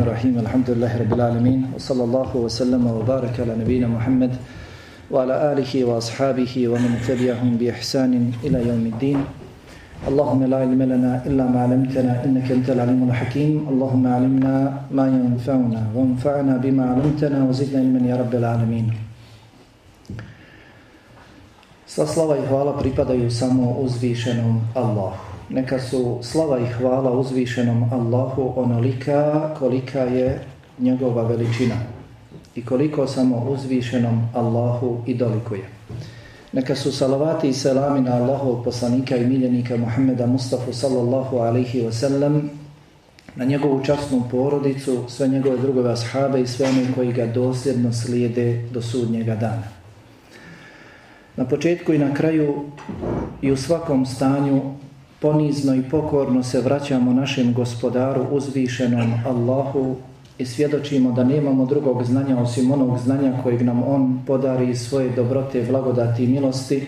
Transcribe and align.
الرحيم 0.08 0.34
الحمد 0.40 0.68
لله 0.70 0.92
رب 1.04 1.12
العالمين 1.12 1.60
وصلى 1.76 2.04
الله 2.08 2.30
وسلم 2.36 2.80
وبارك 2.86 3.34
على 3.44 3.60
نبينا 3.60 3.88
محمد 3.92 4.32
وعلى 5.12 5.52
آله 5.52 5.72
وأصحابه 5.84 6.52
ومن 6.68 6.92
تبعهم 7.04 7.50
بإحسان 7.60 8.12
إلى 8.44 8.58
يوم 8.68 8.84
الدين 8.96 9.18
اللهم 10.08 10.40
لا 10.48 10.56
علم 10.64 10.82
لنا 10.82 11.12
إلا 11.28 11.44
ما 11.52 11.58
علمتنا 11.68 12.24
إنك 12.24 12.48
أنت 12.56 12.68
العليم 12.72 13.04
الحكيم 13.04 13.68
اللهم 13.68 14.04
علمنا 14.06 14.54
ما 14.96 15.06
ينفعنا 15.12 15.82
وانفعنا 15.92 16.56
بما 16.56 16.84
علمتنا 16.96 17.38
وزدنا 17.44 17.76
علما 17.84 18.00
يا 18.08 18.16
رب 18.16 18.32
العالمين 18.32 18.88
Sva 21.86 22.04
slava 22.06 22.36
i 22.36 22.46
hvala 22.48 22.76
pripadaju 22.76 23.30
samo 23.30 23.76
uzvišenom 23.84 24.60
Allahu. 24.74 25.29
Neka 25.53 25.79
su 25.79 26.19
slava 26.21 26.59
i 26.59 26.65
hvala 26.65 27.11
uzvišenom 27.11 27.89
Allahu 27.93 28.53
onolika 28.55 29.49
kolika 29.59 29.99
je 29.99 30.39
njegova 30.79 31.23
veličina 31.23 31.75
i 32.55 32.65
koliko 32.65 33.07
samo 33.07 33.49
uzvišenom 33.49 34.29
Allahu 34.33 34.97
i 35.05 35.15
dolikuje. 35.15 35.61
Neka 36.53 36.75
su 36.75 36.91
salavati 36.91 37.49
i 37.49 37.53
selami 37.53 38.01
na 38.01 38.15
Allahov 38.15 38.63
poslanika 38.63 39.17
i 39.17 39.27
miljenika 39.27 39.77
Muhammeda 39.77 40.27
Mustafa 40.27 40.73
sallallahu 40.73 41.37
alaihi 41.37 41.81
wa 41.81 41.91
sallam 41.91 42.49
na 43.35 43.45
njegovu 43.45 43.83
časnu 43.83 44.23
porodicu, 44.31 45.03
sve 45.07 45.27
njegove 45.27 45.57
drugove 45.57 45.91
ashabe 45.91 46.41
i 46.41 46.47
sve 46.47 46.69
one 46.69 46.85
koji 46.95 47.13
ga 47.13 47.25
dosljedno 47.25 47.93
slijede 47.93 48.65
do 48.71 48.81
sudnjega 48.81 49.35
dana. 49.35 49.63
Na 51.35 51.45
početku 51.45 51.93
i 51.93 51.97
na 51.97 52.13
kraju 52.13 52.65
i 53.41 53.51
u 53.51 53.57
svakom 53.57 54.05
stanju 54.05 54.61
ponizno 55.21 55.75
i 55.75 55.83
pokorno 55.91 56.43
se 56.43 56.61
vraćamo 56.61 57.13
našem 57.13 57.53
gospodaru 57.53 58.25
uzvišenom 58.31 59.13
Allahu 59.25 59.95
i 60.37 60.45
svjedočimo 60.45 61.11
da 61.11 61.23
nemamo 61.23 61.65
drugog 61.65 62.03
znanja 62.03 62.39
osim 62.39 62.71
onog 62.71 62.99
znanja 62.99 63.33
kojeg 63.43 63.61
nam 63.61 63.83
On 63.87 64.19
podari 64.27 64.69
iz 64.69 64.81
svoje 64.81 65.09
dobrote, 65.09 65.65
blagodati 65.69 66.23
i 66.23 66.27
milosti, 66.27 66.87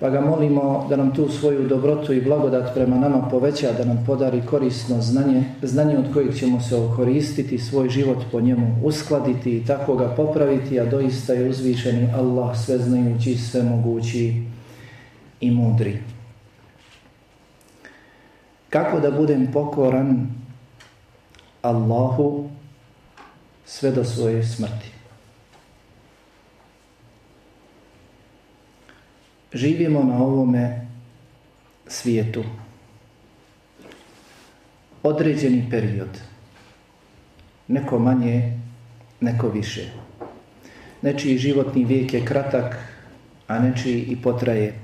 pa 0.00 0.10
ga 0.10 0.20
molimo 0.20 0.86
da 0.88 0.96
nam 0.96 1.14
tu 1.14 1.28
svoju 1.28 1.68
dobrotu 1.68 2.12
i 2.12 2.20
blagodat 2.20 2.74
prema 2.74 2.96
nama 2.96 3.28
poveća, 3.30 3.72
da 3.72 3.84
nam 3.84 4.04
podari 4.06 4.42
korisno 4.50 5.00
znanje, 5.00 5.44
znanje 5.62 5.98
od 5.98 6.12
kojeg 6.12 6.34
ćemo 6.34 6.60
se 6.60 6.76
okoristiti, 6.76 7.58
svoj 7.58 7.88
život 7.88 8.18
po 8.32 8.40
njemu 8.40 8.76
uskladiti 8.84 9.56
i 9.56 9.64
tako 9.66 9.96
ga 9.96 10.08
popraviti, 10.16 10.80
a 10.80 10.84
doista 10.84 11.32
je 11.32 11.50
uzvišeni 11.50 12.08
Allah 12.14 12.58
sveznajući, 12.58 13.36
svemogući 13.36 14.42
i 15.40 15.50
mudri. 15.50 16.19
Kako 18.70 19.00
da 19.00 19.10
budem 19.10 19.52
pokoran 19.52 20.26
Allahu 21.62 22.50
sve 23.64 23.90
do 23.90 24.04
svoje 24.04 24.44
smrti? 24.46 24.90
Živimo 29.52 30.02
na 30.04 30.22
ovome 30.22 30.86
svijetu 31.86 32.44
određeni 35.02 35.66
period. 35.70 36.20
Neko 37.68 37.98
manje, 37.98 38.58
neko 39.20 39.48
više. 39.48 39.90
Nečiji 41.02 41.38
životni 41.38 41.84
vijek 41.84 42.14
je 42.14 42.24
kratak, 42.24 42.76
a 43.46 43.58
nečiji 43.58 44.02
i 44.02 44.22
potraje 44.22 44.78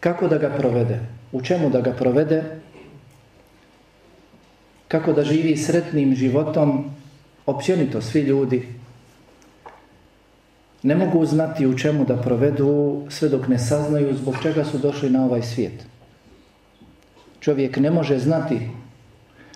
Kako 0.00 0.28
da 0.28 0.38
ga 0.38 0.48
provede? 0.48 1.00
U 1.32 1.42
čemu 1.42 1.70
da 1.70 1.80
ga 1.80 1.92
provede? 1.92 2.42
Kako 4.88 5.12
da 5.12 5.24
živi 5.24 5.56
sretnim 5.56 6.14
životom? 6.14 6.90
Općenito 7.46 8.00
svi 8.00 8.20
ljudi 8.20 8.78
ne 10.82 10.94
mogu 10.94 11.26
znati 11.26 11.66
u 11.66 11.78
čemu 11.78 12.04
da 12.04 12.16
provedu 12.16 13.02
sve 13.08 13.28
dok 13.28 13.48
ne 13.48 13.58
saznaju 13.58 14.16
zbog 14.16 14.34
čega 14.42 14.64
su 14.64 14.78
došli 14.78 15.10
na 15.10 15.24
ovaj 15.24 15.42
svijet. 15.42 15.86
Čovjek 17.40 17.76
ne 17.76 17.90
može 17.90 18.18
znati 18.18 18.60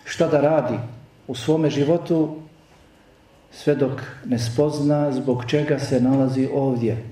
šta 0.05 0.27
da 0.27 0.41
radi 0.41 0.77
u 1.27 1.35
svome 1.35 1.69
životu 1.69 2.35
sve 3.51 3.75
dok 3.75 4.01
ne 4.25 4.39
spozna 4.39 5.11
zbog 5.11 5.45
čega 5.47 5.79
se 5.79 6.01
nalazi 6.01 6.49
ovdje. 6.53 7.03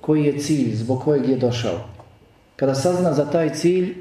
Koji 0.00 0.24
je 0.24 0.38
cilj, 0.38 0.74
zbog 0.74 1.02
kojeg 1.02 1.28
je 1.28 1.36
došao. 1.36 1.93
Kada 2.56 2.74
sazna 2.74 3.12
za 3.12 3.24
taj 3.30 3.54
cilj, 3.54 3.94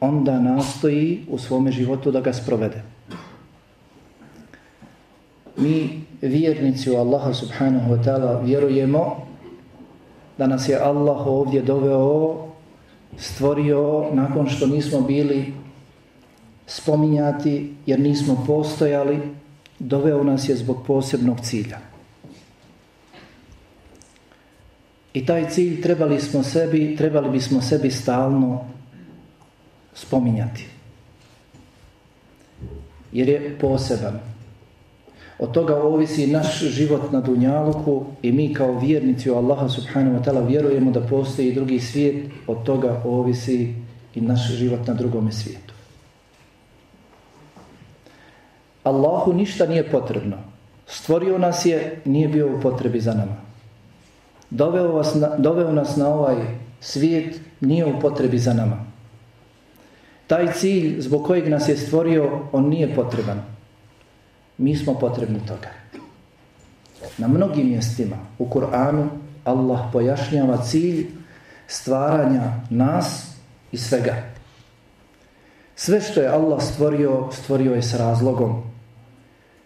onda 0.00 0.40
nastoji 0.40 1.24
u 1.28 1.38
svome 1.38 1.72
životu 1.72 2.10
da 2.10 2.20
ga 2.20 2.32
sprovede. 2.32 2.82
Mi, 5.56 6.04
vjernici 6.20 6.90
u 6.90 6.96
Allaha 6.96 7.34
subhanahu 7.34 7.94
wa 7.94 8.04
ta'ala, 8.04 8.44
vjerujemo 8.44 9.26
da 10.38 10.46
nas 10.46 10.68
je 10.68 10.76
Allah 10.76 11.26
ovdje 11.26 11.62
doveo, 11.62 12.46
stvorio 13.16 14.04
nakon 14.12 14.48
što 14.48 14.66
nismo 14.66 15.00
bili 15.00 15.52
spominjati 16.66 17.74
jer 17.86 18.00
nismo 18.00 18.44
postojali, 18.46 19.20
doveo 19.78 20.24
nas 20.24 20.48
je 20.48 20.56
zbog 20.56 20.76
posebnog 20.86 21.40
cilja. 21.40 21.89
I 25.14 25.26
taj 25.26 25.48
cilj 25.50 25.82
trebali 25.82 26.20
smo 26.20 26.42
sebi, 26.42 26.96
trebali 26.96 27.30
bismo 27.30 27.60
sebi 27.60 27.90
stalno 27.90 28.64
spominjati. 29.94 30.66
Jer 33.12 33.28
je 33.28 33.56
poseban. 33.60 34.20
Od 35.38 35.52
toga 35.52 35.82
ovisi 35.82 36.26
naš 36.26 36.60
život 36.60 37.12
na 37.12 37.20
Dunjaluku 37.20 38.04
i 38.22 38.32
mi 38.32 38.54
kao 38.54 38.78
vjernici 38.78 39.30
u 39.30 39.34
Allaha 39.34 39.68
subhanahu 39.68 40.16
wa 40.16 40.24
ta'ala 40.24 40.46
vjerujemo 40.48 40.90
da 40.90 41.00
postoji 41.00 41.48
i 41.48 41.54
drugi 41.54 41.80
svijet. 41.80 42.30
Od 42.46 42.62
toga 42.62 43.02
ovisi 43.04 43.74
i 44.14 44.20
naš 44.20 44.50
život 44.52 44.86
na 44.86 44.94
drugom 44.94 45.32
svijetu. 45.32 45.74
Allahu 48.82 49.32
ništa 49.32 49.66
nije 49.66 49.90
potrebno. 49.90 50.36
Stvorio 50.86 51.38
nas 51.38 51.66
je, 51.66 52.00
nije 52.04 52.28
bio 52.28 52.56
u 52.56 52.60
potrebi 52.60 53.00
za 53.00 53.14
nama 53.14 53.49
doveo, 54.50 54.92
vas 54.92 55.14
na, 55.14 55.36
doveo 55.38 55.72
nas 55.72 55.96
na 55.96 56.08
ovaj 56.08 56.36
svijet 56.80 57.40
nije 57.60 57.86
u 57.86 58.00
potrebi 58.00 58.38
za 58.38 58.54
nama. 58.54 58.86
Taj 60.26 60.52
cilj 60.52 61.00
zbog 61.00 61.26
kojeg 61.26 61.48
nas 61.48 61.68
je 61.68 61.76
stvorio, 61.76 62.40
on 62.52 62.68
nije 62.68 62.94
potreban. 62.94 63.42
Mi 64.58 64.76
smo 64.76 64.94
potrebni 64.94 65.40
toga. 65.46 65.68
Na 67.18 67.28
mnogim 67.28 67.68
mjestima 67.68 68.16
u 68.38 68.46
Kur'anu 68.46 69.08
Allah 69.44 69.80
pojašnjava 69.92 70.62
cilj 70.62 71.06
stvaranja 71.66 72.52
nas 72.70 73.34
i 73.72 73.78
svega. 73.78 74.14
Sve 75.76 76.00
što 76.00 76.20
je 76.20 76.28
Allah 76.28 76.62
stvorio, 76.62 77.28
stvorio 77.32 77.74
je 77.74 77.82
s 77.82 77.94
razlogom. 77.94 78.62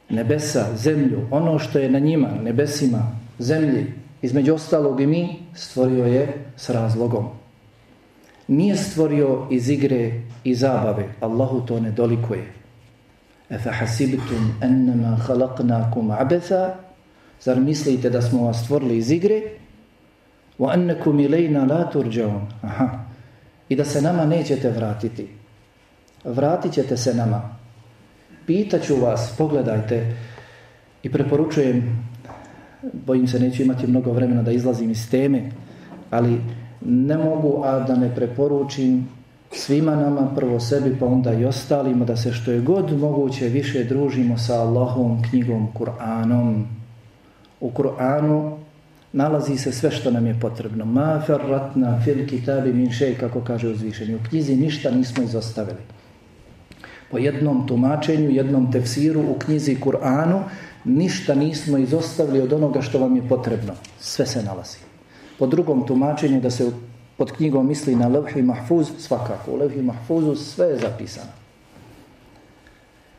Nebesa, 0.08 0.76
zemlju, 0.76 1.20
ono 1.30 1.58
što 1.58 1.78
je 1.78 1.90
na 1.90 1.98
njima, 1.98 2.28
nebesima, 2.42 3.16
zemlji, 3.38 3.92
između 4.24 4.54
ostalog 4.54 5.00
i 5.00 5.06
mi, 5.06 5.36
stvorio 5.54 6.04
je 6.04 6.44
s 6.56 6.70
razlogom. 6.70 7.28
Nije 8.48 8.76
stvorio 8.76 9.46
iz 9.50 9.68
igre 9.68 10.20
i 10.44 10.54
zabave. 10.54 11.08
Allahu 11.20 11.60
to 11.66 11.80
ne 11.80 11.90
dolikuje. 11.90 12.52
Efe 13.50 13.70
hasibitum 13.70 14.54
ennama 14.62 15.16
halaknakum 15.16 16.10
abetha 16.10 16.74
Zar 17.40 17.60
mislite 17.60 18.10
da 18.10 18.22
smo 18.22 18.46
vas 18.46 18.64
stvorili 18.64 18.96
iz 18.96 19.10
igre? 19.10 19.42
Wa 20.58 20.72
annakum 20.72 21.20
ilajna 21.20 21.64
la 21.64 21.90
turđaun. 21.90 22.46
Aha. 22.62 22.88
I 23.68 23.76
da 23.76 23.84
se 23.84 24.02
nama 24.02 24.24
nećete 24.26 24.70
vratiti. 24.70 25.28
Vratit 26.24 26.72
ćete 26.72 26.96
se 26.96 27.14
nama. 27.14 27.56
Pitaću 28.46 28.96
vas, 28.96 29.34
pogledajte 29.38 30.16
i 31.02 31.12
preporučujem 31.12 32.13
bojim 32.92 33.28
se 33.28 33.40
neću 33.40 33.62
imati 33.62 33.86
mnogo 33.86 34.12
vremena 34.12 34.42
da 34.42 34.52
izlazim 34.52 34.90
iz 34.90 35.10
teme, 35.10 35.50
ali 36.10 36.40
ne 36.84 37.16
mogu 37.16 37.62
a 37.64 37.80
da 37.80 37.96
ne 37.96 38.14
preporučim 38.14 39.08
svima 39.52 39.96
nama, 39.96 40.34
prvo 40.36 40.60
sebi 40.60 40.96
pa 41.00 41.06
onda 41.06 41.34
i 41.34 41.44
ostalima, 41.44 42.04
da 42.04 42.16
se 42.16 42.32
što 42.32 42.50
je 42.50 42.60
god 42.60 42.98
moguće 42.98 43.48
više 43.48 43.84
družimo 43.84 44.38
sa 44.38 44.60
Allahom, 44.60 45.22
knjigom, 45.30 45.68
Kur'anom. 45.74 46.62
U 47.60 47.70
Kur'anu 47.70 48.56
nalazi 49.12 49.56
se 49.56 49.72
sve 49.72 49.90
što 49.90 50.10
nam 50.10 50.26
je 50.26 50.40
potrebno. 50.40 50.84
Ma 50.84 51.22
ferratna 51.26 52.00
fil 52.04 52.26
kitabi 52.26 52.72
min 52.72 52.90
šej, 52.90 53.14
kako 53.14 53.40
kaže 53.40 53.68
uzvišeni. 53.68 54.14
U 54.14 54.18
knjizi 54.28 54.56
ništa 54.56 54.90
nismo 54.90 55.24
izostavili. 55.24 55.78
Po 57.10 57.18
jednom 57.18 57.66
tumačenju, 57.66 58.30
jednom 58.30 58.72
tefsiru 58.72 59.20
u 59.20 59.38
knjizi 59.38 59.76
Kur'anu 59.76 60.40
ništa 60.83 61.35
nismo 61.35 61.77
izostavili 61.77 62.41
od 62.41 62.53
onoga 62.53 62.81
što 62.81 62.99
vam 62.99 63.15
je 63.15 63.27
potrebno. 63.29 63.73
Sve 63.99 64.25
se 64.25 64.43
nalazi. 64.43 64.77
Po 65.39 65.47
drugom 65.47 65.87
tumačenju 65.87 66.41
da 66.41 66.49
se 66.49 66.71
pod 67.17 67.31
knjigom 67.31 67.67
misli 67.67 67.95
na 67.95 68.07
levhi 68.07 68.41
mahfuz, 68.41 68.87
svakako, 68.99 69.51
u 69.51 69.55
levhi 69.55 69.81
mahfuzu 69.81 70.35
sve 70.35 70.67
je 70.67 70.77
zapisano. 70.77 71.31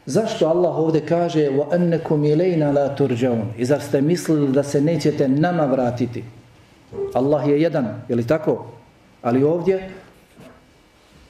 Zašto 0.06 0.48
Allah 0.48 0.78
ovdje 0.78 1.06
kaže 1.06 1.48
وَأَنَّكُمْ 1.48 2.24
إِلَيْنَا 2.24 2.72
لَا 2.72 2.96
تُرْجَوْنَ 2.96 3.44
I 3.56 3.64
zar 3.64 3.80
ste 3.80 4.00
mislili 4.00 4.52
da 4.52 4.62
se 4.62 4.80
nećete 4.80 5.28
nama 5.28 5.64
vratiti? 5.66 6.24
Allah 7.14 7.48
je 7.48 7.62
jedan, 7.62 8.02
je 8.08 8.16
li 8.16 8.26
tako? 8.26 8.66
Ali 9.22 9.44
ovdje 9.44 9.90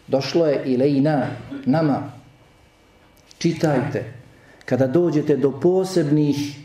došlo 0.07 0.47
je 0.47 0.63
ilejna, 0.65 1.27
nama. 1.65 2.13
Čitajte. 3.39 4.13
Kada 4.66 4.88
dođete 4.88 5.38
do 5.38 5.52
posebnih 5.52 6.60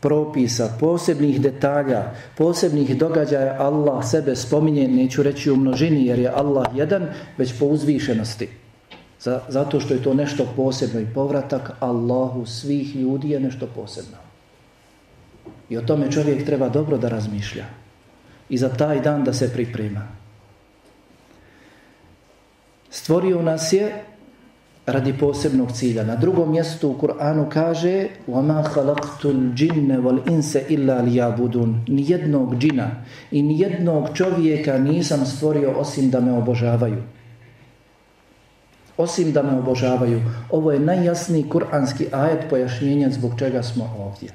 propisa, 0.00 0.76
posebnih 0.80 1.40
detalja, 1.40 2.12
posebnih 2.36 2.96
događaja, 2.98 3.56
Allah 3.58 4.04
sebe 4.04 4.36
spominje, 4.36 4.88
neću 4.88 5.22
reći 5.22 5.50
u 5.50 5.56
množini, 5.56 6.06
jer 6.06 6.18
je 6.18 6.28
Allah 6.28 6.66
jedan, 6.74 7.08
već 7.38 7.58
po 7.58 7.66
uzvišenosti. 7.66 8.48
Zato 9.48 9.80
što 9.80 9.94
je 9.94 10.02
to 10.02 10.14
nešto 10.14 10.46
posebno 10.56 11.00
i 11.00 11.06
povratak 11.14 11.70
Allahu 11.80 12.46
svih 12.46 12.96
ljudi 12.96 13.30
je 13.30 13.40
nešto 13.40 13.66
posebno. 13.66 14.16
I 15.68 15.76
o 15.76 15.82
tome 15.82 16.12
čovjek 16.12 16.44
treba 16.46 16.68
dobro 16.68 16.98
da 16.98 17.08
razmišlja. 17.08 17.64
I 18.48 18.58
za 18.58 18.68
taj 18.68 19.00
dan 19.00 19.24
da 19.24 19.32
se 19.32 19.52
priprema. 19.52 20.08
Stvorio 22.90 23.42
nas 23.42 23.72
je 23.72 24.04
radi 24.91 25.13
posebnog 25.19 25.71
cilja. 25.71 26.03
Na 26.03 26.15
drugom 26.15 26.51
mjestu 26.51 26.89
u 26.89 26.97
Kur'anu 26.97 27.49
kaže 27.49 28.07
وَمَا 28.27 28.63
خَلَقْتُ 28.63 29.25
الْجِنَّ 29.25 29.99
وَالْإِنْسَ 30.03 30.57
إِلَّا 30.69 31.01
لِيَابُدُونَ 31.01 31.83
Nijednog 31.87 32.57
džina 32.57 32.91
i 33.31 33.43
nijednog 33.43 34.09
čovjeka 34.13 34.77
nisam 34.77 35.25
stvorio 35.25 35.71
osim 35.71 36.09
da 36.09 36.19
me 36.19 36.33
obožavaju. 36.33 37.03
Osim 38.97 39.31
da 39.31 39.43
me 39.43 39.59
obožavaju. 39.59 40.21
Ovo 40.51 40.71
je 40.71 40.79
najjasniji 40.79 41.49
kuranski 41.49 42.07
ajet 42.11 42.49
pojašnjenja 42.49 43.09
zbog 43.09 43.31
čega 43.39 43.63
smo 43.63 43.95
ovdje. 43.99 44.29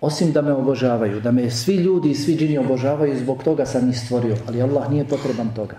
Osim 0.00 0.32
da 0.32 0.42
me 0.42 0.52
obožavaju, 0.52 1.20
da 1.20 1.30
me 1.30 1.50
svi 1.50 1.74
ljudi 1.74 2.10
i 2.10 2.14
svi 2.14 2.36
džini 2.36 2.58
obožavaju, 2.58 3.18
zbog 3.18 3.42
toga 3.42 3.66
sam 3.66 3.90
ih 3.90 3.98
stvorio. 3.98 4.36
Ali 4.48 4.62
Allah 4.62 4.90
nije 4.90 5.04
potreban 5.04 5.54
toga. 5.54 5.76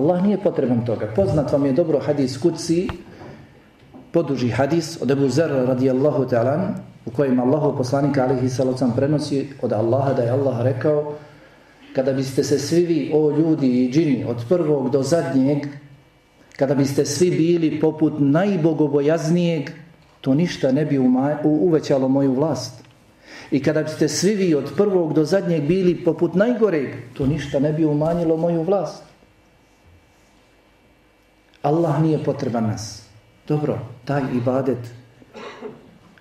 Allah 0.00 0.22
nije 0.22 0.40
potreban 0.40 0.84
toga. 0.84 1.12
Poznat 1.16 1.52
vam 1.52 1.66
je 1.66 1.72
dobro 1.72 2.00
hadis 2.00 2.38
kuci, 2.40 2.88
poduži 4.12 4.48
hadis 4.48 4.96
od 5.02 5.10
Ebu 5.10 5.28
Zer 5.28 5.50
radijallahu 5.68 6.24
ta'ala, 6.24 6.72
u 7.06 7.10
kojem 7.10 7.40
Allahu 7.40 7.76
poslanika 7.76 8.24
alihi 8.24 8.48
salocam 8.48 8.92
prenosi 8.96 9.48
od 9.62 9.72
Allaha 9.72 10.12
da 10.12 10.22
je 10.22 10.30
Allah 10.30 10.62
rekao 10.62 11.14
kada 11.94 12.12
biste 12.12 12.44
se 12.44 12.58
svi 12.58 12.84
vi, 12.84 13.10
o 13.14 13.30
ljudi 13.30 13.84
i 13.84 13.92
džini, 13.92 14.24
od 14.24 14.44
prvog 14.48 14.90
do 14.90 15.02
zadnjeg, 15.02 15.66
kada 16.56 16.74
biste 16.74 17.04
svi 17.04 17.30
bili 17.30 17.80
poput 17.80 18.12
najbogobojaznijeg, 18.18 19.70
to 20.20 20.34
ništa 20.34 20.72
ne 20.72 20.84
bi 20.84 20.98
uvećalo 21.44 22.08
moju 22.08 22.34
vlast. 22.34 22.84
I 23.50 23.62
kada 23.62 23.82
biste 23.82 24.08
svi 24.08 24.34
vi 24.34 24.54
od 24.54 24.72
prvog 24.76 25.12
do 25.14 25.24
zadnjeg 25.24 25.62
bili 25.62 26.04
poput 26.04 26.34
najgoreg, 26.34 26.88
to 27.14 27.26
ništa 27.26 27.58
ne 27.58 27.72
bi 27.72 27.84
umanjilo 27.84 28.36
moju 28.36 28.62
vlast. 28.62 29.09
Allah 31.62 32.02
nije 32.02 32.24
potreban 32.24 32.66
nas. 32.66 33.02
Dobro, 33.48 33.78
taj 34.04 34.22
ibadet, 34.34 34.78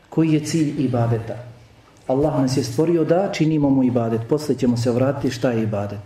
koji 0.10 0.34
je 0.34 0.46
cilj 0.46 0.86
ibadeta? 0.86 1.36
Allah 2.08 2.42
nas 2.42 2.58
je 2.58 2.64
stvorio 2.64 3.04
da 3.04 3.30
činimo 3.32 3.70
mu 3.70 3.84
ibadet. 3.84 4.22
Posle 4.30 4.56
ćemo 4.56 4.78
se 4.78 4.92
vratiti 4.92 5.32
šta 5.32 5.52
je 5.52 5.64
ibadet. 5.64 6.02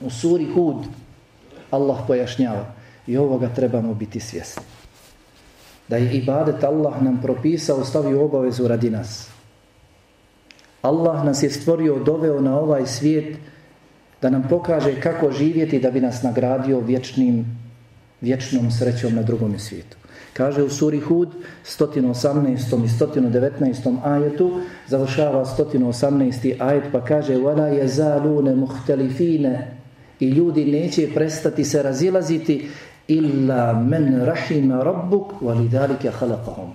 U 0.00 0.10
suri 0.10 0.46
Hud 0.54 0.86
Allah 1.70 1.98
pojašnjava 2.06 2.66
i 3.06 3.16
ovoga 3.16 3.48
trebamo 3.48 3.94
biti 3.94 4.20
svjesni. 4.20 4.62
Da 5.88 5.96
je 5.96 6.12
ibadet 6.12 6.64
Allah 6.64 7.02
nam 7.02 7.20
propisao, 7.22 7.84
stavio 7.84 8.24
obavezu 8.24 8.68
radi 8.68 8.90
nas. 8.90 9.28
Allah 10.82 11.24
nas 11.24 11.42
je 11.42 11.50
stvorio, 11.50 11.98
doveo 11.98 12.40
na 12.40 12.58
ovaj 12.58 12.86
svijet 12.86 13.38
da 14.22 14.30
nam 14.30 14.46
pokaže 14.50 15.00
kako 15.00 15.30
živjeti 15.30 15.80
da 15.80 15.90
bi 15.90 16.00
nas 16.00 16.22
nagradio 16.22 16.80
vječnim 16.80 17.65
vječnom 18.21 18.71
srećom 18.71 19.15
na 19.15 19.21
drugom 19.21 19.59
svijetu. 19.59 19.97
Kaže 20.33 20.63
u 20.63 20.69
suri 20.69 20.99
Hud 20.99 21.29
118. 21.65 22.85
i 22.85 22.87
119. 22.87 23.97
ajetu, 24.03 24.61
završava 24.87 25.45
118. 25.45 26.55
ajet 26.59 26.83
pa 26.91 27.05
kaže 27.05 27.35
وَلَا 27.35 27.83
يَزَالُونَ 27.83 28.55
مُحْتَلِفِينَ 28.55 29.61
i 30.21 30.29
ljudi 30.29 30.65
neće 30.65 31.09
prestati 31.13 31.63
se 31.65 31.83
razilaziti 31.83 32.67
illa 33.07 33.73
men 33.73 34.25
rahima 34.25 34.83
rabbuk 34.83 35.31
walidalika 35.41 36.11
khalaqahum 36.19 36.69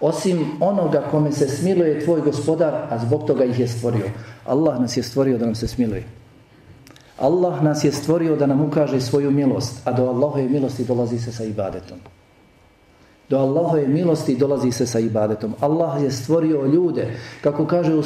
osim 0.00 0.46
onoga 0.60 1.02
kome 1.10 1.32
se 1.32 1.48
smiluje 1.48 2.00
tvoj 2.04 2.20
gospodar 2.20 2.74
a 2.90 2.98
zbog 2.98 3.26
toga 3.26 3.44
ih 3.44 3.60
je 3.60 3.68
stvorio 3.68 4.06
Allah 4.46 4.80
nas 4.80 4.96
je 4.96 5.02
stvorio 5.02 5.38
da 5.38 5.44
nam 5.44 5.54
se 5.54 5.68
smiluje 5.68 6.04
Allah 7.17 7.63
nas 7.63 7.83
je 7.83 7.91
stvorio 7.91 8.35
da 8.35 8.45
nam 8.45 8.61
ukaže 8.61 9.01
svoju 9.01 9.31
milost, 9.31 9.87
a 9.87 9.91
do 9.91 10.09
Allahove 10.09 10.49
milosti 10.49 10.83
dolazi 10.83 11.19
se 11.19 11.31
sa 11.31 11.43
ibadetom. 11.43 11.97
Do 13.29 13.37
Allahove 13.37 13.87
milosti 13.87 14.35
dolazi 14.35 14.71
se 14.71 14.85
sa 14.87 14.99
ibadetom. 14.99 15.55
Allah 15.59 16.03
je 16.03 16.11
stvorio 16.11 16.65
ljude, 16.65 17.17
kako 17.41 17.65
kaže 17.65 17.95
u 17.95 18.03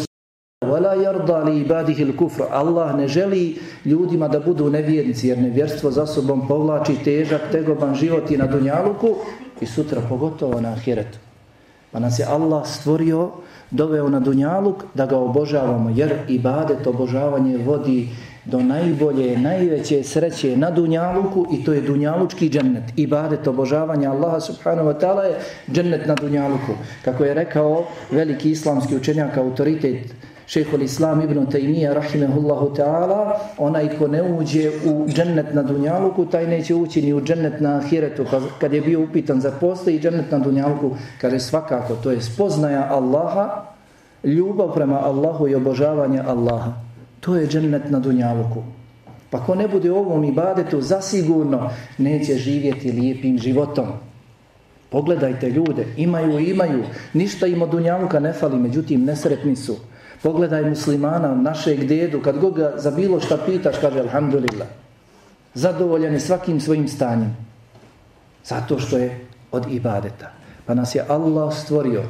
Wala 0.62 0.94
yarda 0.94 1.44
li 1.44 1.62
ibadihi 1.62 2.06
al-kufr. 2.06 2.44
Allah 2.52 2.96
ne 2.96 3.08
želi 3.08 3.58
ljudima 3.86 4.28
da 4.28 4.40
budu 4.40 4.70
nevjernici 4.70 5.28
jer 5.28 5.38
nevjerstvo 5.38 5.92
za 5.92 6.06
sobom 6.06 6.48
povlači 6.48 6.96
težak, 7.04 7.42
tegoban 7.52 7.96
život 7.96 8.32
i 8.32 8.38
na 8.38 8.48
dunjaluku 8.48 9.16
i 9.62 9.66
sutra 9.66 10.02
pogotovo 10.10 10.62
na 10.62 10.70
ahiretu. 10.70 11.18
Pa 11.92 12.00
nas 12.00 12.20
je 12.20 12.26
Allah 12.26 12.68
stvorio, 12.68 13.30
doveo 13.72 14.10
na 14.10 14.20
dunjaluk 14.20 14.84
da 14.94 15.06
ga 15.06 15.18
obožavamo 15.18 15.90
jer 15.90 16.14
ibadet 16.28 16.88
obožavanje 16.88 17.58
vodi 17.58 18.10
do 18.46 18.60
najbolje, 18.60 19.38
najveće 19.38 20.04
sreće 20.04 20.58
na 20.58 20.72
Dunjaluku 20.72 21.46
i 21.54 21.64
to 21.64 21.74
je 21.74 21.82
Dunjalučki 21.82 22.50
džennet. 22.50 22.84
Ibadet 22.96 23.48
obožavanja 23.48 24.12
Allaha 24.12 24.40
subhanahu 24.40 24.90
wa 24.90 25.00
ta'ala 25.00 25.22
je 25.22 25.36
džennet 25.72 26.08
na 26.08 26.16
Dunjaluku. 26.16 26.74
Kako 27.06 27.24
je 27.24 27.34
rekao 27.34 27.86
veliki 28.12 28.52
islamski 28.52 28.96
učenjak, 28.96 29.38
autoritet 29.38 30.14
šehol 30.52 30.82
Islam 30.82 31.22
ibn 31.22 31.46
Taymiye 31.46 31.94
rahimehullahu 31.94 32.74
ta'ala, 32.76 33.40
onaj 33.58 33.90
ko 33.98 34.08
ne 34.08 34.24
uđe 34.24 34.72
u 34.86 35.08
džennet 35.08 35.54
na 35.54 35.64
Dunjaluku, 35.64 36.26
taj 36.26 36.48
neće 36.48 36.76
ući 36.76 37.02
ni 37.02 37.14
u 37.14 37.22
džennet 37.22 37.62
na 37.62 37.78
Ahiretu. 37.78 38.26
Pa 38.32 38.42
kad 38.60 38.74
je 38.74 38.82
bio 38.82 39.04
upitan 39.04 39.42
za 39.42 39.52
postoji 39.52 40.00
džennet 40.00 40.32
na 40.32 40.40
Dunjaluku, 40.40 40.92
kaže 41.22 41.40
svakako, 41.40 41.96
to 41.96 42.12
je 42.12 42.22
spoznaja 42.22 42.88
Allaha, 42.92 43.66
ljubav 44.24 44.74
prema 44.74 45.00
Allahu 45.00 45.48
i 45.48 45.56
obožavanje 45.56 46.20
Allaha. 46.20 46.91
To 47.22 47.36
je 47.36 47.48
džennet 47.48 47.90
na 47.90 48.00
Dunjaluku. 48.00 48.64
Pa 49.30 49.40
ko 49.46 49.56
ne 49.56 49.68
bude 49.68 49.92
ovom 49.92 50.24
ibadetu, 50.24 50.82
zasigurno 50.82 51.70
neće 51.98 52.36
živjeti 52.36 52.92
lijepim 52.92 53.38
životom. 53.38 53.88
Pogledajte 54.90 55.50
ljude, 55.50 55.86
imaju 55.98 56.40
imaju. 56.40 56.84
Ništa 57.14 57.48
im 57.48 57.62
od 57.62 57.70
Dunjaluka 57.70 58.20
ne 58.20 58.34
fali, 58.34 58.60
međutim 58.60 59.06
nesretni 59.06 59.56
su. 59.56 59.78
Pogledaj 60.24 60.70
muslimana, 60.70 61.36
našeg 61.36 61.88
dedu, 61.88 62.22
kad 62.22 62.40
god 62.40 62.56
ga 62.56 62.74
za 62.78 62.92
bilo 62.92 63.20
šta 63.20 63.38
pitaš, 63.46 63.76
kaže 63.82 64.00
Alhamdulillah. 64.00 64.68
Zadovoljan 65.54 66.14
je 66.14 66.20
svakim 66.20 66.60
svojim 66.60 66.88
stanjem. 66.88 67.38
Zato 68.46 68.80
što 68.80 68.98
je 68.98 69.20
od 69.52 69.72
ibadeta. 69.72 70.32
Pa 70.66 70.74
nas 70.74 70.96
je 70.96 71.06
Allah 71.08 71.54
stvorio 71.54 72.04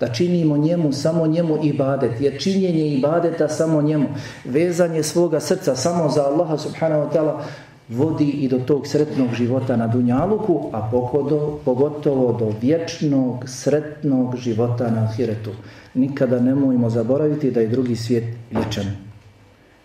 da 0.00 0.08
činimo 0.08 0.56
njemu, 0.56 0.92
samo 0.92 1.26
njemu 1.26 1.58
ibadet, 1.64 2.20
jer 2.20 2.40
činjenje 2.40 2.88
ibadeta 2.88 3.48
samo 3.48 3.82
njemu, 3.82 4.06
vezanje 4.44 5.02
svoga 5.02 5.40
srca 5.40 5.76
samo 5.76 6.08
za 6.08 6.24
Allaha 6.24 6.58
subhanahu 6.58 7.02
wa 7.02 7.12
ta'ala, 7.12 7.42
vodi 7.88 8.30
i 8.30 8.48
do 8.48 8.58
tog 8.58 8.86
sretnog 8.86 9.34
života 9.34 9.76
na 9.76 9.86
Dunjaluku, 9.86 10.70
a 10.72 10.88
pogodo, 10.90 11.58
pogotovo 11.64 12.32
do 12.32 12.52
vječnog, 12.62 13.44
sretnog 13.48 14.36
života 14.36 14.90
na 14.90 15.02
Ahiretu. 15.02 15.50
Nikada 15.94 16.40
nemojmo 16.40 16.90
zaboraviti 16.90 17.50
da 17.50 17.60
je 17.60 17.68
drugi 17.68 17.96
svijet 17.96 18.24
vječan. 18.50 18.84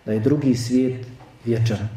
Da 0.06 0.12
je 0.12 0.20
drugi 0.20 0.54
svijet 0.54 1.06
vječan. 1.44 1.88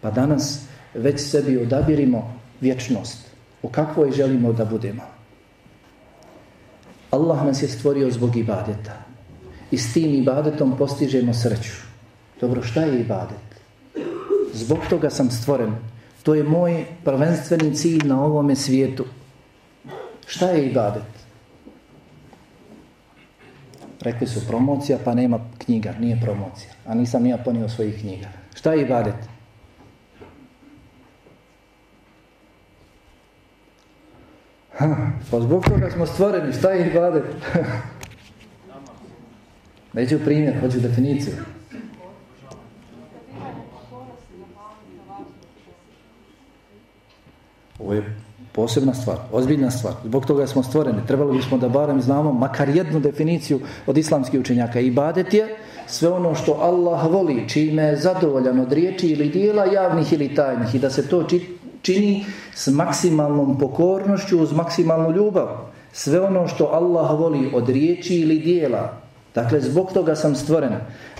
Pa 0.00 0.10
danas 0.10 0.60
već 0.94 1.20
sebi 1.20 1.58
odabirimo 1.58 2.34
vječnost. 2.60 3.30
U 3.62 3.68
kakvoj 3.68 4.12
želimo 4.12 4.52
da 4.52 4.64
budemo? 4.64 5.19
Allah 7.10 7.44
nas 7.46 7.62
je 7.62 7.68
stvorio 7.68 8.10
zbog 8.10 8.36
ibadeta. 8.36 9.02
I 9.70 9.78
s 9.78 9.92
tim 9.92 10.14
ibadetom 10.14 10.76
postižemo 10.78 11.34
sreću. 11.34 11.72
Dobro, 12.40 12.62
šta 12.62 12.82
je 12.82 13.00
ibadet? 13.00 13.60
Zbog 14.54 14.78
toga 14.90 15.10
sam 15.10 15.30
stvoren. 15.30 15.74
To 16.22 16.34
je 16.34 16.44
moj 16.44 16.84
prvenstveni 17.04 17.74
cilj 17.74 18.00
na 18.04 18.24
ovome 18.24 18.56
svijetu. 18.56 19.04
Šta 20.26 20.46
je 20.50 20.66
ibadet? 20.66 21.02
Rekli 24.00 24.26
su 24.26 24.46
promocija, 24.46 24.98
pa 25.04 25.14
nema 25.14 25.40
knjiga, 25.58 25.94
nije 26.00 26.20
promocija. 26.20 26.70
A 26.86 26.94
nisam 26.94 27.22
nija 27.22 27.38
ponio 27.38 27.68
svojih 27.68 28.00
knjiga. 28.00 28.28
Šta 28.54 28.72
je 28.72 28.82
ibadet? 28.82 29.14
Ha, 34.80 34.96
pa 35.30 35.40
zbog 35.40 35.64
toga 35.64 35.90
smo 35.90 36.06
stvoreni, 36.06 36.52
šta 36.52 36.70
je 36.70 36.90
ibadet? 36.90 37.24
Neću 39.92 40.18
primjer, 40.24 40.60
hoću 40.60 40.80
definiciju. 40.80 41.34
Ovo 47.78 47.94
je 47.94 48.16
posebna 48.52 48.94
stvar, 48.94 49.16
ozbiljna 49.32 49.70
stvar. 49.70 49.94
Zbog 50.04 50.26
toga 50.26 50.46
smo 50.46 50.62
stvoreni. 50.62 51.06
Trebalo 51.06 51.32
bismo 51.32 51.58
da 51.58 51.68
barem 51.68 52.00
znamo 52.00 52.32
makar 52.32 52.68
jednu 52.68 53.00
definiciju 53.00 53.60
od 53.86 53.98
islamskih 53.98 54.40
učenjaka. 54.40 54.80
Ibadet 54.80 55.34
je 55.34 55.56
sve 55.86 56.08
ono 56.08 56.34
što 56.34 56.52
Allah 56.52 57.10
voli, 57.10 57.48
čime 57.48 57.82
je 57.82 57.96
zadovoljan 57.96 58.60
od 58.60 58.72
riječi 58.72 59.08
ili 59.08 59.28
dijela 59.28 59.64
javnih 59.64 60.12
ili 60.12 60.34
tajnih 60.34 60.74
i 60.74 60.78
da 60.78 60.90
se 60.90 61.08
to 61.08 61.22
čini 61.22 61.59
čini 61.82 62.24
s 62.54 62.68
maksimalnom 62.68 63.58
pokornošću, 63.58 64.42
uz 64.42 64.52
maksimalnu 64.52 65.10
ljubav. 65.10 65.48
Sve 65.92 66.20
ono 66.20 66.48
što 66.48 66.64
Allah 66.64 67.20
voli 67.20 67.50
od 67.54 67.68
riječi 67.68 68.16
ili 68.16 68.38
dijela. 68.38 68.92
Dakle, 69.34 69.60
zbog 69.60 69.92
toga 69.92 70.16
sam 70.16 70.34
stvoren 70.34 70.72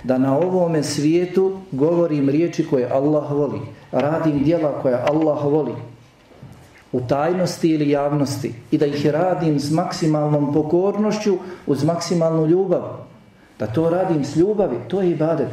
da 0.03 0.17
na 0.17 0.37
ovome 0.37 0.83
svijetu 0.83 1.57
govorim 1.71 2.29
riječi 2.29 2.67
koje 2.67 2.89
Allah 2.91 3.31
voli. 3.31 3.59
Radim 3.91 4.43
dijela 4.43 4.81
koje 4.81 4.95
Allah 4.95 5.43
voli 5.43 5.73
u 6.91 7.01
tajnosti 7.07 7.69
ili 7.69 7.89
javnosti 7.89 8.53
i 8.71 8.77
da 8.77 8.85
ih 8.85 9.07
radim 9.07 9.59
s 9.59 9.71
maksimalnom 9.71 10.53
pokornošću 10.53 11.37
uz 11.67 11.83
maksimalnu 11.83 12.47
ljubav. 12.47 12.81
Da 13.59 13.67
to 13.67 13.89
radim 13.89 14.25
s 14.25 14.35
ljubavi, 14.35 14.77
to 14.87 15.01
je 15.01 15.11
ibadet. 15.11 15.49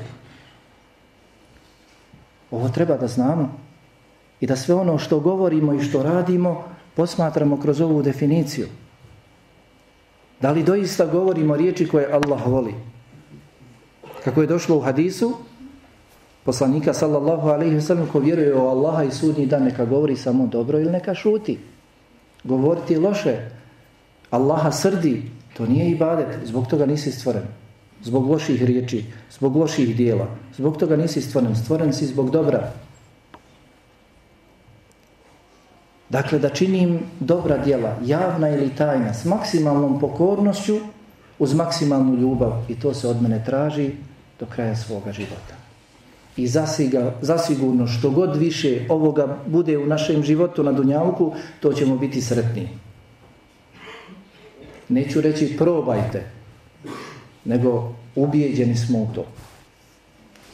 Ovo 2.50 2.68
treba 2.68 2.96
da 2.96 3.06
znamo. 3.06 3.67
I 4.40 4.46
da 4.46 4.56
sve 4.56 4.74
ono 4.74 4.98
što 4.98 5.20
govorimo 5.20 5.74
i 5.74 5.82
što 5.82 6.02
radimo 6.02 6.64
posmatramo 6.94 7.60
kroz 7.60 7.80
ovu 7.80 8.02
definiciju. 8.02 8.66
Da 10.40 10.50
li 10.50 10.62
doista 10.62 11.06
govorimo 11.06 11.56
riječi 11.56 11.88
koje 11.88 12.12
Allah 12.12 12.46
voli? 12.46 12.74
Kako 14.24 14.40
je 14.40 14.46
došlo 14.46 14.76
u 14.76 14.80
hadisu, 14.80 15.34
poslanika 16.44 16.94
sallallahu 16.94 17.48
alaihi 17.48 17.76
wa 17.76 17.80
sallam 17.80 18.08
ko 18.12 18.18
vjeruje 18.18 18.54
u 18.54 18.66
Allaha 18.66 19.04
i 19.04 19.10
sudnji 19.10 19.46
dan 19.46 19.62
neka 19.62 19.84
govori 19.84 20.16
samo 20.16 20.46
dobro 20.46 20.78
ili 20.80 20.90
neka 20.90 21.14
šuti. 21.14 21.58
Govoriti 22.44 22.96
loše, 22.96 23.50
Allaha 24.30 24.72
srdi, 24.72 25.22
to 25.56 25.66
nije 25.66 25.90
ibadet, 25.90 26.28
zbog 26.44 26.66
toga 26.66 26.86
nisi 26.86 27.12
stvoren. 27.12 27.42
Zbog 28.02 28.30
loših 28.30 28.62
riječi, 28.62 29.04
zbog 29.30 29.56
loših 29.56 29.96
dijela. 29.96 30.26
Zbog 30.56 30.76
toga 30.76 30.96
nisi 30.96 31.20
stvoren, 31.20 31.56
stvoren 31.56 31.92
si 31.92 32.06
zbog 32.06 32.30
dobra. 32.30 32.72
Dakle, 36.10 36.38
da 36.38 36.48
činim 36.48 37.00
dobra 37.20 37.58
djela, 37.64 37.96
javna 38.04 38.48
ili 38.48 38.74
tajna, 38.76 39.14
s 39.14 39.24
maksimalnom 39.24 40.00
pokornošću, 40.00 40.76
uz 41.38 41.54
maksimalnu 41.54 42.16
ljubav. 42.16 42.52
I 42.68 42.80
to 42.80 42.94
se 42.94 43.08
od 43.08 43.22
mene 43.22 43.44
traži 43.44 43.90
do 44.40 44.46
kraja 44.46 44.76
svoga 44.76 45.12
života 45.12 45.58
i 46.38 46.46
zasiga, 46.46 47.14
zasigurno 47.22 47.86
što 47.86 48.10
god 48.10 48.36
više 48.36 48.86
ovoga 48.88 49.38
bude 49.46 49.78
u 49.78 49.86
našem 49.86 50.22
životu 50.22 50.62
na 50.62 50.72
Dunjavku, 50.72 51.32
to 51.60 51.72
ćemo 51.72 51.96
biti 51.96 52.22
sretni. 52.22 52.68
Neću 54.88 55.20
reći 55.20 55.56
probajte, 55.58 56.22
nego 57.44 57.94
ubijeđeni 58.14 58.76
smo 58.76 58.98
u 58.98 59.08
to. 59.14 59.24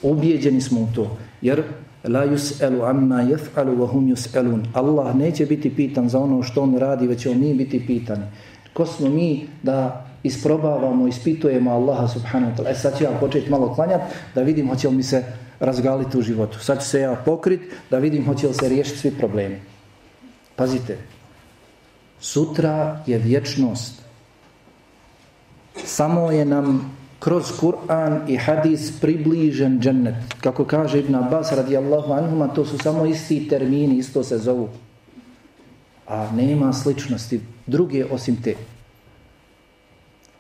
Ubijeđeni 0.05 0.61
smo 0.61 0.81
u 0.81 0.89
to. 0.95 1.17
Jer 1.41 1.63
la 2.05 2.27
yus'alu 2.27 2.91
amma 2.91 3.23
yaf'alu 3.23 3.77
wa 3.77 3.87
hum 3.87 4.09
yus'alun. 4.09 4.65
Allah 4.73 5.17
neće 5.17 5.47
biti 5.47 5.77
pitan 5.77 6.09
za 6.09 6.19
ono 6.19 6.43
što 6.43 6.63
on 6.63 6.77
radi, 6.79 7.07
već 7.07 7.27
on 7.27 7.41
mi 7.41 7.55
biti 7.55 7.87
pitani. 7.87 8.25
Ko 8.73 8.87
smo 8.87 9.09
mi 9.09 9.49
da 9.63 10.07
isprobavamo, 10.23 11.09
ispitujemo 11.09 11.71
Allaha 11.71 12.09
subhanahu 12.09 12.53
wa 12.53 12.57
ta'ala. 12.57 12.71
E 12.71 12.75
sad 12.75 12.99
ću 12.99 13.05
ja 13.05 13.11
početi 13.21 13.51
malo 13.51 13.75
klanjati 13.75 14.05
da 14.35 14.43
vidim 14.43 14.69
hoće 14.69 14.89
li 14.89 14.97
mi 14.97 15.03
se 15.03 15.25
razgaliti 15.61 16.19
u 16.19 16.23
životu. 16.23 16.59
Sad 16.59 16.83
ću 16.83 16.89
se 16.89 17.01
ja 17.01 17.15
pokrit 17.25 17.61
da 17.91 17.99
vidim 17.99 18.27
hoće 18.27 18.49
li 18.49 18.55
se 18.55 18.69
riješiti 18.69 18.99
svi 18.99 19.11
problemi. 19.11 19.61
Pazite, 20.57 20.99
sutra 22.21 23.03
je 23.07 23.19
vječnost. 23.19 24.03
Samo 25.85 26.31
je 26.31 26.45
nam 26.45 26.97
kroz 27.25 27.53
Kur'an 27.61 28.29
i 28.29 28.37
hadis 28.37 29.01
približen 29.01 29.81
džennet. 29.81 30.15
Kako 30.41 30.65
kaže 30.65 30.99
Ibn 30.99 31.15
Abbas 31.15 31.53
radijallahu 31.53 32.13
anhuma, 32.13 32.49
to 32.49 32.65
su 32.65 32.79
samo 32.79 33.07
isti 33.07 33.49
termini, 33.49 33.97
isto 33.97 34.23
se 34.25 34.39
zovu. 34.39 34.69
A 36.07 36.29
nema 36.37 36.73
sličnosti 36.73 37.41
druge 37.67 38.05
osim 38.05 38.37
te. 38.43 38.55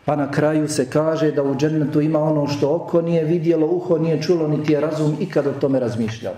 Pa 0.04 0.16
na 0.16 0.30
kraju 0.30 0.68
se 0.68 0.90
kaže 0.90 1.30
da 1.32 1.42
u 1.42 1.54
džennetu 1.56 2.00
ima 2.00 2.20
ono 2.20 2.46
što 2.46 2.74
oko 2.74 3.00
nije 3.02 3.24
vidjelo, 3.24 3.66
uho 3.66 3.98
nije 3.98 4.22
čulo, 4.22 4.48
niti 4.48 4.72
je 4.72 4.80
razum 4.80 5.16
ikada 5.20 5.50
o 5.50 5.60
tome 5.60 5.80
razmišljao. 5.80 6.34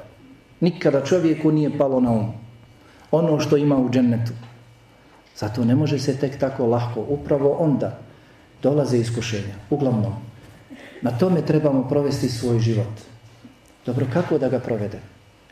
Nikada 0.61 1.05
čovjeku 1.05 1.51
nije 1.53 1.79
palo 1.79 2.01
na 2.01 2.11
um. 2.13 2.31
Ono 3.11 3.41
što 3.41 3.57
ima 3.57 3.77
u 3.77 3.91
džennetu. 3.91 4.33
Zato 5.37 5.65
ne 5.65 5.75
može 5.75 5.99
se 5.99 6.17
tek 6.17 6.39
tako 6.39 6.67
lahko. 6.67 7.05
Upravo 7.09 7.51
onda 7.59 7.99
dolaze 8.63 8.99
iskušenja. 8.99 9.55
Uglavnom, 9.71 10.15
na 11.02 11.12
tome 11.12 11.42
trebamo 11.42 11.88
provesti 11.90 12.30
svoj 12.30 12.60
život. 12.60 12.94
Dobro, 13.86 14.06
kako 14.14 14.38
da 14.38 14.50
ga 14.50 14.60
provedemo? 14.60 15.04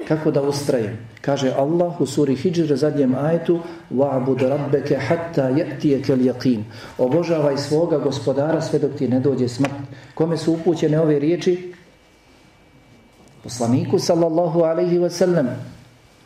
Kako 0.08 0.32
da 0.32 0.42
ustrajem? 0.42 0.98
Kaže 1.22 1.52
Allah 1.58 2.02
u 2.02 2.06
suri 2.06 2.36
Hijr 2.36 2.76
zadnjem 2.76 3.16
ajetu 3.16 3.60
وَعْبُدْ 3.92 4.42
رَبَّكَ 4.42 4.96
حَتَّى 4.96 5.42
يَأْتِيَكَ 5.42 6.12
الْيَقِينَ 6.12 6.64
Obožavaj 6.98 7.58
svoga 7.58 7.98
gospodara 7.98 8.62
sve 8.62 8.80
dok 8.80 8.96
ti 8.96 9.08
ne 9.08 9.20
dođe 9.20 9.48
smrt. 9.48 9.74
Kome 10.16 10.38
su 10.38 10.54
upućene 10.54 11.00
ove 11.00 11.20
riječi? 11.20 11.74
Poslaniku 13.44 14.00
sallallahu 14.00 14.62
alaihi 14.62 15.00
wa 15.00 15.10
sallam. 15.10 15.48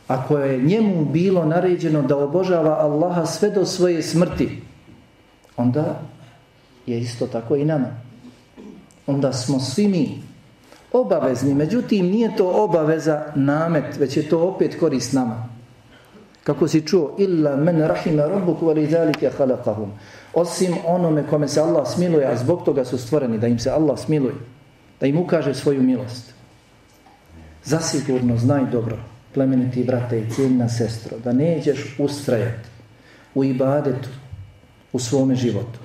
Ako 0.07 0.37
je 0.37 0.61
njemu 0.61 1.05
bilo 1.05 1.45
naređeno 1.45 2.01
da 2.01 2.17
obožava 2.17 2.77
Allaha 2.79 3.25
sve 3.25 3.49
do 3.49 3.65
svoje 3.65 4.01
smrti, 4.01 4.61
onda 5.57 6.01
je 6.85 6.99
isto 6.99 7.27
tako 7.27 7.55
i 7.55 7.65
nama. 7.65 7.87
Onda 9.08 9.32
smo 9.32 9.60
svi 9.60 9.88
mi 9.88 10.22
obavezni, 10.92 11.54
međutim 11.54 12.06
nije 12.06 12.36
to 12.36 12.64
obaveza 12.64 13.24
namet, 13.34 13.96
već 13.98 14.16
je 14.16 14.28
to 14.28 14.40
opet 14.40 14.80
korist 14.80 15.12
nama. 15.12 15.48
Kako 16.44 16.68
si 16.68 16.86
čuo, 16.86 17.14
illa 17.18 17.56
men 17.56 17.80
rahime 17.80 18.28
rabbuk 18.28 18.60
wa 18.60 18.74
lidhalika 18.74 19.30
halakahum. 19.38 19.90
Osim 20.34 20.74
onome 20.86 21.24
kome 21.30 21.48
se 21.48 21.60
Allah 21.60 21.88
smiluje, 21.88 22.26
a 22.26 22.36
zbog 22.36 22.64
toga 22.64 22.84
su 22.84 22.98
stvoreni 22.98 23.38
da 23.38 23.46
im 23.46 23.58
se 23.58 23.70
Allah 23.70 23.98
smiluje, 23.98 24.34
da 25.00 25.06
im 25.06 25.18
ukaže 25.18 25.54
svoju 25.54 25.82
milost. 25.82 26.34
Zasigurno 27.64 28.36
znaj 28.36 28.70
dobro, 28.70 28.96
plemeniti 29.34 29.84
brate 29.84 30.20
i 30.20 30.30
cijenina 30.30 30.68
sestro, 30.68 31.18
da 31.24 31.32
nećeš 31.32 31.96
ustrajati 31.98 32.68
u 33.34 33.44
ibadetu 33.44 34.08
u 34.92 34.98
svome 34.98 35.34
životu. 35.34 35.78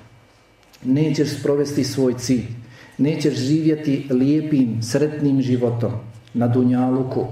Nećeš 0.84 1.40
sprovesti 1.40 1.84
svoj 1.84 2.14
cilj 2.18 2.63
nećeš 2.98 3.34
živjeti 3.34 4.08
lijepim, 4.10 4.84
sretnim 4.84 5.42
životom 5.42 5.92
na 6.34 6.48
Dunjaluku, 6.48 7.26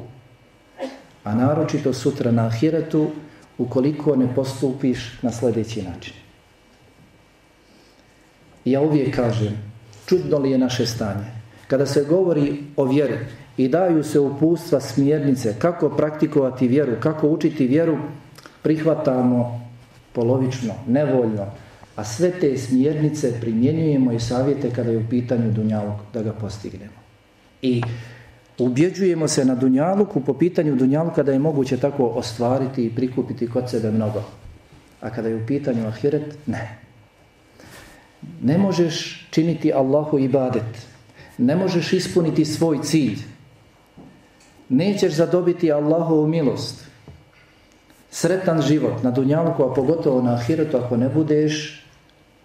a 1.23 1.35
naročito 1.35 1.93
sutra 1.93 2.31
na 2.31 2.45
Ahiretu, 2.45 3.07
ukoliko 3.57 4.15
ne 4.15 4.35
postupiš 4.35 5.19
na 5.21 5.31
sljedeći 5.31 5.81
način. 5.81 6.13
Ja 8.65 8.81
uvijek 8.81 9.15
kažem, 9.15 9.57
čudno 10.05 10.37
li 10.37 10.51
je 10.51 10.57
naše 10.57 10.85
stanje? 10.85 11.25
Kada 11.67 11.85
se 11.85 12.03
govori 12.03 12.63
o 12.77 12.85
vjeri 12.85 13.17
i 13.57 13.67
daju 13.67 14.03
se 14.03 14.19
upustva 14.19 14.79
smjernice 14.79 15.55
kako 15.59 15.89
praktikovati 15.89 16.67
vjeru, 16.67 16.91
kako 16.99 17.27
učiti 17.27 17.67
vjeru, 17.67 17.97
prihvatamo 18.61 19.69
polovično, 20.13 20.73
nevoljno, 20.87 21.45
A 21.95 22.03
sve 22.03 22.31
te 22.39 22.57
smjernice 22.57 23.39
primjenjujemo 23.41 24.11
i 24.11 24.19
savjete 24.19 24.71
kada 24.71 24.91
je 24.91 24.97
u 24.97 25.09
pitanju 25.09 25.51
Dunjaluk 25.51 25.99
da 26.13 26.21
ga 26.21 26.33
postignemo. 26.33 27.01
I 27.61 27.81
ubjeđujemo 28.57 29.27
se 29.27 29.45
na 29.45 29.55
Dunjaluku 29.55 30.21
po 30.21 30.33
pitanju 30.33 30.75
Dunjaluka 30.75 31.23
da 31.23 31.31
je 31.31 31.39
moguće 31.39 31.77
tako 31.77 32.05
ostvariti 32.05 32.85
i 32.85 32.95
prikupiti 32.95 33.47
kod 33.47 33.69
sebe 33.69 33.91
mnogo. 33.91 34.23
A 35.01 35.09
kada 35.09 35.27
je 35.27 35.35
u 35.35 35.45
pitanju 35.47 35.87
Ahiret, 35.87 36.37
ne. 36.47 36.77
Ne 38.41 38.57
možeš 38.57 39.27
činiti 39.31 39.73
Allahu 39.73 40.19
ibadet. 40.19 40.87
Ne 41.37 41.55
možeš 41.55 41.93
ispuniti 41.93 42.45
svoj 42.45 42.79
cilj. 42.83 43.17
Nećeš 44.69 45.13
zadobiti 45.13 45.71
Allahovu 45.71 46.27
milost. 46.27 46.85
Sretan 48.11 48.61
život 48.61 49.03
na 49.03 49.11
Dunjaluku, 49.11 49.63
a 49.63 49.73
pogotovo 49.73 50.21
na 50.21 50.33
Ahiretu, 50.33 50.77
ako 50.77 50.97
ne 50.97 51.09
budeš 51.09 51.80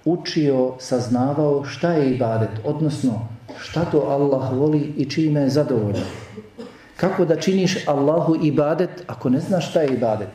učio, 0.06 0.74
saznavao 0.78 1.64
šta 1.64 1.92
je 1.92 2.14
ibadet, 2.14 2.50
odnosno 2.64 3.28
šta 3.58 3.84
to 3.84 3.98
Allah 3.98 4.52
voli 4.52 4.94
i 4.96 5.10
čime 5.10 5.40
je 5.40 5.50
zadovoljan. 5.50 6.06
Kako 6.96 7.24
da 7.24 7.36
činiš 7.36 7.88
Allahu 7.88 8.36
ibadet 8.42 9.04
ako 9.06 9.28
ne 9.28 9.40
znaš 9.40 9.70
šta 9.70 9.80
je 9.80 9.94
ibadet? 9.94 10.32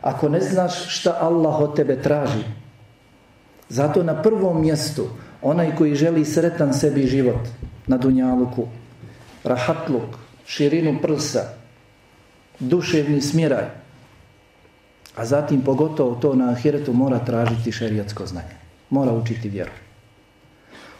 Ako 0.00 0.28
ne 0.28 0.40
znaš 0.40 0.98
šta 0.98 1.16
Allah 1.20 1.60
od 1.60 1.76
tebe 1.76 2.02
traži? 2.02 2.44
Zato 3.68 4.02
na 4.02 4.22
prvom 4.22 4.60
mjestu 4.60 5.06
onaj 5.42 5.76
koji 5.76 5.94
želi 5.94 6.24
sretan 6.24 6.74
sebi 6.74 7.06
život 7.06 7.48
na 7.86 7.96
dunjaluku, 7.96 8.66
rahatluk, 9.44 10.16
širinu 10.46 10.98
prsa, 11.02 11.42
duševni 12.60 13.20
smiraj, 13.20 13.83
a 15.16 15.24
zatim 15.24 15.62
pogotovo 15.62 16.14
to 16.14 16.34
na 16.34 16.50
ahiretu 16.50 16.92
mora 16.92 17.18
tražiti 17.18 17.72
šerijatsko 17.72 18.26
znanje. 18.26 18.56
Mora 18.90 19.12
učiti 19.12 19.48
vjeru. 19.48 19.70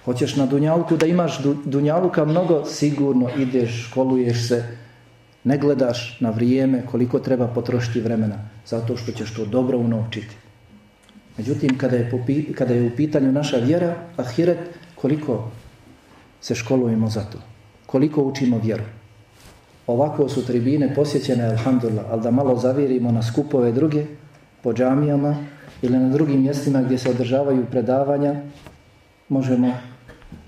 Hoćeš 0.04 0.36
na 0.36 0.46
dunjalku 0.46 0.96
da 0.96 1.06
imaš 1.06 1.38
dunjaluka 1.64 2.24
mnogo, 2.24 2.64
sigurno 2.64 3.30
ideš, 3.38 3.88
školuješ 3.88 4.48
se, 4.48 4.76
ne 5.44 5.58
gledaš 5.58 6.20
na 6.20 6.30
vrijeme 6.30 6.86
koliko 6.86 7.18
treba 7.18 7.46
potrošiti 7.46 8.00
vremena, 8.00 8.38
zato 8.66 8.96
što 8.96 9.12
ćeš 9.12 9.34
to 9.34 9.44
dobro 9.44 9.78
unovčiti. 9.78 10.36
Međutim, 11.36 11.78
kada 11.78 11.96
je, 11.96 12.10
kada 12.54 12.74
je 12.74 12.86
u 12.86 12.96
pitanju 12.96 13.32
naša 13.32 13.56
vjera, 13.56 13.96
ahiret, 14.16 14.58
koliko 14.94 15.50
se 16.40 16.54
školujemo 16.54 17.08
za 17.10 17.24
to? 17.24 17.38
Koliko 17.86 18.22
učimo 18.22 18.60
vjeru? 18.64 18.84
Ovako 19.86 20.28
su 20.28 20.46
tribine 20.46 20.94
posjećene, 20.94 21.44
alhamdulillah, 21.44 22.04
ali 22.10 22.22
da 22.22 22.30
malo 22.30 22.56
zavirimo 22.56 23.12
na 23.12 23.22
skupove 23.22 23.72
druge, 23.72 24.04
po 24.62 24.72
džamijama 24.72 25.36
ili 25.82 25.98
na 25.98 26.08
drugim 26.08 26.42
mjestima 26.42 26.82
gdje 26.82 26.98
se 26.98 27.10
održavaju 27.10 27.66
predavanja, 27.70 28.34
možemo 29.28 29.72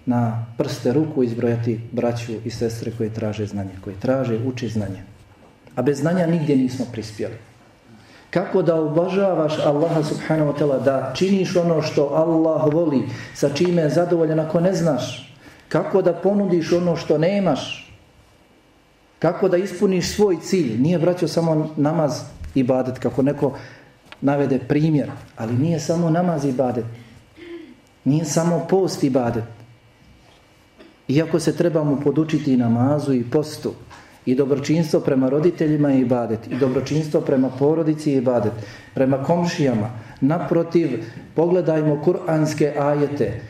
na 0.06 0.46
prste 0.58 0.92
ruku 0.92 1.22
izbrojati 1.22 1.80
braću 1.92 2.32
i 2.44 2.50
sestre 2.50 2.92
koje 2.98 3.10
traže 3.10 3.46
znanje, 3.46 3.70
koje 3.84 3.96
traže, 4.00 4.38
uči 4.46 4.68
znanje. 4.68 5.02
A 5.74 5.82
bez 5.82 5.98
znanja 5.98 6.26
nigdje 6.26 6.56
nismo 6.56 6.86
prispjeli. 6.92 7.34
Kako 8.30 8.62
da 8.62 8.80
obožavaš 8.80 9.58
Allaha 9.64 10.02
subhanahu 10.02 10.52
wa 10.52 10.58
ta'ala, 10.58 10.84
da 10.84 11.12
činiš 11.16 11.56
ono 11.56 11.82
što 11.82 12.10
Allah 12.14 12.72
voli, 12.72 13.02
sa 13.34 13.48
čime 13.48 13.82
je 13.82 13.90
zadovoljan 13.90 14.40
ako 14.40 14.60
ne 14.60 14.72
znaš? 14.72 15.34
Kako 15.68 16.02
da 16.02 16.12
ponudiš 16.12 16.72
ono 16.72 16.96
što 16.96 17.18
nemaš? 17.18 17.85
Kako 19.18 19.48
da 19.48 19.56
ispuniš 19.56 20.14
svoj 20.14 20.36
cilj? 20.42 20.78
Nije 20.80 20.98
vraćao 20.98 21.28
samo 21.28 21.70
namaz 21.76 22.20
i 22.54 22.62
badet, 22.62 22.98
kako 22.98 23.22
neko 23.22 23.58
navede 24.20 24.58
primjer, 24.58 25.10
ali 25.36 25.54
nije 25.54 25.80
samo 25.80 26.10
namaz 26.10 26.44
i 26.44 26.52
badet. 26.52 26.84
Nije 28.04 28.24
samo 28.24 28.66
post 28.70 29.04
i 29.04 29.10
badet. 29.10 29.44
Iako 31.08 31.40
se 31.40 31.56
trebamo 31.56 32.00
podučiti 32.04 32.52
i 32.52 32.56
namazu 32.56 33.14
i 33.14 33.24
postu, 33.30 33.72
i 34.26 34.34
dobročinstvo 34.34 35.00
prema 35.00 35.28
roditeljima 35.28 35.92
i 35.92 36.00
ibadet, 36.00 36.46
i 36.50 36.58
dobročinstvo 36.58 37.20
prema 37.20 37.48
porodici 37.48 38.12
i 38.12 38.16
ibadet, 38.16 38.52
prema 38.94 39.22
komšijama, 39.22 39.90
naprotiv, 40.20 41.04
pogledajmo 41.34 42.02
kuranske 42.04 42.74
ajete, 42.78 43.40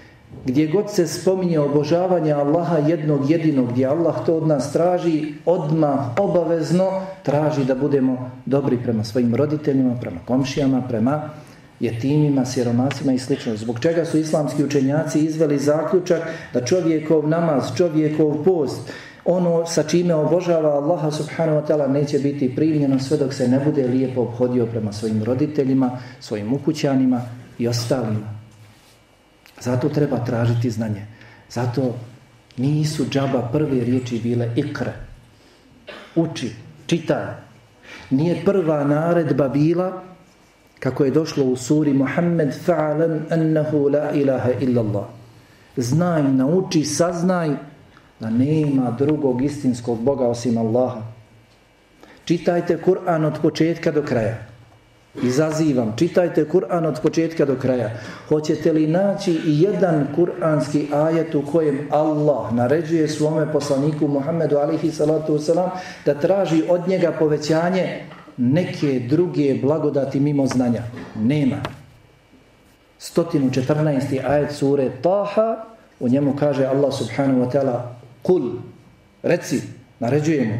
gdje 0.46 0.66
god 0.66 0.90
se 0.90 1.06
spominje 1.06 1.58
obožavanje 1.60 2.32
Allaha 2.32 2.78
jednog 2.78 3.30
jedinog, 3.30 3.70
gdje 3.70 3.86
Allah 3.86 4.14
to 4.26 4.36
od 4.36 4.46
nas 4.46 4.72
traži, 4.72 5.34
odmah, 5.44 5.98
obavezno, 6.18 7.02
traži 7.22 7.64
da 7.64 7.74
budemo 7.74 8.30
dobri 8.46 8.78
prema 8.82 9.04
svojim 9.04 9.34
roditeljima, 9.34 9.94
prema 10.00 10.20
komšijama, 10.26 10.82
prema 10.88 11.30
jetimima, 11.80 12.44
siromasima 12.44 13.12
i 13.12 13.18
slično. 13.18 13.56
Zbog 13.56 13.80
čega 13.80 14.04
su 14.04 14.18
islamski 14.18 14.64
učenjaci 14.64 15.20
izveli 15.20 15.58
zaključak 15.58 16.22
da 16.54 16.64
čovjekov 16.64 17.28
namaz, 17.28 17.64
čovjekov 17.76 18.44
post, 18.44 18.92
ono 19.24 19.66
sa 19.66 19.82
čime 19.82 20.14
obožava 20.14 20.70
Allaha 20.70 21.10
subhanahu 21.10 21.58
wa 21.58 21.66
ta'ala 21.66 21.92
neće 21.92 22.18
biti 22.18 22.54
primljeno 22.56 22.98
sve 22.98 23.16
dok 23.16 23.34
se 23.34 23.48
ne 23.48 23.60
bude 23.64 23.86
lijepo 23.86 24.20
obhodio 24.20 24.66
prema 24.66 24.92
svojim 24.92 25.24
roditeljima, 25.24 25.90
svojim 26.20 26.52
ukućanima 26.52 27.20
i 27.58 27.68
ostalima. 27.68 28.35
Zato 29.60 29.88
treba 29.88 30.24
tražiti 30.24 30.70
znanje. 30.70 31.06
Zato 31.50 31.94
nisu 32.56 33.06
džaba 33.10 33.48
prve 33.52 33.84
riječi 33.84 34.20
bile 34.22 34.50
ikre. 34.56 34.92
Uči, 36.14 36.52
čitaj. 36.86 37.24
Nije 38.10 38.44
prva 38.44 38.84
naredba 38.84 39.48
bila 39.48 40.02
kako 40.78 41.04
je 41.04 41.10
došlo 41.10 41.44
u 41.44 41.56
suri 41.56 41.92
Muhammed 41.92 42.54
fa'alam 42.66 43.20
annahu 43.30 43.88
la 43.88 44.10
ilaha 44.12 44.50
illa 44.60 44.82
Allah. 44.82 45.04
Znaj, 45.76 46.22
nauči, 46.22 46.84
saznaj 46.84 47.50
da 48.20 48.30
nema 48.30 48.90
drugog 48.90 49.42
istinskog 49.42 50.00
Boga 50.00 50.26
osim 50.26 50.58
Allaha. 50.58 51.02
Čitajte 52.24 52.78
Kur'an 52.82 53.24
od 53.24 53.40
početka 53.42 53.90
do 53.90 54.02
kraja. 54.02 54.36
Izazivam, 55.22 55.94
čitajte 55.96 56.48
Kur'an 56.48 56.86
od 56.86 57.00
početka 57.02 57.44
do 57.44 57.56
kraja. 57.56 57.90
Hoćete 58.28 58.72
li 58.72 58.86
naći 58.86 59.40
jedan 59.44 60.06
kur'anski 60.16 60.94
ajet 60.94 61.34
u 61.34 61.42
kojem 61.52 61.88
Allah 61.90 62.52
naređuje 62.52 63.08
svome 63.08 63.52
poslaniku 63.52 64.08
Muhammedu 64.08 64.56
alihi 64.56 64.90
salatu 64.90 65.38
wasalam 65.38 65.68
da 66.04 66.14
traži 66.14 66.62
od 66.68 66.88
njega 66.88 67.12
povećanje 67.18 68.04
neke 68.36 69.00
druge 69.08 69.54
blagodati 69.62 70.20
mimo 70.20 70.46
znanja? 70.46 70.82
Nema. 71.14 71.56
114. 73.00 74.26
ajet 74.28 74.52
sure 74.52 74.90
Taha 75.02 75.64
u 76.00 76.08
njemu 76.08 76.36
kaže 76.38 76.64
Allah 76.64 76.94
subhanahu 76.94 77.40
wa 77.40 77.50
ta'ala 77.50 77.80
Kul, 78.22 78.52
reci, 79.22 79.62
naređujemo 79.98 80.54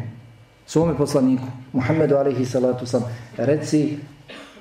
svome 0.67 0.97
poslaniku 0.97 1.45
Muhammedu 1.73 2.17
alihi 2.17 2.45
salatu 2.45 2.87
wasalam 2.87 3.03
reci 3.37 3.99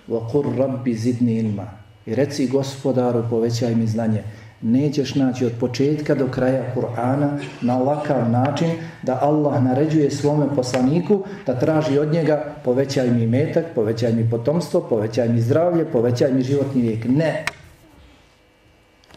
وَقُرْ 0.09 0.45
رَبِّ 0.59 0.95
زِدْنِ 0.95 1.29
ilma 1.29 1.81
I 2.07 2.15
reci 2.15 2.47
gospodaru, 2.47 3.25
povećaj 3.31 3.75
mi 3.75 3.87
znanje. 3.87 4.23
Nećeš 4.63 5.15
naći 5.15 5.47
od 5.47 5.53
početka 5.61 6.15
do 6.15 6.27
kraja 6.27 6.75
Kur'ana 6.75 7.39
na 7.61 7.79
ovakav 7.79 8.31
način 8.31 8.71
da 9.03 9.19
Allah 9.23 9.63
naređuje 9.63 10.11
svome 10.11 10.47
poslaniku 10.57 11.25
da 11.47 11.59
traži 11.59 11.99
od 11.99 12.13
njega 12.13 12.55
povećaj 12.65 13.11
mi 13.11 13.27
metak, 13.27 13.65
povećaj 13.75 14.13
mi 14.13 14.31
potomstvo, 14.31 14.81
povećaj 14.81 15.29
mi 15.29 15.41
zdravlje, 15.41 15.85
povećaj 15.85 16.33
mi 16.33 16.43
životni 16.43 16.83
vijek. 16.83 17.05
Ne! 17.05 17.45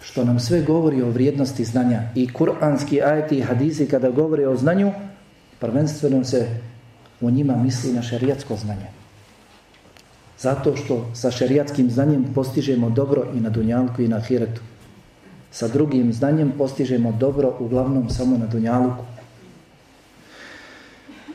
Što 0.02 0.24
nam 0.26 0.39
sve 0.39 0.62
govori 0.62 1.02
o 1.02 1.10
vrijednosti 1.10 1.63
znanja 1.63 2.02
i 2.15 2.28
kur'anski 2.28 3.04
ajeti 3.06 3.38
i 3.38 3.41
hadisi 3.41 3.88
kada 3.88 4.10
govore 4.10 4.48
o 4.48 4.56
znanju, 4.56 4.91
prvenstveno 5.60 6.24
se 6.24 6.48
u 7.22 7.30
njima 7.32 7.56
misli 7.56 7.93
na 7.93 8.02
šerijatsko 8.02 8.56
znanje. 8.56 8.97
Zato 10.38 10.77
što 10.77 11.07
sa 11.14 11.31
šerijatskim 11.31 11.90
znanjem 11.90 12.24
postižemo 12.35 12.90
dobro 12.90 13.24
i 13.35 13.40
na 13.40 13.51
dunjalku 13.51 14.03
i 14.03 14.09
na 14.09 14.20
hiretu. 14.20 14.61
Sa 15.51 15.68
drugim 15.68 16.12
znanjem 16.12 16.53
postižemo 16.59 17.12
dobro 17.12 17.55
uglavnom 17.61 18.11
samo 18.11 18.38
na 18.38 18.46
dunjaluku. 18.46 19.05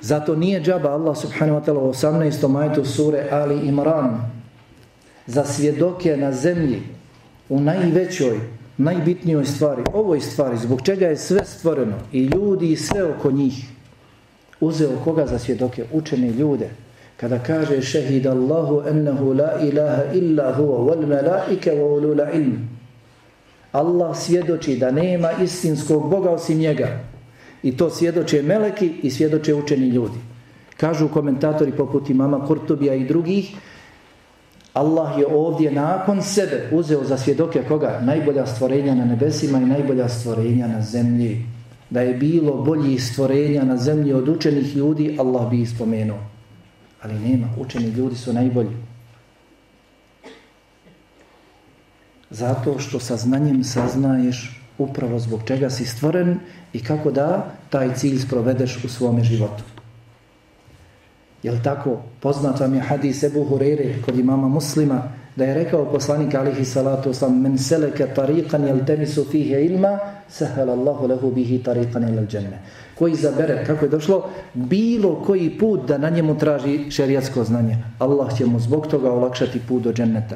Zato 0.01 0.35
nije 0.35 0.61
džaba 0.61 0.89
Allah 0.89 1.17
subhanahu 1.17 1.59
wa 1.59 1.65
ta'ala 1.65 1.79
u 1.79 1.93
18. 1.93 2.47
majtu 2.47 2.85
sure 2.85 3.27
Ali 3.31 3.67
Imran 3.67 4.31
za 5.27 5.45
svjedoke 5.45 6.17
na 6.17 6.31
zemlji 6.31 6.81
u 7.49 7.59
najvećoj, 7.59 8.39
najbitnijoj 8.77 9.45
stvari, 9.45 9.83
ovoj 9.93 10.19
stvari, 10.19 10.57
zbog 10.57 10.81
čega 10.81 11.07
je 11.07 11.17
sve 11.17 11.45
stvoreno 11.45 11.95
i 12.11 12.23
ljudi 12.23 12.71
i 12.71 12.75
sve 12.75 13.03
oko 13.03 13.31
njih 13.31 13.65
uzeo 14.59 14.99
koga 15.03 15.27
za 15.27 15.39
svjedoke? 15.39 15.85
Učene 15.91 16.31
ljude, 16.31 16.69
kada 17.23 17.39
kaže 17.39 17.79
šehid 17.81 18.27
Allahu 18.27 18.83
ennehu 18.83 19.33
la 19.33 19.55
ilaha 19.63 20.11
illa 20.13 20.51
huwa 20.51 20.77
wal 20.87 21.07
melaike 21.07 21.71
wa 21.71 21.85
ulula 21.95 22.31
ilm 22.35 22.67
Allah 23.71 24.17
svjedoči 24.17 24.75
da 24.77 24.91
nema 24.91 25.31
istinskog 25.31 26.09
Boga 26.09 26.29
osim 26.29 26.57
njega 26.57 26.99
i 27.63 27.77
to 27.77 27.89
svjedoče 27.89 28.41
meleki 28.41 28.91
i 29.03 29.11
svjedoče 29.11 29.53
učeni 29.53 29.87
ljudi 29.87 30.19
kažu 30.77 31.07
komentatori 31.07 31.71
poput 31.71 32.09
imama 32.09 32.45
Kurtubija 32.47 32.93
i 32.93 33.07
drugih 33.07 33.55
Allah 34.73 35.19
je 35.19 35.27
ovdje 35.27 35.71
nakon 35.71 36.21
sebe 36.21 36.69
uzeo 36.71 37.03
za 37.03 37.17
svjedoke 37.17 37.63
koga? 37.67 37.99
Najbolja 38.03 38.45
stvorenja 38.45 38.95
na 38.95 39.05
nebesima 39.05 39.57
i 39.57 39.65
najbolja 39.65 40.09
stvorenja 40.09 40.67
na 40.67 40.81
zemlji. 40.81 41.45
Da 41.89 42.01
je 42.01 42.13
bilo 42.13 42.53
boljih 42.53 43.03
stvorenja 43.03 43.63
na 43.63 43.77
zemlji 43.77 44.13
od 44.13 44.29
učenih 44.29 44.75
ljudi, 44.75 45.15
Allah 45.19 45.49
bi 45.49 45.61
ispomenuo. 45.61 46.32
Ali 47.03 47.19
nema, 47.19 47.47
učeni 47.57 47.87
ljudi 47.87 48.15
su 48.15 48.33
najbolji. 48.33 48.77
Zato 52.29 52.79
što 52.79 52.99
sa 52.99 53.17
znanjem 53.17 53.63
saznaješ 53.63 54.61
upravo 54.77 55.19
zbog 55.19 55.41
čega 55.45 55.69
si 55.69 55.85
stvoren 55.85 56.39
i 56.73 56.83
kako 56.83 57.11
da 57.11 57.51
taj 57.69 57.93
cilj 57.95 58.19
sprovedeš 58.19 58.83
u 58.83 58.89
svome 58.89 59.23
životu. 59.23 59.63
Jel 61.43 61.55
tako? 61.63 62.01
Poznat 62.19 62.59
vam 62.59 62.73
je 62.73 62.81
hadis 62.81 63.23
Ebu 63.23 63.43
Hurere 63.43 63.95
kod 64.05 64.19
imama 64.19 64.47
muslima 64.47 65.03
da 65.35 65.45
je 65.45 65.53
rekao 65.53 65.85
poslanik 65.85 66.35
alihi 66.35 66.65
salatu 66.65 67.13
sam 67.13 67.41
men 67.41 67.57
seleke 67.57 68.07
tariqan 68.15 68.67
jel 68.67 68.85
temisu 68.85 69.25
fihe 69.31 69.65
ilma 69.65 69.99
sehel 70.29 70.69
Allahu 70.69 71.07
lehu 71.07 71.31
bihi 71.31 71.63
tariqan 71.63 72.09
ilal 72.09 72.27
dženne 72.27 72.59
koji 72.95 73.15
zabere, 73.15 73.63
kako 73.65 73.85
je 73.85 73.89
došlo. 73.89 74.29
Bilo 74.53 75.23
koji 75.23 75.57
put 75.59 75.87
da 75.87 75.97
na 75.97 76.09
njemu 76.09 76.37
traži 76.37 76.91
šerijatsko 76.91 77.43
znanje. 77.43 77.77
Allah 77.99 78.37
će 78.37 78.45
mu 78.45 78.59
zbog 78.59 78.87
toga 78.87 79.11
olakšati 79.11 79.59
put 79.67 79.83
do 79.83 79.93
dženneta. 79.93 80.35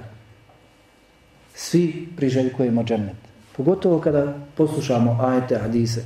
Svi 1.56 2.08
priželjkujemo 2.18 2.84
džennet. 2.84 3.16
Pogotovo 3.58 4.00
kada 4.00 4.34
poslušamo 4.56 5.20
ajete, 5.22 5.58
hadise. 5.58 6.06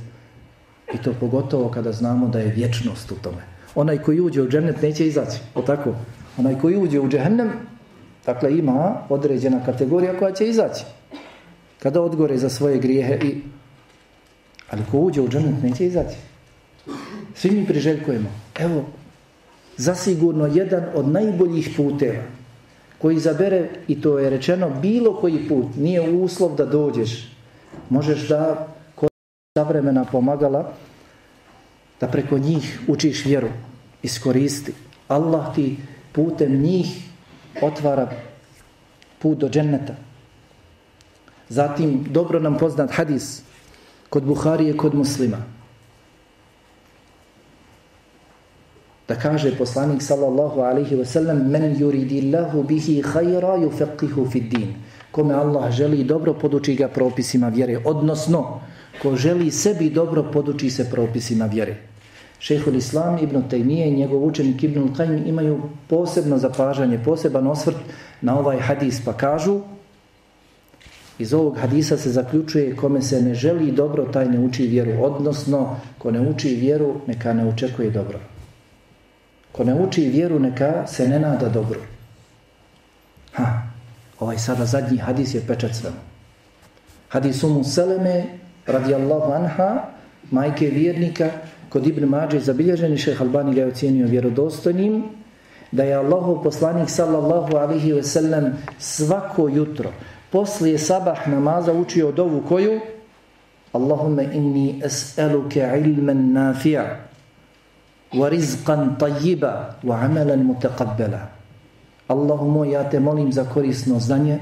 I 0.94 0.98
to 0.98 1.12
pogotovo 1.20 1.68
kada 1.68 1.92
znamo 1.92 2.28
da 2.28 2.38
je 2.38 2.52
vječnost 2.56 3.12
u 3.12 3.14
tome. 3.14 3.42
Onaj 3.74 3.98
koji 3.98 4.20
uđe 4.20 4.42
u 4.42 4.48
džennet 4.48 4.82
neće 4.82 5.06
izaći 5.06 5.40
o 5.54 5.62
tako, 5.62 5.94
onaj 6.38 6.58
koji 6.58 6.76
uđe 6.76 7.00
u 7.00 7.08
džehennem 7.08 7.50
Dakle, 8.26 8.58
ima 8.58 9.02
određena 9.08 9.64
kategorija 9.64 10.18
koja 10.18 10.32
će 10.32 10.48
izaći. 10.48 10.84
Kada 11.78 12.02
odgore 12.02 12.38
za 12.38 12.48
svoje 12.48 12.78
grijehe 12.78 13.14
i... 13.14 13.42
Ali 14.70 14.82
ko 14.90 14.98
uđe 14.98 15.20
u 15.20 15.28
džennet 15.28 15.62
neće 15.62 15.86
izaći. 15.86 16.16
Svi 17.34 17.50
mi 17.50 17.66
priželjkujemo. 17.66 18.30
Evo, 18.58 18.84
zasigurno 19.76 20.46
jedan 20.46 20.84
od 20.94 21.08
najboljih 21.08 21.70
puteva 21.76 22.22
koji 22.98 23.18
zabere, 23.18 23.68
i 23.88 24.00
to 24.00 24.18
je 24.18 24.30
rečeno, 24.30 24.70
bilo 24.82 25.16
koji 25.20 25.48
put, 25.48 25.76
nije 25.76 26.10
uslov 26.10 26.54
da 26.56 26.66
dođeš. 26.66 27.32
Možeš 27.90 28.28
da, 28.28 28.68
kod 28.94 29.10
savremena 29.58 30.04
pomagala, 30.04 30.72
da 32.00 32.08
preko 32.08 32.38
njih 32.38 32.80
učiš 32.88 33.24
vjeru, 33.24 33.48
iskoristi. 34.02 34.72
Allah 35.08 35.54
ti 35.54 35.76
putem 36.12 36.62
njih 36.62 36.86
otvara 37.62 38.10
put 39.18 39.38
do 39.38 39.48
dženneta. 39.48 39.94
Zatim, 41.48 42.06
dobro 42.10 42.40
nam 42.40 42.58
poznat 42.58 42.90
hadis 42.90 43.42
kod 44.08 44.24
Buharije, 44.24 44.76
kod 44.76 44.94
muslima. 44.94 45.38
Da 49.08 49.14
kaže 49.14 49.56
poslanik 49.58 50.02
sallallahu 50.02 50.60
alaihi 50.60 50.96
wa 50.96 51.04
sallam 51.04 51.50
men 51.50 51.76
yuridillahu 51.76 52.62
bihi 52.66 53.02
khayra 53.02 53.58
yufaqihu 53.58 54.30
fid 54.30 54.50
din. 54.50 54.74
Kome 55.10 55.34
Allah 55.34 55.70
želi 55.70 56.04
dobro 56.04 56.34
poduči 56.34 56.74
ga 56.74 56.88
propisima 56.88 57.48
vjere. 57.48 57.78
Odnosno, 57.84 58.60
ko 59.02 59.16
želi 59.16 59.50
sebi 59.50 59.90
dobro 59.90 60.22
poduči 60.32 60.70
se 60.70 60.90
propisima 60.90 61.46
vjere. 61.46 61.76
Šehul 62.38 62.74
Islam 62.74 63.18
ibn 63.22 63.42
Taymiye 63.50 63.88
i 63.88 63.96
njegov 63.96 64.24
učenik 64.24 64.62
ibn 64.62 64.94
Qayyim 64.94 65.28
imaju 65.28 65.60
posebno 65.88 66.38
zapažanje, 66.38 66.98
poseban 67.04 67.46
osvrt 67.46 67.76
na 68.20 68.38
ovaj 68.38 68.58
hadis 68.58 69.04
pa 69.04 69.12
kažu 69.12 69.60
iz 71.18 71.34
ovog 71.34 71.56
hadisa 71.58 71.96
se 71.96 72.10
zaključuje 72.10 72.76
kome 72.76 73.02
se 73.02 73.22
ne 73.22 73.34
želi 73.34 73.72
dobro 73.72 74.04
taj 74.04 74.26
ne 74.28 74.40
uči 74.40 74.66
vjeru 74.66 74.92
odnosno 75.04 75.76
ko 75.98 76.10
ne 76.10 76.20
uči 76.20 76.48
vjeru 76.48 76.94
neka 77.06 77.32
ne 77.32 77.48
očekuje 77.48 77.90
dobro 77.90 78.18
ko 79.52 79.64
ne 79.64 79.74
uči 79.74 80.08
vjeru 80.08 80.38
neka 80.38 80.86
se 80.86 81.08
ne 81.08 81.18
nada 81.18 81.48
dobro 81.48 81.80
ha, 83.32 83.62
ovaj 84.20 84.38
sada 84.38 84.64
zadnji 84.64 84.98
hadis 84.98 85.34
je 85.34 85.40
pečat 85.46 85.74
svemu 85.74 85.96
hadis 87.08 87.42
umu 87.44 87.64
Seleme 87.64 88.24
radijallahu 88.66 89.32
anha 89.32 89.84
majke 90.30 90.66
vjernika 90.66 91.30
kod 91.68 91.86
Ibn 91.86 92.04
Mađe 92.04 92.40
zabilježeni 92.40 92.98
šeh 92.98 93.20
Albani 93.20 93.54
ga 93.54 93.60
je 93.60 93.66
ocjenio 93.66 94.06
vjerodostojnim 94.06 95.04
da 95.72 95.84
je 95.84 95.94
Allahov 95.94 96.42
poslanik 96.42 96.90
sallallahu 96.90 97.56
alihi 97.56 97.92
wasallam 97.92 98.52
svako 98.78 99.48
jutro 99.48 99.92
poslije 100.30 100.78
sabah 100.78 101.28
namaza 101.28 101.72
učio 101.72 102.12
dovu 102.12 102.42
koju? 102.48 102.80
Allahumme 103.72 104.28
inni 104.32 104.80
es'eluke 104.84 105.80
ilmen 105.84 106.32
nafi'a. 106.32 106.84
وَرِزْقًا 108.14 108.96
طَيِّبًا 109.00 109.54
وَعَمَلًا 109.84 109.88
wa 109.88 109.96
amalan 109.96 110.44
mutaqabbala 110.44 111.28
ja 112.72 112.90
te 112.90 113.00
molim 113.00 113.32
za 113.32 113.44
korisno 113.44 113.98
znanje 113.98 114.38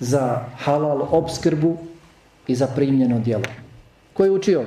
za 0.00 0.44
halal 0.56 1.08
obskrbu 1.10 1.76
i 2.46 2.54
za 2.54 2.66
primljeno 2.66 3.20
djelo. 3.20 3.44
Ko 4.14 4.24
je 4.24 4.30
učio? 4.30 4.64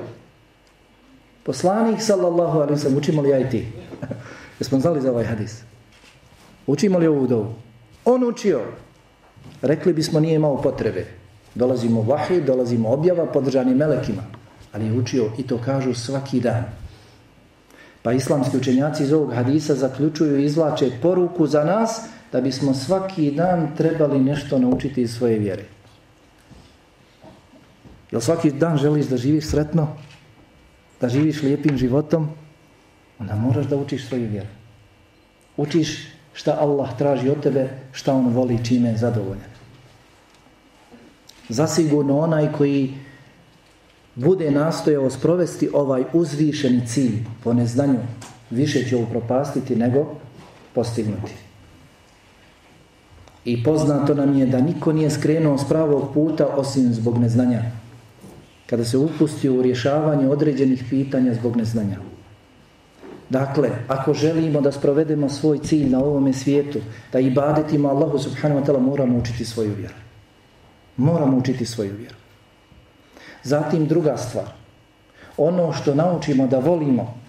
Poslanik 1.44 2.02
sallallahu 2.02 2.60
alaihi 2.60 2.80
sallam, 2.80 2.98
učimo 2.98 3.22
li 3.22 3.30
ja 3.30 3.40
i 3.40 3.50
ti? 3.50 3.68
Jesmo 4.60 4.80
znali 4.80 5.02
za 5.02 5.12
ovaj 5.12 5.26
hadis? 5.26 5.64
Učimo 6.68 7.00
li 7.00 7.08
ovu 7.08 7.28
dovu? 7.28 7.54
On 8.06 8.24
učio. 8.24 8.62
Rekli 9.62 9.94
bismo 9.94 10.20
nije 10.20 10.36
imao 10.36 10.62
potrebe. 10.62 11.06
Dolazimo 11.56 12.02
vahi, 12.02 12.42
dolazimo 12.42 12.90
objava 12.90 13.26
podržani 13.26 13.76
melekima. 13.76 14.22
Ali 14.74 14.86
je 14.86 14.94
učio 14.94 15.32
i 15.38 15.48
to 15.48 15.58
kažu 15.58 15.94
svaki 15.94 16.40
dan. 16.40 16.64
Pa 18.02 18.14
islamski 18.14 18.58
učenjaci 18.58 19.04
iz 19.04 19.14
ovog 19.14 19.34
hadisa 19.34 19.76
zaključuju 19.76 20.40
i 20.40 20.46
izvlače 20.46 20.92
poruku 21.02 21.48
za 21.48 21.64
nas 21.64 22.02
da 22.32 22.42
bismo 22.42 22.74
svaki 22.74 23.32
dan 23.32 23.76
trebali 23.78 24.20
nešto 24.20 24.60
naučiti 24.60 25.02
iz 25.02 25.14
svoje 25.18 25.40
vjere. 25.40 25.64
Jel 28.12 28.22
svaki 28.22 28.52
dan 28.52 28.78
želiš 28.78 29.06
da 29.06 29.18
živiš 29.18 29.46
sretno? 29.46 29.88
da 31.02 31.10
živiš 31.10 31.42
lijepim 31.42 31.78
životom, 31.78 32.30
onda 33.20 33.36
moraš 33.36 33.66
da 33.66 33.78
učiš 33.78 34.08
svoju 34.08 34.30
vjeru. 34.30 34.48
Učiš 35.58 36.08
šta 36.34 36.58
Allah 36.60 36.98
traži 36.98 37.30
od 37.30 37.44
tebe, 37.44 37.70
šta 37.92 38.14
on 38.14 38.28
voli, 38.28 38.60
čime 38.66 38.90
je 38.90 38.98
zadovoljan. 38.98 39.50
Zasigurno 41.50 42.20
onaj 42.20 42.52
koji 42.58 42.94
bude 44.20 44.52
nastojao 44.52 45.10
sprovesti 45.10 45.70
ovaj 45.74 46.04
uzvišeni 46.14 46.88
cilj 46.88 47.24
po 47.44 47.54
neznanju, 47.54 48.00
više 48.50 48.84
će 48.90 48.96
upropastiti 48.96 49.76
nego 49.76 50.16
postignuti. 50.76 51.34
I 53.46 53.64
poznato 53.64 54.14
nam 54.14 54.38
je 54.38 54.46
da 54.46 54.62
niko 54.62 54.94
nije 54.94 55.10
skrenuo 55.10 55.58
s 55.58 55.68
pravog 55.70 56.14
puta 56.14 56.48
osim 56.48 56.94
zbog 56.94 57.18
neznanja 57.18 57.62
kada 58.70 58.86
se 58.86 58.98
upusti 58.98 59.50
u 59.50 59.62
rješavanje 59.62 60.28
određenih 60.28 60.84
pitanja 60.90 61.34
zbog 61.34 61.56
neznanja. 61.56 61.98
Dakle, 63.30 63.70
ako 63.88 64.14
želimo 64.14 64.62
da 64.62 64.72
sprovedemo 64.72 65.30
svoj 65.30 65.58
cilj 65.58 65.90
na 65.90 66.00
ovome 66.00 66.34
svijetu, 66.34 66.80
da 67.14 67.20
ibadetimo 67.20 67.90
Allahu 67.90 68.20
subhanahu 68.20 68.62
wa 68.62 68.66
ta'ala, 68.66 68.80
moramo 68.80 69.18
učiti 69.18 69.46
svoju 69.46 69.74
vjeru. 69.74 69.94
Moramo 70.98 71.38
učiti 71.38 71.66
svoju 71.66 71.94
vjeru. 71.98 72.16
Zatim 73.44 73.88
druga 73.88 74.18
stvar. 74.18 74.46
Ono 75.38 75.74
što 75.74 75.96
naučimo 75.96 76.48
da 76.48 76.60
volimo, 76.60 77.20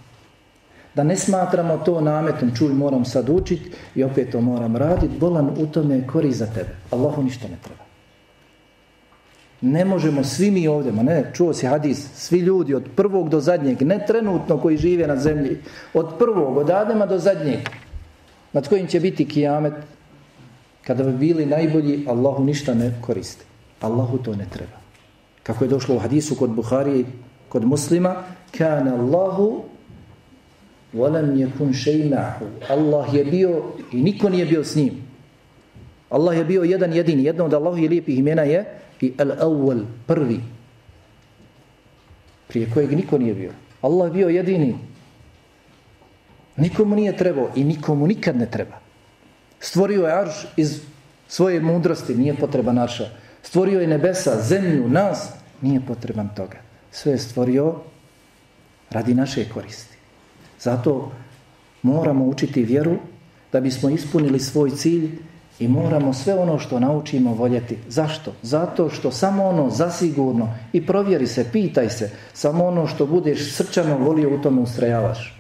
da 0.95 1.03
ne 1.03 1.17
smatramo 1.17 1.79
to 1.79 2.01
nametom, 2.01 2.51
čuj, 2.57 2.73
moram 2.75 3.05
sad 3.05 3.29
učiti 3.29 3.71
i 3.95 4.05
opet 4.05 4.33
to 4.33 4.41
moram 4.41 4.77
raditi, 4.77 5.19
bolan 5.21 5.51
u 5.59 5.67
tome 5.67 6.07
kori 6.07 6.33
za 6.33 6.47
tebe. 6.47 6.77
Allahu 6.91 7.23
ništa 7.23 7.49
ne 7.49 7.57
treba. 7.63 7.85
Ne 9.61 9.85
možemo 9.85 10.25
svi 10.25 10.51
mi 10.51 10.69
ovdje, 10.69 10.93
ma 10.93 11.03
ne, 11.03 11.31
čuo 11.35 11.53
si 11.55 11.67
hadis, 11.67 12.07
svi 12.15 12.39
ljudi 12.39 12.75
od 12.75 12.89
prvog 12.97 13.29
do 13.29 13.41
zadnjeg, 13.41 13.83
ne 13.83 14.05
trenutno 14.07 14.59
koji 14.59 14.77
žive 14.77 15.07
na 15.07 15.17
zemlji, 15.17 15.59
od 15.95 16.15
prvog, 16.19 16.57
od 16.57 16.71
Adema 16.71 17.07
do 17.07 17.19
zadnjeg, 17.19 17.61
nad 18.53 18.69
kojim 18.69 18.87
će 18.87 19.01
biti 19.01 19.29
kijamet, 19.29 19.73
kada 20.87 21.05
bi 21.05 21.13
bili 21.13 21.47
najbolji, 21.47 22.05
Allahu 22.09 22.45
ništa 22.45 22.75
ne 22.75 22.95
koristi. 23.01 23.45
Allahu 23.81 24.19
to 24.19 24.35
ne 24.37 24.47
treba. 24.51 24.80
Kako 25.51 25.65
je 25.65 25.69
došlo 25.69 25.95
u 25.97 25.99
hadisu 25.99 26.35
kod 26.35 26.51
Buhari, 26.51 27.05
kod 27.49 27.65
muslima, 27.65 28.23
kana 28.59 28.95
Allahu 28.95 29.65
volam 30.93 31.37
je 31.37 31.49
kun 31.59 31.73
šeinahu. 31.75 32.47
Allah 32.69 33.15
je 33.15 33.25
bio 33.25 33.63
i 33.93 34.03
niko 34.03 34.29
nije 34.29 34.47
bio 34.47 34.65
s 34.65 34.77
njim. 34.77 34.93
Allah 36.11 36.39
je 36.39 36.45
bio 36.45 36.63
jedan 36.63 36.93
jedini. 36.93 37.25
Jedno 37.25 37.45
od 37.45 37.55
Allahu 37.55 37.77
je 37.79 37.89
lijepih 37.89 38.19
imena 38.19 38.43
je 38.43 38.65
i 39.01 39.13
al-awwal, 39.19 39.83
prvi, 40.07 40.41
prije 42.49 42.71
kojeg 42.75 42.93
niko 42.93 43.19
nije 43.19 43.35
bio. 43.35 43.51
Allah 43.83 44.09
je 44.09 44.13
bio 44.13 44.29
jedini. 44.29 44.77
Nikomu 46.57 46.95
nije 46.95 47.17
trebao 47.17 47.51
i 47.55 47.65
nikomu 47.65 48.07
nikad 48.07 48.37
ne 48.37 48.47
treba. 48.51 48.79
Stvorio 49.61 50.07
je 50.07 50.13
arš 50.13 50.47
iz 50.57 50.81
svoje 51.29 51.61
mudrosti, 51.61 52.15
nije 52.15 52.37
potreba 52.37 52.73
naša. 52.73 53.11
Stvorio 53.43 53.81
je 53.81 53.87
nebesa, 53.87 54.43
zemlju, 54.43 54.89
nas, 54.89 55.40
nije 55.63 55.81
potreban 55.87 56.29
toga. 56.37 56.59
Sve 56.91 57.13
je 57.13 57.19
stvorio 57.19 57.75
radi 58.91 59.15
naše 59.15 59.49
koristi. 59.49 59.97
Zato 60.61 61.13
moramo 61.83 62.25
učiti 62.25 62.65
vjeru 62.65 62.97
da 63.53 63.61
bismo 63.61 63.91
ispunili 63.91 64.41
svoj 64.41 64.71
cilj 64.71 65.11
I 65.61 65.69
moramo 65.69 66.13
sve 66.13 66.35
ono 66.35 66.59
što 66.59 66.81
naučimo 66.81 67.35
voljeti. 67.35 67.79
Zašto? 67.89 68.33
Zato 68.43 68.89
što 68.91 69.11
samo 69.11 69.45
ono 69.45 69.71
zasigurno 69.71 70.55
i 70.73 70.87
provjeri 70.87 71.27
se, 71.27 71.45
pitaj 71.53 71.91
se, 71.91 72.11
samo 72.33 72.65
ono 72.67 72.87
što 72.87 73.07
budeš 73.07 73.53
srčano 73.57 73.99
volio 73.99 74.35
u 74.35 74.39
tome 74.39 74.61
ustrajavaš. 74.61 75.37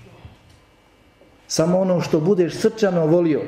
Samo 1.46 1.80
ono 1.80 2.00
što 2.00 2.20
budeš 2.20 2.54
srčano 2.54 3.06
volio 3.06 3.42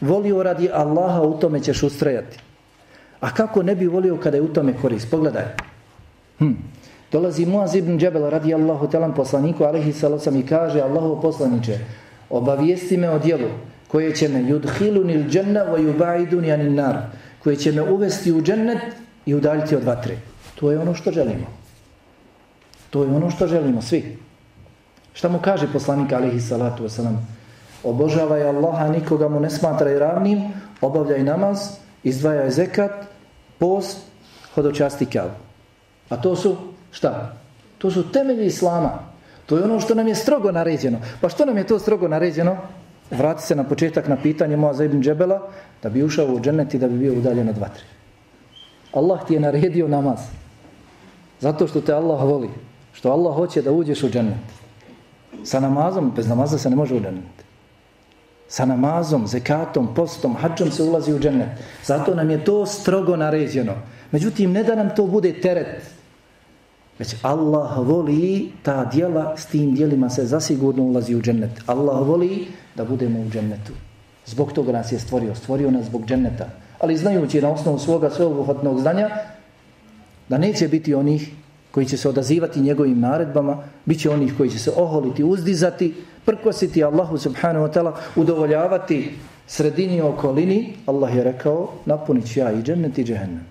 Volio 0.00 0.42
radi 0.42 0.68
Allaha, 0.72 1.22
u 1.22 1.38
tome 1.40 1.60
ćeš 1.60 1.82
ustrajati. 1.82 2.38
A 3.22 3.30
kako 3.30 3.62
ne 3.62 3.74
bi 3.74 3.86
volio 3.86 4.16
kada 4.16 4.36
je 4.36 4.42
u 4.42 4.52
tome 4.52 4.74
korist? 4.82 5.10
Pogledaj. 5.10 5.44
Hm. 6.38 6.52
Dolazi 7.12 7.46
Muaz 7.46 7.74
ibn 7.74 7.98
Džebel 7.98 8.30
radi 8.30 8.54
Allahu 8.54 8.88
telam 8.90 9.14
poslaniku 9.14 9.64
alaihi 9.64 9.92
salacom 9.92 10.36
i 10.36 10.46
kaže 10.46 10.80
Allahu 10.80 11.20
poslaniče 11.22 11.78
obavijesti 12.30 12.96
me 12.96 13.10
o 13.10 13.18
dijelu 13.18 13.48
koje 13.88 14.14
će 14.14 14.28
me 14.28 14.42
yudhiluni 14.42 15.04
nil 15.04 15.28
dženna 15.28 15.60
wa 15.60 15.78
yubaidun 15.78 16.54
anin 16.54 16.74
nar 16.74 16.96
koje 17.42 17.56
će 17.56 17.72
me 17.72 17.82
uvesti 17.82 18.32
u 18.32 18.42
džennet 18.42 18.82
i 19.26 19.34
udaljiti 19.34 19.76
od 19.76 19.84
vatre. 19.84 20.16
To 20.54 20.70
je 20.70 20.78
ono 20.78 20.94
što 20.94 21.10
želimo. 21.10 21.46
To 22.90 23.04
je 23.04 23.10
ono 23.10 23.30
što 23.30 23.46
želimo 23.46 23.82
svi. 23.82 24.18
Šta 25.12 25.28
mu 25.28 25.38
kaže 25.38 25.72
poslanik 25.72 26.12
alaihi 26.12 26.40
salatu 26.40 26.84
wasalam? 26.84 27.16
Obožavaj 27.84 28.42
Allaha, 28.42 28.88
nikoga 28.88 29.28
mu 29.28 29.40
ne 29.40 29.50
smatraj 29.50 29.98
ravnim, 29.98 30.42
obavljaj 30.80 31.22
namaz, 31.22 31.58
izdvajaj 32.04 32.50
zekat, 32.50 33.11
post, 33.62 33.98
hodočasti 34.54 35.06
kjavu. 35.06 35.38
A 36.10 36.16
to 36.18 36.34
su, 36.36 36.56
šta? 36.90 37.36
To 37.78 37.90
su 37.90 38.02
temelji 38.12 38.46
Islama. 38.46 38.98
To 39.46 39.56
je 39.58 39.64
ono 39.64 39.80
što 39.80 39.94
nam 39.94 40.08
je 40.08 40.14
strogo 40.14 40.50
naređeno. 40.52 40.98
Pa 41.20 41.28
što 41.28 41.46
nam 41.46 41.56
je 41.56 41.66
to 41.66 41.78
strogo 41.78 42.08
naređeno? 42.08 42.56
Vrati 43.10 43.46
se 43.46 43.54
na 43.54 43.64
početak 43.64 44.08
na 44.08 44.16
pitanje 44.16 44.56
Moaza 44.56 44.84
ibn 44.84 45.02
Džebela 45.02 45.38
da 45.82 45.90
bi 45.90 46.02
ušao 46.02 46.26
u 46.26 46.40
džennet 46.40 46.74
i 46.74 46.78
da 46.78 46.88
bi 46.88 46.98
bio 46.98 47.14
udaljen 47.14 47.48
od 47.48 47.58
vatre. 47.58 47.84
Allah 48.92 49.26
ti 49.26 49.34
je 49.34 49.40
naredio 49.40 49.88
namaz. 49.88 50.18
Zato 51.40 51.66
što 51.66 51.80
te 51.80 51.92
Allah 51.92 52.22
voli. 52.22 52.50
Što 52.92 53.10
Allah 53.10 53.36
hoće 53.36 53.62
da 53.62 53.72
uđeš 53.72 54.02
u 54.02 54.10
džennet. 54.10 54.46
Sa 55.44 55.60
namazom, 55.60 56.12
bez 56.16 56.28
namaza 56.28 56.58
se 56.58 56.70
ne 56.70 56.76
može 56.76 56.94
u 56.94 57.00
džennet. 57.00 57.51
Sa 58.52 58.66
namazom, 58.68 59.24
zekatom, 59.26 59.94
postom, 59.94 60.34
hađom 60.36 60.70
se 60.70 60.82
ulazi 60.82 61.14
u 61.14 61.18
džennet. 61.18 61.48
Zato 61.84 62.14
nam 62.14 62.30
je 62.30 62.44
to 62.44 62.66
strogo 62.66 63.16
naređeno. 63.16 63.72
Međutim, 64.10 64.52
ne 64.52 64.64
da 64.64 64.74
nam 64.74 64.90
to 64.96 65.06
bude 65.06 65.32
teret. 65.40 65.82
Već 66.98 67.14
Allah 67.22 67.78
voli 67.78 68.52
ta 68.62 68.84
dijela, 68.84 69.36
s 69.36 69.46
tim 69.46 69.74
dijelima 69.74 70.10
se 70.10 70.26
zasigurno 70.26 70.82
ulazi 70.82 71.14
u 71.14 71.22
džennet. 71.22 71.50
Allah 71.66 72.06
voli 72.06 72.46
da 72.76 72.84
budemo 72.84 73.20
u 73.20 73.30
džennetu. 73.30 73.72
Zbog 74.26 74.52
toga 74.52 74.72
nas 74.72 74.92
je 74.92 74.98
stvorio. 74.98 75.34
Stvorio 75.34 75.70
nas 75.70 75.86
zbog 75.86 76.04
dženneta. 76.06 76.48
Ali 76.78 76.96
znajući 76.96 77.40
na 77.42 77.48
osnovu 77.48 77.78
svoga 77.78 78.10
sveobuhvatnog 78.10 78.80
znanja 78.80 79.10
da 80.28 80.38
neće 80.38 80.68
biti 80.68 80.94
onih 80.94 81.32
koji 81.70 81.86
će 81.86 81.96
se 81.96 82.08
odazivati 82.08 82.60
njegovim 82.60 83.00
naredbama, 83.00 83.64
bit 83.84 84.00
će 84.00 84.10
onih 84.10 84.34
koji 84.36 84.50
će 84.50 84.58
se 84.58 84.70
oholiti, 84.76 85.24
uzdizati, 85.24 85.94
prkositi 86.25 86.83
Allahu 86.83 87.17
subhanahu 87.17 87.65
wa 87.65 87.73
ta'ala, 87.73 87.93
udovoljavati 88.15 89.11
sredini 89.47 89.95
i 89.95 90.01
okolini. 90.01 90.73
Allah 90.85 91.15
je 91.15 91.23
rekao, 91.23 91.73
napunit 91.85 92.33
ću 92.33 92.39
ja 92.39 92.51
i 92.51 92.63
džennet 92.63 92.97
i 92.97 93.03
džehennem. 93.03 93.45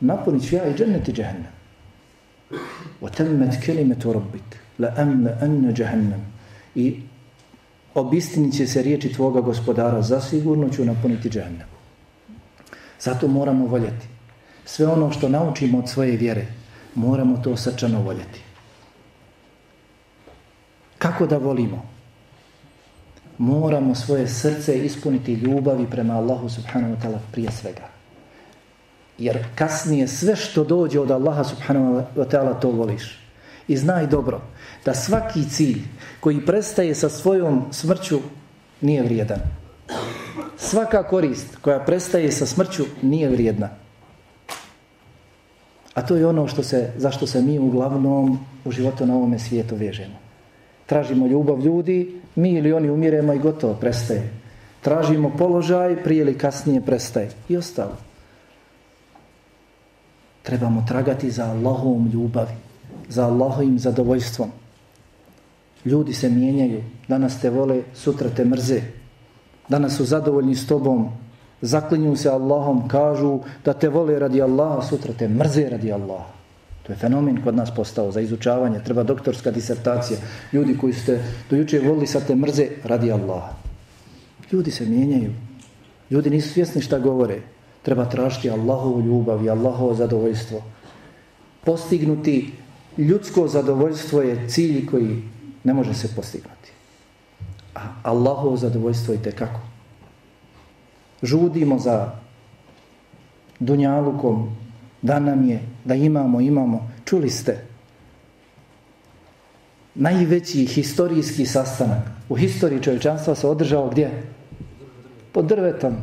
Napunit 0.00 0.48
ću 0.48 0.56
ja 0.56 0.66
i 0.66 0.74
džennet 0.74 1.08
i 1.08 1.12
džehennem. 1.12 1.52
وَتَمَّتْ 3.02 3.66
كَلِمَةُ 3.66 4.02
رَبِّكَ 4.04 4.50
لَأَمَّ 4.78 5.28
أَنَّ 5.42 5.72
جَهَنَّمْ 5.72 6.20
I 6.74 7.00
obistinit 7.94 8.56
će 8.56 8.66
se 8.66 8.82
riječi 8.82 9.12
tvoga 9.12 9.40
gospodara, 9.40 10.02
zasigurno 10.02 10.68
ću 10.68 10.84
napuniti 10.84 11.30
džehennem. 11.30 11.66
Zato 13.00 13.28
moramo 13.28 13.66
voljeti. 13.66 14.06
Sve 14.64 14.86
ono 14.86 15.12
što 15.12 15.28
naučimo 15.28 15.78
od 15.78 15.88
svoje 15.88 16.16
vjere, 16.16 16.46
moramo 16.94 17.36
to 17.36 17.56
srčano 17.56 18.02
voljeti. 18.02 18.43
Kako 21.05 21.25
da 21.25 21.37
volimo? 21.37 21.85
Moramo 23.37 23.95
svoje 23.95 24.27
srce 24.27 24.77
ispuniti 24.85 25.33
ljubavi 25.33 25.87
prema 25.91 26.13
Allahu 26.13 26.49
subhanahu 26.49 26.93
wa 26.93 26.97
ta'ala 27.01 27.17
prije 27.31 27.51
svega. 27.51 27.87
Jer 29.17 29.45
kasnije 29.55 30.07
sve 30.07 30.35
što 30.35 30.63
dođe 30.63 30.99
od 30.99 31.11
Allaha 31.11 31.43
subhanahu 31.43 32.01
wa 32.15 32.25
ta'ala 32.31 32.59
to 32.59 32.71
voliš. 32.71 33.19
I 33.67 33.77
znaj 33.77 34.07
dobro 34.07 34.41
da 34.85 34.93
svaki 34.93 35.49
cilj 35.49 35.81
koji 36.19 36.45
prestaje 36.45 36.95
sa 36.95 37.09
svojom 37.09 37.65
smrću 37.71 38.19
nije 38.81 39.03
vrijedan. 39.03 39.39
Svaka 40.57 41.03
korist 41.03 41.57
koja 41.61 41.79
prestaje 41.79 42.31
sa 42.31 42.45
smrću 42.45 42.83
nije 43.01 43.29
vrijedna. 43.29 43.69
A 45.93 46.01
to 46.01 46.15
je 46.15 46.27
ono 46.27 46.47
što 46.47 46.63
se, 46.63 46.93
zašto 46.97 47.27
se 47.27 47.41
mi 47.41 47.59
uglavnom 47.59 48.39
u 48.65 48.71
životu 48.71 49.05
na 49.05 49.15
ovome 49.15 49.39
svijetu 49.39 49.75
vežemo. 49.75 50.24
Tražimo 50.85 51.27
ljubav 51.27 51.59
ljudi, 51.59 52.21
mi 52.35 52.51
ili 52.51 52.73
oni 52.73 52.89
umiremo 52.89 53.33
i 53.33 53.39
gotovo, 53.39 53.73
prestaje. 53.73 54.33
Tražimo 54.81 55.31
položaj, 55.37 56.03
prije 56.03 56.21
ili 56.21 56.37
kasnije 56.37 56.81
prestaje. 56.81 57.29
I 57.49 57.57
ostalo. 57.57 57.97
Trebamo 60.43 60.85
tragati 60.87 61.31
za 61.31 61.45
Allahovom 61.45 62.09
ljubavi, 62.13 62.53
za 63.09 63.25
Allahovim 63.25 63.79
zadovoljstvom. 63.79 64.51
Ljudi 65.85 66.13
se 66.13 66.29
mijenjaju, 66.29 66.83
danas 67.07 67.41
te 67.41 67.49
vole, 67.49 67.81
sutra 67.93 68.29
te 68.29 68.45
mrze. 68.45 68.81
Danas 69.69 69.97
su 69.97 70.05
zadovoljni 70.05 70.55
s 70.55 70.67
tobom, 70.67 71.09
zaklinju 71.61 72.15
se 72.15 72.29
Allahom, 72.29 72.87
kažu 72.87 73.39
da 73.65 73.73
te 73.73 73.89
vole 73.89 74.19
radi 74.19 74.41
Allaha, 74.41 74.81
sutra 74.81 75.13
te 75.13 75.27
mrze 75.27 75.69
radi 75.69 75.91
Allaha. 75.91 76.34
To 76.85 76.93
je 76.93 76.97
fenomen 76.97 77.41
kod 77.43 77.55
nas 77.55 77.75
postao 77.75 78.11
za 78.11 78.21
izučavanje, 78.21 78.79
treba 78.83 79.03
doktorska 79.03 79.51
disertacija. 79.51 80.19
Ljudi 80.53 80.77
koji 80.77 80.93
ste 80.93 81.23
dojuče 81.49 81.79
volili 81.79 82.07
sad 82.07 82.27
te 82.27 82.35
mrze 82.35 82.67
radi 82.83 83.11
Allaha. 83.11 83.53
Ljudi 84.51 84.71
se 84.71 84.85
mijenjaju. 84.85 85.33
Ljudi 86.09 86.29
nisu 86.29 86.49
svjesni 86.49 86.81
šta 86.81 86.99
govore. 86.99 87.41
Treba 87.81 88.05
tražiti 88.05 88.49
Allahovu 88.49 89.01
ljubav 89.01 89.45
i 89.45 89.49
Allahovo 89.49 89.93
zadovoljstvo. 89.93 90.63
Postignuti 91.63 92.51
ljudsko 92.97 93.47
zadovoljstvo 93.47 94.21
je 94.21 94.49
cilj 94.49 94.85
koji 94.85 95.23
ne 95.63 95.73
može 95.73 95.93
se 95.93 96.15
postignuti. 96.15 96.71
A 97.75 97.81
Allahovo 98.03 98.57
zadovoljstvo 98.57 99.13
je 99.13 99.21
tekako 99.21 99.75
žudimo 101.23 101.79
za 101.79 102.11
dunjalukom, 103.59 104.49
da 105.05 105.19
nam 105.19 105.49
je, 105.49 105.59
da 105.85 105.95
imamo, 105.95 106.41
imamo. 106.41 106.89
Čuli 107.05 107.29
ste, 107.29 107.57
najveći 109.95 110.65
historijski 110.65 111.45
sastanak 111.45 112.03
u 112.29 112.35
historiji 112.35 112.81
čovječanstva 112.81 113.35
se 113.35 113.47
održao 113.47 113.89
gdje? 113.89 114.23
Pod 115.31 115.45
drvetom, 115.45 115.93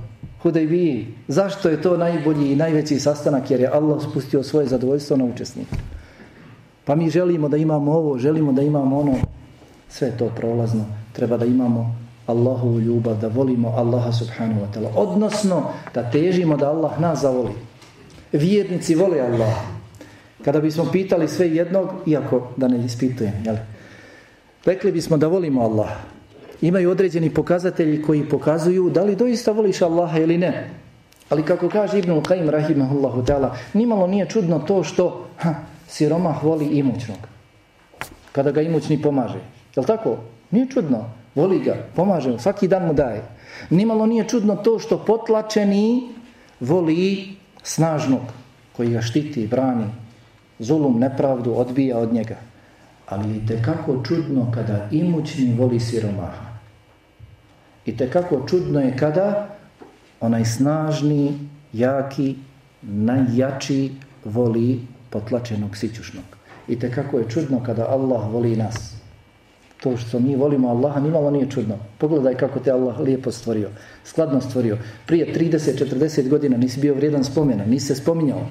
Hudejbiji. 0.42 1.06
Zašto 1.28 1.68
je 1.68 1.82
to 1.82 1.96
najbolji 1.96 2.52
i 2.52 2.56
najveći 2.56 3.00
sastanak? 3.00 3.50
Jer 3.50 3.60
je 3.60 3.70
Allah 3.72 4.02
spustio 4.10 4.42
svoje 4.42 4.66
zadovoljstvo 4.66 5.16
na 5.16 5.24
učesnike. 5.24 5.76
Pa 6.84 6.94
mi 6.94 7.10
želimo 7.10 7.48
da 7.48 7.56
imamo 7.56 7.92
ovo, 7.92 8.18
želimo 8.18 8.52
da 8.52 8.62
imamo 8.62 9.00
ono. 9.00 9.14
Sve 9.88 10.10
to 10.18 10.30
prolazno. 10.36 10.84
Treba 11.12 11.36
da 11.36 11.44
imamo 11.44 11.96
Allahovu 12.26 12.80
ljubav, 12.80 13.20
da 13.20 13.28
volimo 13.28 13.68
Allaha 13.68 14.12
subhanahu 14.12 14.60
wa 14.60 14.66
ta'ala. 14.74 14.90
Odnosno, 14.96 15.62
da 15.94 16.10
težimo 16.10 16.56
da 16.56 16.70
Allah 16.70 17.00
nas 17.00 17.20
zavoli. 17.20 17.71
Vjernici 18.32 18.94
vole 18.94 19.20
Allaha. 19.20 19.62
Kada 20.44 20.60
bismo 20.60 20.88
pitali 20.92 21.28
sve 21.28 21.48
jednog, 21.48 21.88
iako 22.06 22.48
da 22.56 22.68
ne 22.68 22.84
ispitujem, 22.84 23.32
jel? 23.44 23.56
rekli 24.64 24.92
bismo 24.92 25.16
da 25.16 25.26
volimo 25.26 25.62
Allaha. 25.62 26.00
Imaju 26.60 26.90
određeni 26.90 27.34
pokazatelji 27.34 28.02
koji 28.02 28.28
pokazuju 28.28 28.90
da 28.90 29.02
li 29.02 29.16
doista 29.16 29.52
voliš 29.52 29.82
Allaha 29.82 30.18
ili 30.18 30.38
ne. 30.38 30.70
Ali 31.28 31.42
kako 31.42 31.68
kaže 31.68 31.98
Ibn 31.98 32.10
Qaim 32.10 32.50
rahimahullahu 32.50 33.22
ta'ala, 33.22 33.50
nimalo 33.74 34.06
nije 34.06 34.28
čudno 34.28 34.58
to 34.58 34.84
što 34.84 35.26
ha, 35.36 35.54
siromah 35.88 36.44
voli 36.44 36.66
imućnog. 36.66 37.18
Kada 38.32 38.50
ga 38.50 38.62
imućni 38.62 39.02
pomaže. 39.02 39.40
Jel 39.76 39.84
tako? 39.84 40.16
Nije 40.50 40.66
čudno. 40.70 41.04
Voli 41.34 41.58
ga, 41.58 41.76
pomaže 41.96 42.30
mu, 42.30 42.38
svaki 42.38 42.68
dan 42.68 42.86
mu 42.86 42.94
daje. 42.94 43.22
Nimalo 43.70 44.06
nije 44.06 44.28
čudno 44.28 44.56
to 44.56 44.78
što 44.78 44.98
potlačeni 44.98 46.08
voli 46.60 47.28
snažnog 47.62 48.22
koji 48.76 48.90
ga 48.90 49.02
štiti, 49.02 49.42
i 49.42 49.48
brani, 49.48 49.86
zulum, 50.58 51.00
nepravdu, 51.00 51.54
odbija 51.56 51.98
od 51.98 52.12
njega. 52.12 52.36
Ali 53.08 53.36
i 53.36 53.46
tekako 53.46 54.02
čudno 54.04 54.52
kada 54.54 54.88
imućni 54.90 55.54
voli 55.58 55.80
siromaha. 55.80 56.52
I 57.86 57.96
tekako 57.96 58.46
čudno 58.48 58.80
je 58.80 58.96
kada 58.96 59.56
onaj 60.20 60.44
snažni, 60.44 61.38
jaki, 61.72 62.36
najjači 62.82 63.92
voli 64.24 64.80
potlačenog 65.10 65.76
sićušnog. 65.76 66.24
I 66.68 66.78
tekako 66.78 67.18
je 67.18 67.28
čudno 67.28 67.62
kada 67.64 67.86
Allah 67.88 68.32
voli 68.32 68.56
nas. 68.56 69.01
To 69.82 69.96
što 69.96 70.18
mi 70.18 70.36
volimo 70.36 70.68
Allaha 70.68 71.00
nimalo 71.00 71.30
nije 71.30 71.50
čudno. 71.50 71.74
Pogledaj 71.98 72.34
kako 72.34 72.60
te 72.60 72.70
Allah 72.70 73.00
lijepo 73.00 73.30
stvorio. 73.30 73.68
Skladno 74.04 74.40
stvorio. 74.40 74.78
Prije 75.06 75.34
30-40 75.34 76.28
godina 76.28 76.56
nisi 76.56 76.80
bio 76.80 76.94
vrijedan 76.94 77.24
spomena. 77.24 77.64
Nisi 77.64 77.86
se 77.86 77.94
spominjao. 77.94 78.46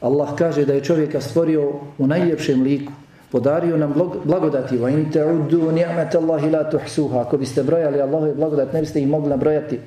Allah 0.00 0.34
kaže 0.38 0.64
da 0.64 0.72
je 0.72 0.84
čovjeka 0.84 1.20
stvorio 1.20 1.72
u 1.98 2.06
najljepšem 2.06 2.62
liku. 2.62 2.92
Podario 3.30 3.76
nam 3.76 3.94
blagodati. 4.24 4.76
Va 4.76 4.90
in 4.90 5.10
ta'uddu 5.12 5.72
ni'mat 5.72 6.14
Allahi 6.14 6.50
la 6.50 6.70
tuhsuha. 6.70 7.20
Ako 7.20 7.38
biste 7.38 7.62
brojali 7.62 8.00
Allahove 8.00 8.34
blagodat, 8.34 8.72
ne 8.72 8.80
biste 8.80 9.00
ih 9.00 9.08
mogli 9.08 9.30
nabrojati. 9.30 9.78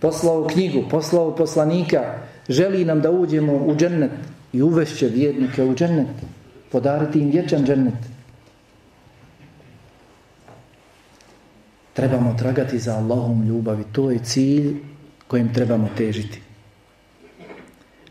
poslao 0.00 0.46
knjigu, 0.46 0.82
poslao 0.90 1.36
poslanika, 1.36 2.02
želi 2.48 2.84
nam 2.84 3.00
da 3.00 3.10
uđemo 3.10 3.52
u 3.52 3.74
džennet 3.76 4.10
i 4.52 4.62
uvešće 4.62 5.08
vjernike 5.08 5.64
u 5.64 5.74
džennet, 5.74 6.06
podariti 6.72 7.20
im 7.20 7.30
vječan 7.30 7.64
džennet. 7.66 8.15
Trebamo 11.96 12.34
tragati 12.38 12.78
za 12.78 12.96
Allahom 12.96 13.46
ljubavi, 13.48 13.84
to 13.92 14.10
je 14.10 14.18
cilj 14.18 14.76
kojim 15.28 15.54
trebamo 15.54 15.88
težiti. 15.96 16.40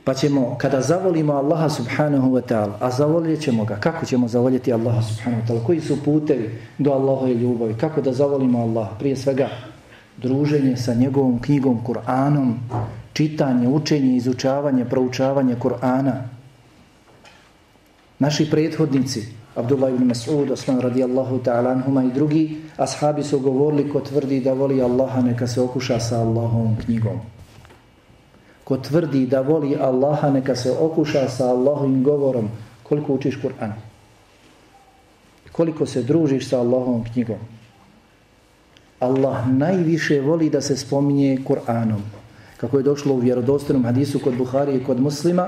Pa 0.03 0.13
ćemo, 0.13 0.55
kada 0.57 0.81
zavolimo 0.81 1.33
Allaha 1.33 1.69
subhanahu 1.69 2.31
wa 2.31 2.41
ta'ala, 2.41 2.77
a 2.79 2.91
zavoljet 2.91 3.41
ćemo 3.41 3.65
ga, 3.65 3.75
kako 3.75 4.05
ćemo 4.05 4.27
zavoljeti 4.27 4.73
Allaha 4.73 5.01
subhanahu 5.01 5.41
wa 5.41 5.47
ta'ala, 5.47 5.65
koji 5.65 5.81
su 5.81 6.03
putevi 6.03 6.49
do 6.77 6.91
Allahove 6.91 7.33
ljubavi, 7.33 7.73
kako 7.73 8.01
da 8.01 8.13
zavolimo 8.13 8.59
Allaha, 8.59 8.95
prije 8.99 9.15
svega, 9.15 9.49
druženje 10.17 10.77
sa 10.77 10.93
njegovom 10.93 11.39
knjigom 11.41 11.79
Kur'anom, 11.85 12.53
čitanje, 13.13 13.67
učenje, 13.67 14.15
izučavanje, 14.15 14.85
proučavanje 14.85 15.55
Kur'ana. 15.55 16.13
Naši 18.19 18.49
prethodnici, 18.51 19.27
Abdullah 19.55 19.89
ibn 19.89 20.03
Mas'ud, 20.03 20.51
Osman 20.51 20.81
radijallahu 20.81 21.39
ta'ala 21.39 21.69
anhuma 21.71 22.03
i 22.03 22.11
drugi, 22.11 22.57
ashabi 22.77 23.23
su 23.23 23.39
govorili 23.39 23.89
ko 23.89 24.01
tvrdi 24.01 24.41
da 24.43 24.53
voli 24.53 24.81
Allaha, 24.81 25.21
neka 25.21 25.47
se 25.47 25.61
okuša 25.61 25.99
sa 25.99 26.19
Allahovom 26.19 26.75
knjigom. 26.85 27.19
Ko 28.63 28.77
tvrdi 28.77 29.25
da 29.27 29.41
voli 29.41 29.77
Allaha, 29.79 30.29
neka 30.29 30.55
se 30.55 30.71
okuša 30.71 31.29
sa 31.29 31.45
Allahovim 31.55 32.03
govorom, 32.03 32.49
koliko 32.83 33.13
učiš 33.13 33.37
Kur'an. 33.41 33.73
Koliko 35.51 35.85
se 35.85 36.03
družiš 36.03 36.49
sa 36.49 36.59
Allahovom 36.59 37.05
knjigom. 37.13 37.39
Allah 38.99 39.47
najviše 39.47 40.19
voli 40.21 40.49
da 40.49 40.61
se 40.61 40.77
spominje 40.77 41.37
Kur'anom. 41.47 42.03
Kako 42.57 42.77
je 42.77 42.83
došlo 42.83 43.13
u 43.13 43.19
vjerodostojnom 43.19 43.85
hadisu 43.85 44.19
kod 44.19 44.35
Buhari 44.35 44.75
i 44.75 44.83
kod 44.83 44.99
muslima, 44.99 45.47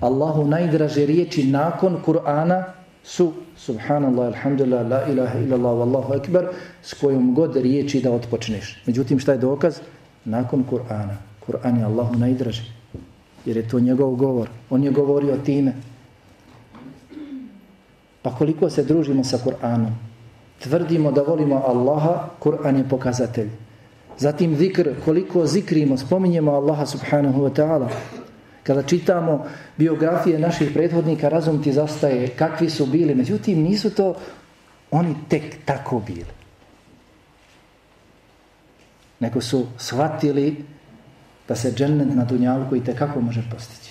Allahu 0.00 0.44
najdraže 0.44 1.06
riječi 1.06 1.44
nakon 1.44 1.96
Kur'ana 2.06 2.83
su 3.04 3.32
Subhanallah, 3.56 4.26
Alhamdulillah, 4.26 4.88
La 4.88 5.08
ilaha 5.08 5.38
illallah, 5.38 5.72
Wallahu 5.72 6.16
akbar, 6.20 6.46
s 6.82 6.94
kojom 6.94 7.34
god 7.34 7.56
riječi 7.56 8.00
da 8.00 8.12
otpočneš. 8.12 8.82
Međutim, 8.86 9.18
šta 9.18 9.32
je 9.32 9.38
dokaz? 9.38 9.78
Nakon 10.24 10.64
Kur'ana. 10.70 11.16
Kur'an 11.46 11.76
je 11.76 11.84
Allahu 11.84 12.16
najdraži. 12.16 12.62
Jer 13.44 13.56
je 13.56 13.68
to 13.68 13.80
njegov 13.80 14.14
govor. 14.14 14.48
On 14.70 14.84
je 14.84 14.90
govorio 14.90 15.36
time. 15.36 15.72
Pa 18.22 18.34
koliko 18.34 18.70
se 18.70 18.82
družimo 18.82 19.24
sa 19.24 19.38
Kur'anom? 19.38 19.92
tvrdimo 20.64 21.12
da 21.12 21.22
volimo 21.22 21.62
Allaha, 21.66 22.28
Kur'an 22.40 22.76
je 22.76 22.88
pokazatelj. 22.88 23.50
Zatim 24.18 24.56
zikr, 24.56 24.90
koliko 25.04 25.46
zikrimo, 25.46 25.96
spominjemo 25.96 26.52
Allaha 26.52 26.86
subhanahu 26.86 27.42
wa 27.42 27.52
ta'ala. 27.54 27.88
Kada 28.64 28.82
čitamo 28.82 29.46
biografije 29.76 30.38
naših 30.38 30.70
prethodnika, 30.74 31.28
razum 31.28 31.62
ti 31.62 31.72
zastaje 31.72 32.28
kakvi 32.28 32.70
su 32.70 32.86
bili. 32.86 33.14
Međutim, 33.14 33.62
nisu 33.62 33.90
to 33.90 34.14
oni 34.90 35.14
tek 35.28 35.64
tako 35.64 36.00
bili. 36.06 36.32
Nego 39.20 39.40
su 39.40 39.66
shvatili 39.78 40.64
da 41.48 41.54
se 41.54 41.72
džennet 41.72 42.08
na 42.14 42.24
dunjalku 42.24 42.76
i 42.76 42.84
tekako 42.84 43.20
može 43.20 43.42
postići. 43.50 43.90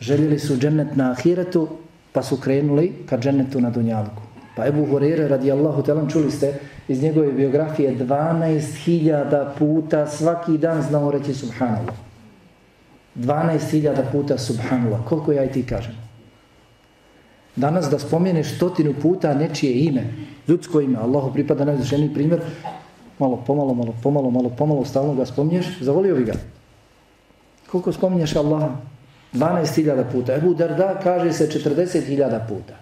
Željeli 0.00 0.38
su 0.38 0.56
džennet 0.56 0.96
na 0.96 1.10
ahiretu, 1.10 1.68
pa 2.12 2.22
su 2.22 2.36
krenuli 2.36 2.92
ka 3.06 3.18
džennetu 3.18 3.60
na 3.60 3.70
dunjalku. 3.70 4.22
Pa 4.56 4.66
Ebu 4.66 4.86
Hurere 4.86 5.28
radijallahu 5.28 5.82
talan 5.82 6.08
čuli 6.08 6.30
ste 6.30 6.54
iz 6.88 7.02
njegove 7.02 7.32
biografije 7.32 7.98
12.000 7.98 9.48
puta 9.58 10.06
svaki 10.06 10.58
dan 10.58 10.82
znao 10.82 11.10
reći 11.10 11.34
subhanallah. 11.34 12.09
12.000 13.16 14.12
puta 14.12 14.38
subhanallah. 14.38 15.00
Koliko 15.08 15.32
ja 15.32 15.44
i 15.44 15.52
ti 15.52 15.66
kažem? 15.66 15.94
Danas 17.56 17.90
da 17.90 17.98
spomeneš 17.98 18.56
stotinu 18.56 18.94
puta 19.02 19.34
nečije 19.34 19.84
ime, 19.84 20.04
ljudsko 20.48 20.80
ime, 20.80 20.98
Allahu 20.98 21.32
pripada 21.32 21.64
najzvišeniji 21.64 22.14
primjer, 22.14 22.40
malo 23.18 23.42
pomalo, 23.46 23.74
malo 23.74 23.94
pomalo, 24.02 24.30
malo 24.30 24.50
pomalo, 24.58 24.84
stalno 24.84 25.14
ga 25.14 25.26
spominješ, 25.26 25.66
zavolio 25.80 26.16
bi 26.16 26.24
ga. 26.24 26.34
Koliko 27.70 27.92
spominješ 27.92 28.36
Allaha? 28.36 28.76
12.000 29.32 30.04
puta. 30.12 30.34
Ebu 30.34 30.54
Darda 30.54 31.00
kaže 31.02 31.32
se 31.32 31.46
40.000 31.46 32.48
puta. 32.48 32.74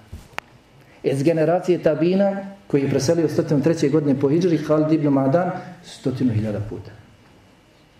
Iz 1.03 1.23
generacije 1.23 1.83
Tabina, 1.83 2.37
koji 2.67 2.83
je 2.83 2.91
preselio 2.91 3.29
103. 3.29 3.91
godine 3.91 4.21
po 4.21 4.29
Hidžri, 4.29 4.65
Khalid 4.65 4.93
ibn 4.93 5.09
Madan, 5.09 5.51
stotinu 5.85 6.33
hiljada 6.33 6.61
puta. 6.61 6.91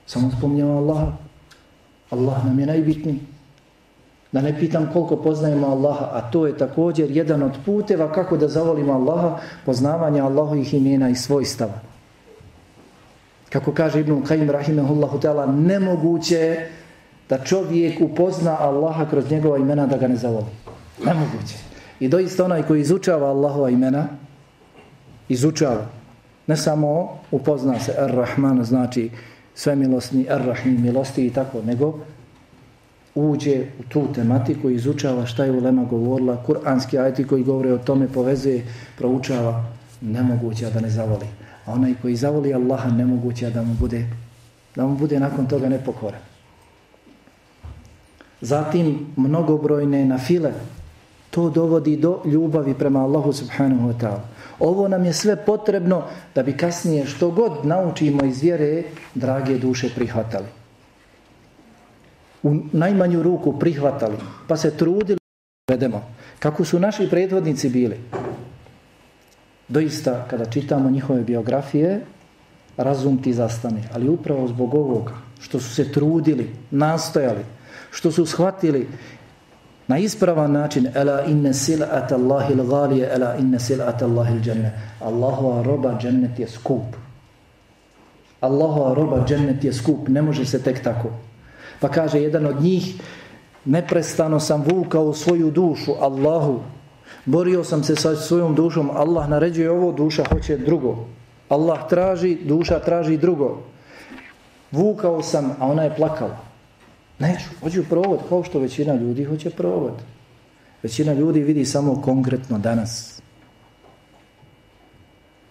Samo 0.07 0.31
spominjamo 0.39 0.79
Allaha. 0.79 1.28
Allah 2.11 2.45
nam 2.45 2.59
je 2.59 2.67
najbitniji. 2.67 3.21
Da 4.33 4.41
ne 4.41 4.59
pitam 4.61 4.91
koliko 4.93 5.17
poznajemo 5.17 5.67
Allaha, 5.67 6.09
a 6.13 6.31
to 6.31 6.47
je 6.47 6.59
također 6.59 7.11
jedan 7.11 7.43
od 7.43 7.53
puteva 7.67 8.13
kako 8.13 8.37
da 8.37 8.49
zavolimo 8.49 8.93
Allaha, 8.93 9.39
poznavanje 9.67 10.21
Allahovih 10.21 10.75
imena 10.75 11.09
i 11.09 11.15
svojstava. 11.15 11.81
Kako 13.49 13.73
kaže 13.73 14.01
Ibn 14.01 14.13
Qayyim 14.13 14.51
rahimehullahu 14.53 15.19
ta'ala, 15.19 15.47
nemoguće 15.47 16.67
da 17.29 17.45
čovjek 17.45 18.01
upozna 18.01 18.57
Allaha 18.61 19.07
kroz 19.11 19.31
njegova 19.31 19.59
imena 19.59 19.87
da 19.87 19.97
ga 19.97 20.09
ne 20.09 20.17
zavoli. 20.17 20.53
Nemoguće. 21.05 21.57
I 22.01 22.09
doista 22.09 22.45
onaj 22.45 22.63
koji 22.63 22.81
izučava 22.81 23.29
Allahova 23.29 23.71
imena, 23.71 24.07
izučava. 25.29 25.87
Ne 26.47 26.57
samo 26.57 27.19
upozna 27.31 27.81
se 27.81 27.95
Ar-Rahman, 27.99 28.65
znači 28.65 29.11
svemilosni, 29.59 30.27
arrahni, 30.31 30.79
milosti 30.79 31.27
i 31.27 31.31
tako, 31.33 31.63
nego 31.63 31.99
uđe 33.15 33.67
u 33.79 33.83
tu 33.89 34.13
tematiku 34.15 34.71
i 34.71 34.75
izučava 34.75 35.27
šta 35.27 35.45
je 35.45 35.53
Ulema 35.53 35.85
govorila, 35.85 36.43
kuranski 36.47 36.99
ajti 36.99 37.25
koji 37.25 37.43
govore 37.43 37.73
o 37.73 37.79
tome 37.79 38.09
povezuje, 38.09 38.65
proučava, 38.99 39.65
nemoguće 40.01 40.71
da 40.71 40.81
ne 40.81 40.91
zavoli. 40.91 41.27
A 41.67 41.73
onaj 41.73 41.95
koji 42.03 42.17
zavoli 42.17 42.55
Allaha, 42.55 42.91
nemoguće 42.91 43.51
da 43.51 43.63
mu 43.63 43.75
bude, 43.75 44.07
da 44.77 44.87
mu 44.87 44.97
bude 44.97 45.21
nakon 45.21 45.47
toga 45.47 45.69
nepokoran. 45.69 46.21
Zatim 48.41 49.07
mnogobrojne 49.17 50.05
na 50.05 50.19
file 50.19 50.53
To 51.39 51.51
dovodi 51.51 51.97
do 51.97 52.23
ljubavi 52.25 52.75
prema 52.75 53.05
Allahu 53.05 53.33
subhanahu 53.33 53.89
wa 53.89 53.95
ta'ala. 54.01 54.27
Ovo 54.59 54.89
nam 54.89 55.05
je 55.05 55.13
sve 55.13 55.37
potrebno 55.37 56.03
da 56.35 56.43
bi 56.43 56.57
kasnije 56.57 57.07
što 57.07 57.31
god 57.31 57.53
naučimo 57.63 58.25
iz 58.25 58.43
vjere, 58.43 58.83
drage 59.15 59.59
duše 59.59 59.91
prihvatali. 59.95 60.47
U 62.43 62.55
najmanju 62.73 63.23
ruku 63.23 63.59
prihvatali, 63.59 64.17
pa 64.49 64.57
se 64.57 64.77
trudili 64.77 65.19
vedemo. 65.71 66.03
Kako 66.39 66.65
su 66.65 66.81
naši 66.81 67.07
prethodnici 67.11 67.69
bili? 67.69 68.01
Doista, 69.69 70.27
kada 70.31 70.45
čitamo 70.45 70.91
njihove 70.91 71.23
biografije, 71.23 72.01
razum 72.77 73.23
ti 73.23 73.33
zastane. 73.33 73.83
Ali 73.95 74.09
upravo 74.09 74.49
zbog 74.49 74.75
ovoga, 74.75 75.15
što 75.41 75.61
su 75.61 75.75
se 75.75 75.93
trudili, 75.93 76.51
nastojali, 76.71 77.45
što 77.91 78.13
su 78.13 78.27
shvatili 78.27 78.89
na 79.89 79.99
ispravan 79.99 80.53
način 80.53 80.89
ela 80.95 81.23
inne 81.25 81.53
sil'at 81.53 82.13
Allahi 82.13 82.55
l'galije 82.55 83.09
ela 83.15 83.37
inne 83.37 83.59
sil'at 83.59 84.03
Allahi 84.03 84.35
l'đenne 84.35 84.71
Allahova 85.01 85.63
roba 85.63 85.99
džennet 86.01 86.39
je 86.39 86.49
skup. 86.49 86.97
Allahova 88.41 88.95
roba 88.95 89.25
džennet 89.27 89.65
je 89.65 89.73
skup 89.73 90.09
ne 90.09 90.23
može 90.23 90.45
se 90.47 90.63
tek 90.63 90.85
tako. 90.85 91.09
Pa 91.81 91.89
kaže 91.89 92.21
jedan 92.21 92.47
od 92.47 92.63
njih 92.63 93.01
neprestano 93.65 94.41
sam 94.41 94.63
vukao 94.63 95.13
svoju 95.13 95.51
dušu 95.51 95.93
Allahu. 96.01 96.61
Borio 97.25 97.65
sam 97.65 97.85
se 97.85 97.97
sa 97.97 98.17
svojom 98.17 98.55
dušom. 98.55 98.91
Allah 98.91 99.29
naređuje 99.29 99.71
ovo 99.71 99.93
duša 99.93 100.25
hoće 100.33 100.57
drugo. 100.57 100.97
Allah 101.49 101.89
traži 101.89 102.39
duša 102.45 102.79
traži 102.79 103.17
drugo. 103.17 103.59
Vukao 104.73 105.23
sam 105.23 105.57
a 105.59 105.67
ona 105.67 105.83
je 105.83 105.97
plakala. 105.97 106.48
Ne, 107.19 107.39
hoću 107.61 107.85
provod, 107.89 108.21
kao 108.29 108.45
što 108.45 108.59
većina 108.59 108.95
ljudi 108.95 109.25
hoće 109.25 109.51
provod. 109.51 109.93
Većina 110.83 111.13
ljudi 111.13 111.41
vidi 111.41 111.65
samo 111.65 112.03
konkretno 112.03 112.59
danas. 112.59 113.23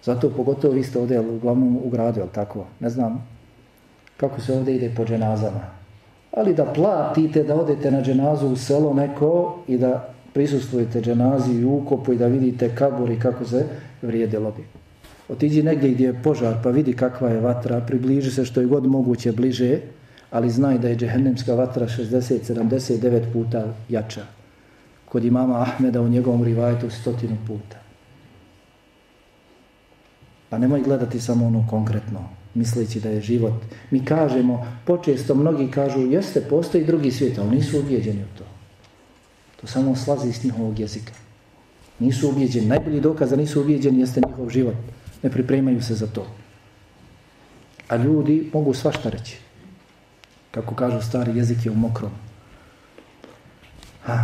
Zato 0.04 0.30
pogotovo 0.30 0.74
vi 0.74 0.84
ste 0.84 1.00
ovdje 1.00 1.20
uglavnom 1.20 1.78
u 1.84 1.90
gradu, 1.90 2.22
ali 2.22 2.30
tako? 2.34 2.66
Ne 2.80 2.90
znam 2.90 3.28
kako 4.18 4.42
se 4.42 4.54
ovdje 4.54 4.76
ide 4.76 4.92
po 4.96 5.06
dženazama. 5.06 5.62
Ali 6.32 6.54
da 6.54 6.66
platite 6.66 7.44
da 7.44 7.56
odete 7.56 7.92
na 7.92 8.02
dženazu 8.02 8.48
u 8.48 8.56
selo 8.56 8.94
neko 8.94 9.60
i 9.68 9.78
da 9.78 10.14
prisustvujete 10.34 11.02
dženazi 11.02 11.54
i 11.54 11.66
ukopu 11.66 12.14
i 12.14 12.18
da 12.18 12.28
vidite 12.28 12.76
kabur 12.76 13.12
i 13.12 13.20
kako 13.20 13.46
se 13.46 13.66
vrijede 14.02 14.40
lobi. 14.40 14.64
Otiđi 15.30 15.64
negdje 15.64 15.90
gdje 15.90 16.06
je 16.06 16.24
požar 16.24 16.56
pa 16.64 16.70
vidi 16.70 16.94
kakva 16.94 17.30
je 17.30 17.40
vatra, 17.40 17.82
približi 17.82 18.32
se 18.32 18.46
što 18.46 18.62
je 18.62 18.68
god 18.68 18.86
moguće 18.86 19.32
bliže, 19.32 19.80
ali 20.32 20.50
znaj 20.50 20.78
da 20.78 20.88
je 20.88 20.96
džehennemska 20.96 21.54
vatra 21.54 21.88
60-79 21.88 23.34
puta 23.34 23.74
jača. 23.90 24.26
Kod 25.06 25.26
imama 25.26 25.62
Ahmeda 25.62 26.02
u 26.02 26.10
njegovom 26.10 26.44
rivajetu 26.44 26.90
stotinu 26.90 27.38
puta. 27.48 27.78
Pa 30.50 30.58
nemoj 30.58 30.82
gledati 30.82 31.20
samo 31.20 31.48
ono 31.48 31.68
konkretno. 31.70 32.30
misleći 32.58 33.00
da 33.00 33.10
je 33.10 33.22
život. 33.22 33.54
Mi 33.92 34.06
kažemo, 34.06 34.68
počesto 34.86 35.36
mnogi 35.36 35.72
kažu, 35.72 36.00
jeste, 36.00 36.42
postoji 36.42 36.86
drugi 36.86 37.12
svijet, 37.12 37.38
ali 37.38 37.56
nisu 37.56 37.80
ubijeđeni 37.80 38.24
u 38.24 38.38
to. 38.38 38.44
To 39.62 39.68
samo 39.68 39.96
slazi 39.96 40.30
iz 40.30 40.44
njihovog 40.44 40.80
jezika. 40.80 41.14
Nisu 42.00 42.30
ubijeđeni. 42.30 42.68
Najbolji 42.68 43.02
dokaz 43.02 43.30
da 43.30 43.36
nisu 43.36 43.62
ubijeđeni 43.62 44.00
jeste 44.00 44.22
njihov 44.28 44.50
život. 44.50 44.76
Ne 45.24 45.30
pripremaju 45.30 45.82
se 45.84 45.96
za 45.96 46.08
to. 46.08 46.28
A 47.88 47.96
ljudi 47.96 48.50
mogu 48.54 48.74
svašta 48.74 49.10
reći. 49.10 49.38
Kako 50.52 50.76
kažu 50.76 51.02
stari 51.02 51.38
jezik 51.38 51.66
je 51.66 51.72
u 51.72 51.76
mokrom. 51.76 52.12
Ha, 54.04 54.18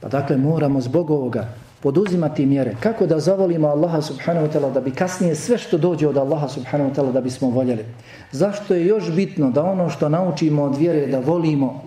pa 0.00 0.08
dakle 0.08 0.36
moramo 0.36 0.80
zbog 0.80 1.10
ovoga 1.10 1.48
poduzimati 1.80 2.46
mjere. 2.46 2.76
Kako 2.80 3.06
da 3.06 3.20
zavolimo 3.20 3.68
Allaha 3.68 4.02
subhanahu 4.02 4.46
wa 4.46 4.52
ta'ala 4.52 4.72
da 4.72 4.80
bi 4.80 4.90
kasnije 4.90 5.34
sve 5.34 5.58
što 5.58 5.78
dođe 5.78 6.08
od 6.08 6.16
Allaha 6.16 6.48
subhanahu 6.48 6.90
wa 6.90 6.94
ta'ala 6.94 7.12
da 7.12 7.20
bismo 7.20 7.50
voljeli. 7.50 7.84
Zašto 8.32 8.74
je 8.74 8.86
još 8.86 9.10
bitno 9.12 9.50
da 9.50 9.62
ono 9.64 9.90
što 9.90 10.08
naučimo 10.08 10.62
od 10.62 10.76
vjere 10.76 11.06
da 11.06 11.18
volimo, 11.18 11.84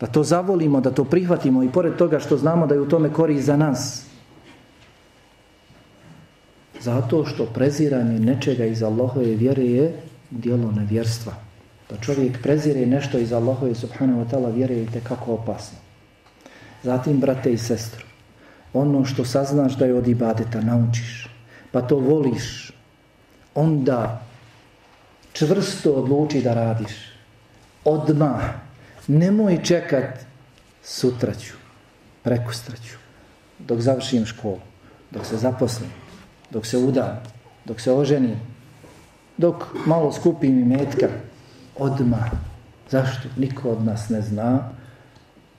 da 0.00 0.06
to 0.06 0.22
zavolimo, 0.22 0.80
da 0.80 0.90
to 0.90 1.04
prihvatimo 1.04 1.62
i 1.62 1.72
pored 1.72 1.96
toga 1.96 2.20
što 2.20 2.36
znamo 2.36 2.66
da 2.66 2.74
je 2.74 2.80
u 2.80 2.88
tome 2.88 3.12
kori 3.12 3.40
za 3.42 3.56
nas. 3.56 4.06
Zato 6.80 7.24
što 7.24 7.46
preziranje 7.46 8.18
nečega 8.20 8.64
iz 8.64 8.82
Allahove 8.82 9.34
vjere 9.34 9.64
je 9.64 10.00
dijelo 10.30 10.70
nevjerstva. 10.70 11.43
Da 11.94 12.00
čovjek 12.00 12.42
prezire 12.42 12.86
nešto 12.86 13.18
iz 13.18 13.32
Allahove 13.32 13.74
subhanahu 13.74 14.20
wa 14.20 14.30
ta'ala 14.30 14.54
vjere 14.54 14.74
je 14.74 14.86
kako 15.02 15.32
opasno. 15.32 15.78
Zatim, 16.82 17.20
brate 17.20 17.52
i 17.52 17.58
sestru, 17.58 18.06
ono 18.72 19.04
što 19.04 19.24
saznaš 19.24 19.76
da 19.78 19.86
je 19.86 19.94
od 19.94 20.08
ibadeta, 20.08 20.60
naučiš, 20.60 21.28
pa 21.72 21.82
to 21.82 21.96
voliš, 21.96 22.72
onda 23.54 24.26
čvrsto 25.32 25.92
odluči 25.92 26.42
da 26.42 26.54
radiš. 26.54 26.92
Odmah. 27.84 28.42
Nemoj 29.06 29.60
čekat 29.62 30.26
sutra 30.82 31.34
ću, 31.34 31.54
prekustra 32.22 32.76
ću, 32.76 32.98
dok 33.58 33.80
završim 33.80 34.26
školu, 34.26 34.60
dok 35.10 35.26
se 35.26 35.36
zaposlim, 35.36 35.90
dok 36.50 36.66
se 36.66 36.78
udam, 36.78 37.22
dok 37.64 37.80
se 37.80 37.92
oženim, 37.92 38.40
dok 39.36 39.64
malo 39.86 40.12
skupim 40.12 40.58
i 40.58 40.64
metka, 40.64 41.08
odmah. 41.78 42.30
Zašto? 42.90 43.28
Niko 43.36 43.70
od 43.70 43.84
nas 43.84 44.08
ne 44.08 44.20
zna 44.20 44.70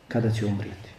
kada 0.08 0.32
će 0.32 0.46
umrijeti. 0.46 0.90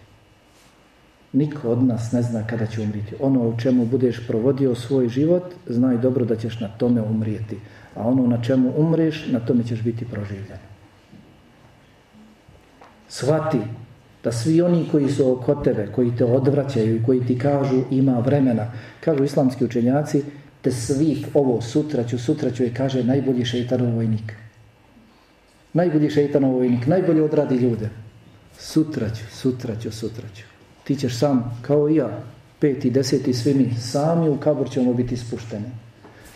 Niko 1.32 1.68
od 1.70 1.82
nas 1.82 2.12
ne 2.12 2.22
zna 2.22 2.46
kada 2.46 2.66
će 2.66 2.80
umriti. 2.80 3.14
Ono 3.20 3.48
u 3.48 3.58
čemu 3.58 3.86
budeš 3.86 4.26
provodio 4.26 4.74
svoj 4.74 5.08
život, 5.08 5.54
znaj 5.66 5.98
dobro 5.98 6.24
da 6.24 6.36
ćeš 6.36 6.60
na 6.60 6.68
tome 6.68 7.02
umrijeti. 7.02 7.58
A 7.94 8.08
ono 8.08 8.26
na 8.26 8.42
čemu 8.42 8.72
umreš, 8.76 9.26
na 9.26 9.40
tome 9.40 9.64
ćeš 9.64 9.82
biti 9.82 10.04
proživljen. 10.04 10.58
Svati 13.08 13.58
da 14.24 14.32
svi 14.32 14.62
oni 14.62 14.88
koji 14.90 15.10
su 15.10 15.32
oko 15.32 15.54
tebe, 15.54 15.86
koji 15.92 16.16
te 16.16 16.24
odvraćaju 16.24 16.96
i 16.96 17.02
koji 17.02 17.20
ti 17.26 17.38
kažu 17.38 17.82
ima 17.90 18.18
vremena, 18.18 18.66
kažu 19.00 19.24
islamski 19.24 19.64
učenjaci, 19.64 20.22
te 20.62 20.72
svih 20.72 21.26
ovo 21.34 21.60
sutra 21.60 22.04
ću, 22.04 22.18
sutra 22.18 22.50
ću 22.50 22.64
je 22.64 22.74
kaže 22.74 23.04
najbolji 23.04 23.44
šeitanov 23.44 23.94
vojnik. 23.94 24.45
Najbolji 25.77 26.11
šeitanov 26.11 26.57
vojnik, 26.57 26.87
najbolje 26.87 27.22
odradi 27.22 27.57
ljude. 27.61 27.89
Sutra 28.59 29.11
ću, 29.11 29.24
sutra 29.31 29.77
ću, 29.81 29.91
sutra 29.93 30.29
ću 30.35 30.57
ti 30.87 30.97
ćeš 30.97 31.18
sam, 31.18 31.59
kao 31.62 31.89
i 31.89 31.97
ja, 31.97 32.09
peti, 32.59 32.91
deseti, 32.91 33.35
svi 33.35 33.55
mi, 33.55 33.74
sami 33.74 34.29
u 34.29 34.37
kabor 34.37 34.70
ćemo 34.70 34.95
biti 34.95 35.16
spušteni. 35.16 35.66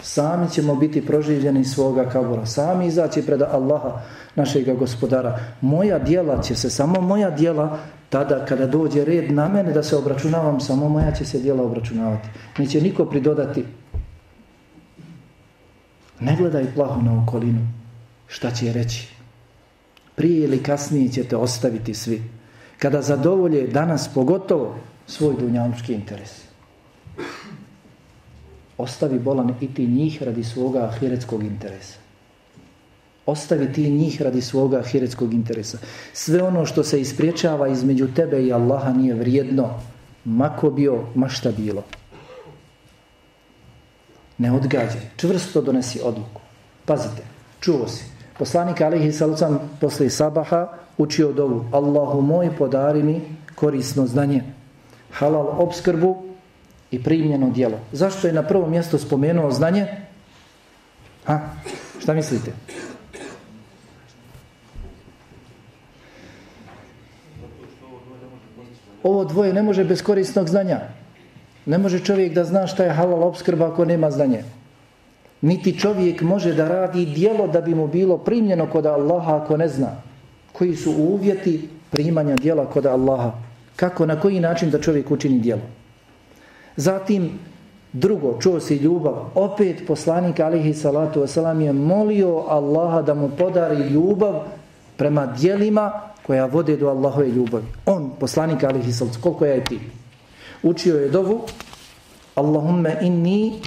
Sami 0.02 0.50
ćemo 0.50 0.74
biti 0.74 1.06
proživljeni 1.06 1.64
svoga 1.64 2.08
kabora. 2.08 2.46
Sami 2.46 2.86
izaći 2.86 3.22
pred 3.22 3.42
Allaha, 3.42 4.00
našeg 4.34 4.78
gospodara. 4.78 5.38
Moja 5.60 5.98
dijela 5.98 6.42
će 6.42 6.54
se, 6.54 6.70
samo 6.70 7.00
moja 7.00 7.30
dijela, 7.30 7.78
tada 8.08 8.44
kada 8.44 8.66
dođe 8.66 9.04
red 9.04 9.32
na 9.32 9.48
mene 9.48 9.72
da 9.72 9.82
se 9.82 9.96
obračunavam, 9.96 10.60
samo 10.60 10.88
moja 10.88 11.12
će 11.12 11.24
se 11.24 11.38
dijela 11.38 11.62
obračunavati. 11.62 12.28
Neće 12.58 12.80
niko 12.80 13.04
pridodati. 13.04 13.64
Ne 16.20 16.36
gledaj 16.36 16.74
plaho 16.74 17.02
na 17.02 17.22
okolinu. 17.22 17.68
Šta 18.26 18.50
će 18.50 18.72
reći? 18.72 19.19
Prije 20.20 20.44
ili 20.44 20.62
kasnije 20.62 21.12
ćete 21.12 21.36
ostaviti 21.36 21.94
svi 21.94 22.22
kada 22.78 23.02
zadovolje 23.02 23.66
danas 23.66 24.08
pogotovo 24.14 24.76
svoj 25.06 25.34
dunjalučki 25.40 25.94
interes. 25.94 26.30
Ostavi 28.78 29.18
bolan 29.18 29.54
i 29.60 29.74
ti 29.74 29.86
njih 29.86 30.22
radi 30.22 30.44
svoga 30.44 30.84
ahiretskog 30.84 31.42
interesa. 31.42 31.96
Ostavi 33.26 33.72
ti 33.72 33.90
njih 33.90 34.22
radi 34.22 34.42
svoga 34.42 34.78
ahiretskog 34.78 35.34
interesa. 35.34 35.78
Sve 36.12 36.42
ono 36.42 36.66
što 36.66 36.84
se 36.84 37.00
ispriječava 37.00 37.68
između 37.68 38.08
tebe 38.14 38.42
i 38.42 38.52
Allaha 38.52 38.92
nije 38.92 39.14
vrijedno. 39.14 39.80
Mako 40.24 40.70
bio, 40.70 41.04
ma 41.14 41.28
šta 41.28 41.52
bilo. 41.52 41.84
Ne 44.38 44.52
odgađaj. 44.52 45.10
Čvrsto 45.16 45.62
donesi 45.62 46.00
odluku. 46.04 46.40
Pazite, 46.84 47.22
čuo 47.60 47.88
si. 47.88 48.19
Poslanik 48.40 48.80
Alihi 48.80 49.12
Salucan 49.12 49.58
posle 49.80 50.08
sabaha 50.10 50.72
učio 50.96 51.32
dovu 51.32 51.64
Allahu 51.72 52.20
moj 52.20 52.48
podari 52.56 53.02
mi 53.02 53.20
korisno 53.54 54.06
znanje 54.06 54.44
halal 55.12 55.60
obskrbu 55.60 56.16
i 56.90 57.02
primljeno 57.02 57.50
djelo. 57.50 57.78
Zašto 57.92 58.26
je 58.26 58.32
na 58.32 58.42
prvo 58.42 58.66
mjesto 58.66 58.98
spomenuo 58.98 59.50
znanje? 59.50 59.86
Ha? 61.24 61.40
Šta 61.98 62.14
mislite? 62.14 62.52
Ovo 69.02 69.24
dvoje 69.24 69.52
ne 69.52 69.62
može 69.62 69.84
bez 69.84 70.02
korisnog 70.02 70.48
znanja. 70.48 70.80
Ne 71.66 71.78
može 71.78 72.00
čovjek 72.00 72.32
da 72.32 72.44
zna 72.44 72.66
šta 72.66 72.84
je 72.84 72.96
halal 72.96 73.22
obskrba 73.22 73.68
ako 73.68 73.84
nema 73.84 74.10
znanje 74.10 74.44
niti 75.40 75.78
čovjek 75.78 76.22
može 76.22 76.54
da 76.54 76.68
radi 76.68 77.06
djelo 77.06 77.46
da 77.46 77.60
bi 77.60 77.74
mu 77.74 77.86
bilo 77.86 78.18
primljeno 78.18 78.66
kod 78.66 78.86
Allaha 78.86 79.36
ako 79.36 79.56
ne 79.56 79.68
zna 79.68 79.90
koji 80.52 80.76
su 80.76 80.92
uvjeti 80.92 81.68
primanja 81.90 82.36
dijela 82.36 82.66
kod 82.66 82.86
Allaha. 82.86 83.32
Kako, 83.76 84.06
na 84.06 84.20
koji 84.20 84.40
način 84.40 84.70
da 84.70 84.80
čovjek 84.80 85.10
učini 85.10 85.38
dijelo. 85.38 85.62
Zatim, 86.76 87.30
drugo, 87.92 88.38
čuo 88.40 88.60
si 88.60 88.76
ljubav. 88.76 89.14
Opet 89.34 89.86
poslanik 89.86 90.40
alihi 90.40 90.74
salatu 90.74 91.20
wasalam 91.20 91.60
je 91.60 91.72
molio 91.72 92.44
Allaha 92.48 93.02
da 93.02 93.14
mu 93.14 93.30
podari 93.38 93.88
ljubav 93.88 94.34
prema 94.96 95.26
dijelima 95.26 95.92
koja 96.26 96.46
vode 96.46 96.76
do 96.76 96.88
Allahove 96.88 97.28
ljubavi. 97.28 97.64
On, 97.86 98.10
poslanik 98.20 98.64
alihi 98.64 98.92
salatu, 98.92 99.18
koliko 99.22 99.46
je 99.46 99.64
ti? 99.64 99.80
Učio 100.62 100.96
je 100.96 101.08
dovu 101.08 101.40
Allahumma 102.34 103.00
inni 103.00 103.60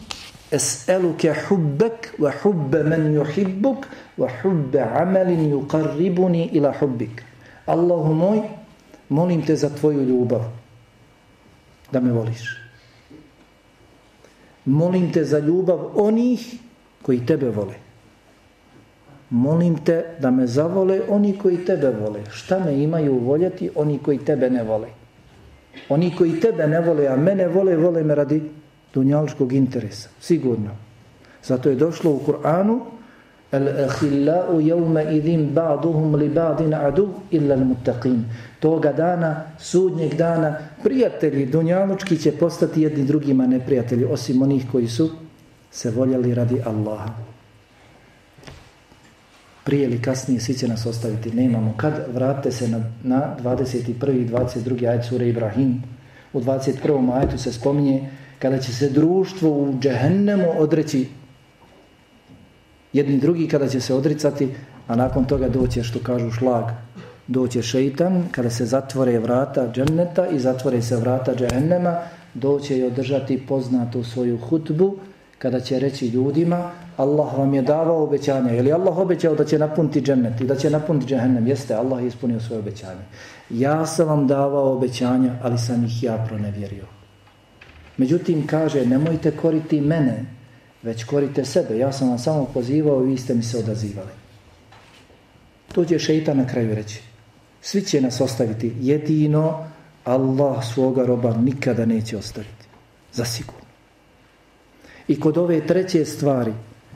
es'eluke 0.53 1.33
hubbek 1.33 2.13
wa 2.19 2.31
hubbe 2.43 2.83
men 2.83 3.13
yuhibbuk 3.13 3.87
wa 4.17 4.29
hubbe 4.41 4.77
amelin 4.79 5.49
yuqarribuni 5.49 6.49
ila 6.53 6.73
hubbik. 6.79 7.23
Allahu 7.65 8.13
moj, 8.13 8.39
molim 9.09 9.41
te 9.41 9.55
za 9.55 9.69
tvoju 9.69 10.03
ljubav 10.03 10.41
da 11.91 11.99
me 11.99 12.11
voliš. 12.11 12.57
Molim 14.65 15.11
te 15.11 15.23
za 15.23 15.39
ljubav 15.39 15.91
onih 15.95 16.55
koji 17.01 17.25
tebe 17.25 17.49
vole. 17.49 17.73
Molim 19.29 19.77
te 19.85 20.15
da 20.19 20.31
me 20.31 20.47
zavole 20.47 21.01
oni 21.09 21.37
koji 21.37 21.65
tebe 21.65 21.89
vole. 21.89 22.21
Šta 22.31 22.59
me 22.59 22.83
imaju 22.83 23.19
voljeti 23.19 23.69
oni 23.75 23.99
koji 23.99 24.17
tebe 24.17 24.49
ne 24.49 24.63
vole? 24.63 24.87
Oni 25.89 26.15
koji 26.15 26.39
tebe 26.39 26.67
ne 26.67 26.79
vole, 26.79 27.07
a 27.07 27.15
mene 27.15 27.47
vole, 27.47 27.75
vole 27.77 28.03
me 28.03 28.15
radi 28.15 28.41
dunjalskog 28.93 29.53
interesa. 29.53 30.09
Sigurno. 30.19 30.71
Zato 31.43 31.69
je 31.69 31.75
došlo 31.75 32.11
u 32.11 32.19
Kur'anu 32.25 32.81
Al-akhillau 33.53 34.57
yawma 34.57 35.03
idhin 35.13 35.53
ba'duhum 35.53 36.15
li 36.17 36.29
ba'din 36.29 36.73
adu 36.73 37.21
illa 37.29 37.53
al-muttaqin. 37.53 38.23
Toga 38.59 38.91
dana, 38.91 39.53
sudnjeg 39.59 40.15
dana, 40.17 40.57
prijatelji 40.83 41.45
dunjalučki 41.45 42.17
će 42.17 42.31
postati 42.31 42.81
jedni 42.81 43.05
drugima 43.05 43.47
neprijatelji, 43.47 44.05
osim 44.05 44.41
onih 44.41 44.65
koji 44.71 44.87
su 44.87 45.09
se 45.71 45.91
voljeli 45.91 46.33
radi 46.33 46.61
Allaha. 46.65 47.13
Prije 49.63 49.85
ili 49.85 50.01
kasnije 50.01 50.39
svi 50.39 50.53
će 50.53 50.67
nas 50.67 50.85
ostaviti. 50.85 51.31
nemamo. 51.31 51.73
Kad 51.77 51.93
vrate 52.13 52.51
se 52.51 52.67
na, 52.67 52.81
na 53.03 53.35
21. 53.43 54.11
i 54.21 54.29
22. 54.29 54.89
ajed 54.89 55.05
sura 55.05 55.25
Ibrahim, 55.25 55.83
u 56.33 56.41
21. 56.41 57.13
ajetu 57.13 57.37
se 57.37 57.53
spominje 57.53 58.09
kada 58.43 58.57
će 58.59 58.73
se 58.73 58.89
društvo 58.89 59.49
u 59.49 59.73
džehennemu 59.79 60.47
odreći 60.57 61.07
jedni 62.93 63.17
drugi 63.17 63.47
kada 63.47 63.67
će 63.67 63.79
se 63.81 63.93
odricati, 63.93 64.49
a 64.87 64.95
nakon 64.95 65.25
toga 65.25 65.49
doće 65.49 65.83
što 65.83 65.99
kažu 65.99 66.31
šlag, 66.31 66.65
doće 67.27 67.61
šeitan, 67.61 68.23
kada 68.31 68.49
se 68.49 68.65
zatvore 68.65 69.19
vrata 69.19 69.71
dženneta 69.71 70.27
i 70.27 70.39
zatvore 70.39 70.81
se 70.81 70.97
vrata 70.97 71.35
džehennema, 71.35 71.97
doće 72.33 72.77
i 72.77 72.83
održati 72.83 73.45
poznatu 73.47 74.03
svoju 74.03 74.37
hutbu, 74.37 74.97
kada 75.39 75.59
će 75.59 75.79
reći 75.79 76.07
ljudima 76.07 76.71
Allah 76.97 77.37
vam 77.37 77.53
je 77.53 77.61
davao 77.61 78.03
obećanje. 78.03 78.55
Je 78.55 78.61
li 78.61 78.73
Allah 78.73 78.97
obećao 78.97 79.35
da 79.35 79.45
će 79.45 79.59
napuniti 79.59 80.01
džennet 80.01 80.41
i 80.41 80.47
da 80.47 80.55
će 80.55 80.69
napuniti 80.69 81.05
džehennem? 81.05 81.47
Jeste, 81.47 81.75
Allah 81.75 82.01
je 82.01 82.07
ispunio 82.07 82.39
svoje 82.39 82.59
obećanje. 82.59 83.07
Ja 83.49 83.85
sam 83.85 84.07
vam 84.07 84.27
davao 84.27 84.73
obećanja, 84.73 85.33
ali 85.43 85.57
sam 85.57 85.85
ih 85.85 86.03
ja 86.03 86.25
pronevjerio. 86.27 87.02
Međutim, 87.97 88.47
kaže, 88.47 88.85
nemojte 88.85 89.31
koriti 89.31 89.81
mene, 89.81 90.25
već 90.83 91.03
korite 91.03 91.45
sebe. 91.45 91.77
Ja 91.77 91.91
sam 91.91 92.09
vam 92.09 92.19
samo 92.19 92.45
pozivao 92.53 93.03
i 93.03 93.07
vi 93.07 93.17
ste 93.17 93.33
mi 93.33 93.43
se 93.43 93.57
odazivali. 93.57 94.11
To 95.73 95.85
će 95.85 95.99
šeitan 95.99 96.37
na 96.37 96.47
kraju 96.47 96.75
reći. 96.75 97.01
Svi 97.61 97.81
će 97.81 98.01
nas 98.01 98.21
ostaviti. 98.21 98.73
Jedino 98.79 99.67
Allah 100.03 100.65
svoga 100.73 101.05
roba 101.05 101.37
nikada 101.37 101.85
neće 101.85 102.17
ostaviti. 102.17 102.67
Zasigurno. 103.13 103.63
I 105.07 105.19
kod 105.19 105.37
ove 105.37 105.67
treće 105.67 106.05
stvari, 106.05 106.53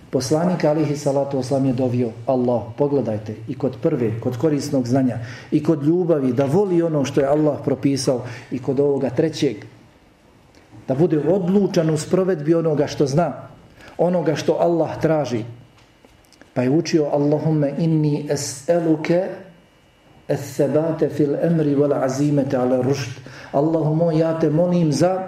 poslanik 0.09 0.63
alihi 0.63 0.97
salatu 0.97 1.39
oslam 1.39 1.65
je 1.65 1.73
dovio 1.73 2.11
Allah, 2.25 2.63
pogledajte, 2.77 3.35
i 3.47 3.57
kod 3.57 3.77
prve, 3.81 4.19
kod 4.21 4.37
korisnog 4.37 4.87
znanja, 4.87 5.19
i 5.51 5.63
kod 5.63 5.83
ljubavi, 5.83 6.33
da 6.33 6.45
voli 6.45 6.81
ono 6.81 7.05
što 7.05 7.21
je 7.21 7.27
Allah 7.27 7.57
propisao, 7.65 8.25
i 8.51 8.59
kod 8.59 8.79
ovoga 8.79 9.09
trećeg, 9.09 9.65
da 10.87 10.95
bude 10.95 11.19
odlučan 11.19 11.89
u 11.89 11.97
sprovedbi 11.97 12.53
onoga 12.53 12.87
što 12.87 13.05
zna, 13.05 13.33
onoga 13.97 14.35
što 14.35 14.57
Allah 14.59 15.01
traži. 15.01 15.43
Pa 16.53 16.61
je 16.61 16.69
učio 16.69 17.09
Allahumme 17.11 17.73
inni 17.77 18.25
es'eluke 18.29 19.27
es-sebate 20.27 21.09
fil 21.09 21.35
emri 21.41 21.75
wal 21.75 21.93
azimete 22.03 22.57
ala 22.57 22.81
rušt. 22.81 23.19
Allahumo, 23.51 24.11
ja 24.11 24.39
te 24.39 24.49
molim 24.49 24.91
za 24.91 25.27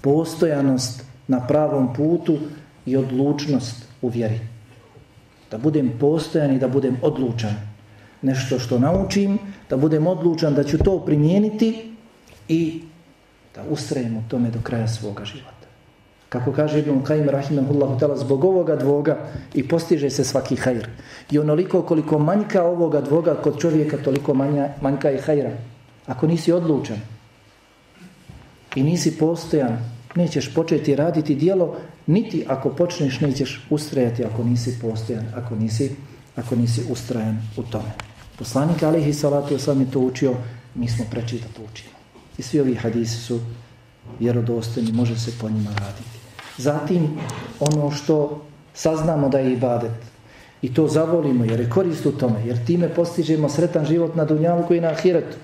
postojanost 0.00 1.04
na 1.28 1.46
pravom 1.46 1.94
putu 1.94 2.38
i 2.86 2.96
odlučnost 2.96 3.84
u 4.02 4.08
vjeri. 4.08 4.40
Da 5.50 5.58
budem 5.58 5.92
postojan 6.00 6.54
i 6.54 6.58
da 6.58 6.68
budem 6.68 6.96
odlučan. 7.02 7.54
Nešto 8.22 8.58
što 8.58 8.78
naučim, 8.78 9.38
da 9.70 9.76
budem 9.76 10.06
odlučan 10.06 10.54
da 10.54 10.64
ću 10.64 10.78
to 10.78 10.98
primijeniti 11.04 11.92
i 12.48 12.82
da 13.56 13.62
ustrajemo 13.70 14.18
u 14.18 14.28
tome 14.28 14.50
do 14.50 14.58
kraja 14.62 14.88
svoga 14.88 15.24
života. 15.24 15.66
Kako 16.28 16.52
kaže 16.52 16.78
Ibn 16.78 17.02
Qaim 17.06 17.28
Rahimahullahu 17.30 17.98
ta'ala, 17.98 18.16
zbog 18.16 18.44
ovoga 18.44 18.76
dvoga 18.76 19.16
i 19.54 19.68
postiže 19.68 20.10
se 20.10 20.24
svaki 20.24 20.56
hajr. 20.56 20.88
I 21.30 21.38
onoliko 21.38 21.82
koliko 21.82 22.18
manjka 22.18 22.64
ovoga 22.64 23.00
dvoga 23.00 23.34
kod 23.34 23.60
čovjeka, 23.60 23.96
toliko 23.96 24.34
manja, 24.34 24.68
manjka 24.80 25.10
i 25.10 25.18
hajra. 25.18 25.50
Ako 26.06 26.26
nisi 26.26 26.52
odlučan 26.52 26.98
i 28.74 28.82
nisi 28.82 29.18
postojan, 29.18 29.78
nećeš 30.14 30.54
početi 30.54 30.96
raditi 30.96 31.34
dijelo, 31.34 31.76
niti 32.06 32.44
ako 32.48 32.70
počneš 32.70 33.20
nećeš 33.20 33.66
ustrajati 33.70 34.24
ako 34.24 34.44
nisi 34.44 34.78
postojan, 34.80 35.24
ako 35.34 35.54
nisi, 35.54 35.96
ako 36.36 36.56
nisi 36.56 36.82
ustrajan 36.90 37.38
u 37.56 37.62
tome. 37.62 37.92
Poslanik 38.38 38.82
alihi 38.82 39.12
salatu 39.12 39.58
sam 39.58 39.80
je 39.80 39.90
to 39.90 40.00
učio, 40.00 40.34
mi 40.74 40.88
smo 40.88 41.04
preči 41.10 41.38
da 41.38 41.48
to 41.56 41.62
učimo. 41.72 41.95
I 42.38 42.42
svi 42.42 42.60
ovi 42.60 42.74
hadisi 42.74 43.16
su 43.16 43.40
vjerodostojni, 44.20 44.92
može 44.92 45.18
se 45.18 45.32
po 45.40 45.48
njima 45.48 45.70
raditi. 45.70 46.18
Zatim, 46.58 47.18
ono 47.60 47.90
što 47.90 48.42
saznamo 48.74 49.28
da 49.28 49.38
je 49.38 49.52
ibadet, 49.52 49.92
i 50.62 50.74
to 50.74 50.88
zavolimo 50.88 51.44
jer 51.44 51.60
je 51.60 51.70
korist 51.70 52.06
u 52.06 52.12
tome, 52.12 52.46
jer 52.46 52.64
time 52.66 52.88
postižemo 52.88 53.48
sretan 53.48 53.84
život 53.84 54.14
na 54.16 54.24
dunjalu 54.24 54.66
koji 54.66 54.80
na 54.80 54.88
ahiretu. 54.88 55.36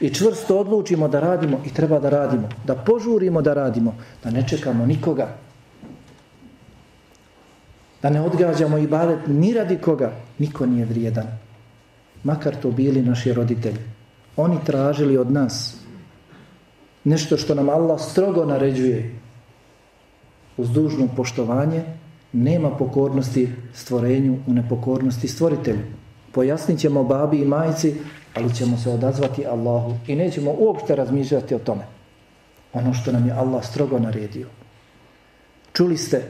I 0.00 0.10
čvrsto 0.14 0.58
odlučimo 0.58 1.08
da 1.08 1.20
radimo 1.20 1.60
i 1.66 1.74
treba 1.74 1.98
da 2.00 2.10
radimo, 2.10 2.48
da 2.66 2.74
požurimo 2.74 3.42
da 3.42 3.54
radimo, 3.54 3.94
da 4.24 4.30
ne 4.30 4.48
čekamo 4.48 4.86
nikoga, 4.86 5.28
da 8.02 8.10
ne 8.10 8.20
odgađamo 8.20 8.78
ibadet 8.78 9.26
ni 9.26 9.52
radi 9.54 9.78
koga, 9.78 10.12
niko 10.38 10.66
nije 10.66 10.84
vrijedan. 10.84 11.26
Makar 12.24 12.56
to 12.62 12.70
bili 12.70 13.02
naši 13.02 13.32
roditelji. 13.32 13.78
Oni 14.36 14.58
tražili 14.64 15.16
od 15.16 15.30
nas 15.30 15.81
nešto 17.04 17.36
što 17.36 17.54
nam 17.54 17.68
Allah 17.68 18.00
strogo 18.00 18.44
naređuje. 18.44 19.14
Uz 20.56 20.70
dužno 20.70 21.08
poštovanje 21.16 21.82
nema 22.32 22.70
pokornosti 22.70 23.48
stvorenju 23.74 24.38
u 24.46 24.52
nepokornosti 24.52 25.28
stvoritelju. 25.28 25.82
Pojasnit 26.32 26.78
ćemo 26.78 27.04
babi 27.04 27.38
i 27.38 27.44
majici 27.44 27.94
ali 28.34 28.54
ćemo 28.54 28.76
se 28.76 28.90
odazvati 28.90 29.46
Allahu 29.46 29.94
i 30.06 30.16
nećemo 30.16 30.54
uopšte 30.58 30.96
razmišljati 30.96 31.54
o 31.54 31.58
tome. 31.58 31.82
Ono 32.72 32.94
što 32.94 33.12
nam 33.12 33.26
je 33.26 33.32
Allah 33.32 33.64
strogo 33.64 33.98
naredio. 33.98 34.46
Čuli 35.72 35.96
ste 35.96 36.22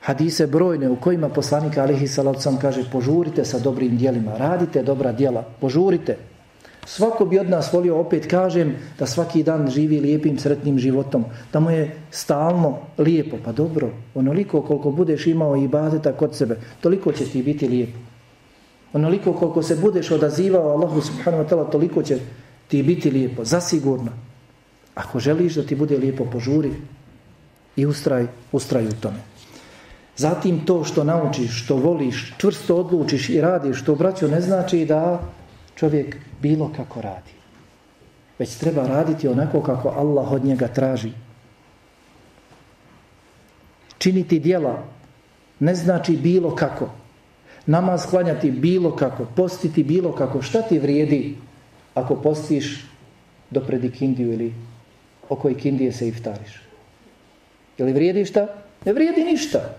hadise 0.00 0.46
brojne 0.46 0.88
u 0.88 0.96
kojima 0.96 1.28
poslanik 1.28 1.78
alihi 1.78 2.08
salacom 2.08 2.58
kaže 2.58 2.90
požurite 2.92 3.44
sa 3.44 3.58
dobrim 3.58 3.96
dijelima 3.96 4.36
radite 4.36 4.82
dobra 4.82 5.12
dijela, 5.12 5.44
požurite. 5.60 6.16
Svako 6.86 7.24
bi 7.24 7.38
od 7.38 7.50
nas 7.50 7.72
volio, 7.72 8.00
opet 8.00 8.26
kažem, 8.26 8.74
da 8.98 9.06
svaki 9.06 9.42
dan 9.42 9.70
živi 9.70 10.00
lijepim, 10.00 10.38
sretnim 10.38 10.78
životom. 10.78 11.24
Da 11.52 11.60
mu 11.60 11.70
je 11.70 11.96
stalno 12.10 12.78
lijepo. 12.98 13.36
Pa 13.44 13.52
dobro, 13.52 13.90
onoliko 14.14 14.62
koliko 14.62 14.90
budeš 14.90 15.26
imao 15.26 15.56
i 15.56 15.68
badeta 15.68 16.12
kod 16.12 16.36
sebe, 16.36 16.56
toliko 16.80 17.12
će 17.12 17.24
ti 17.24 17.42
biti 17.42 17.68
lijepo. 17.68 17.98
Onoliko 18.92 19.32
koliko 19.32 19.62
se 19.62 19.76
budeš 19.76 20.10
odazivao 20.10 20.72
Allahu 20.72 21.00
subhanahu 21.00 21.44
wa 21.44 21.48
ta'ala, 21.48 21.70
toliko 21.70 22.02
će 22.02 22.18
ti 22.68 22.82
biti 22.82 23.10
lijepo. 23.10 23.44
Zasigurno. 23.44 24.10
Ako 24.94 25.20
želiš 25.20 25.54
da 25.54 25.62
ti 25.62 25.74
bude 25.74 25.98
lijepo, 25.98 26.24
požuri 26.24 26.72
i 27.76 27.86
ustraj, 27.86 28.26
ustraj 28.52 28.86
u 28.86 28.92
tome. 29.00 29.20
Zatim 30.16 30.66
to 30.66 30.84
što 30.84 31.04
naučiš, 31.04 31.64
što 31.64 31.76
voliš, 31.76 32.34
čvrsto 32.38 32.76
odlučiš 32.76 33.28
i 33.28 33.40
radiš, 33.40 33.80
što 33.80 33.94
braćo 33.94 34.28
ne 34.28 34.40
znači 34.40 34.84
da 34.84 35.20
čovjek 35.82 36.16
bilo 36.42 36.70
kako 36.76 37.00
radi. 37.00 37.34
Već 38.38 38.54
treba 38.54 38.86
raditi 38.86 39.28
onako 39.28 39.62
kako 39.62 39.88
Allah 39.88 40.32
od 40.32 40.44
njega 40.44 40.68
traži. 40.68 41.10
Činiti 43.98 44.38
dijela 44.38 44.84
ne 45.58 45.74
znači 45.74 46.16
bilo 46.16 46.54
kako. 46.54 46.90
Namaz 47.66 48.06
klanjati 48.06 48.50
bilo 48.50 48.96
kako. 48.96 49.26
Postiti 49.36 49.82
bilo 49.82 50.12
kako. 50.14 50.42
Šta 50.42 50.62
ti 50.62 50.78
vrijedi 50.78 51.36
ako 51.94 52.14
postiš 52.14 52.86
do 53.50 53.60
predikindiju 53.60 54.32
ili 54.32 54.54
oko 55.28 55.50
ikindije 55.50 55.92
se 55.92 56.08
iftariš? 56.08 56.62
Je 57.78 57.84
li 57.84 57.92
vrijedi 57.92 58.24
šta? 58.24 58.46
Ne 58.84 58.92
vrijedi 58.92 59.24
ništa. 59.24 59.74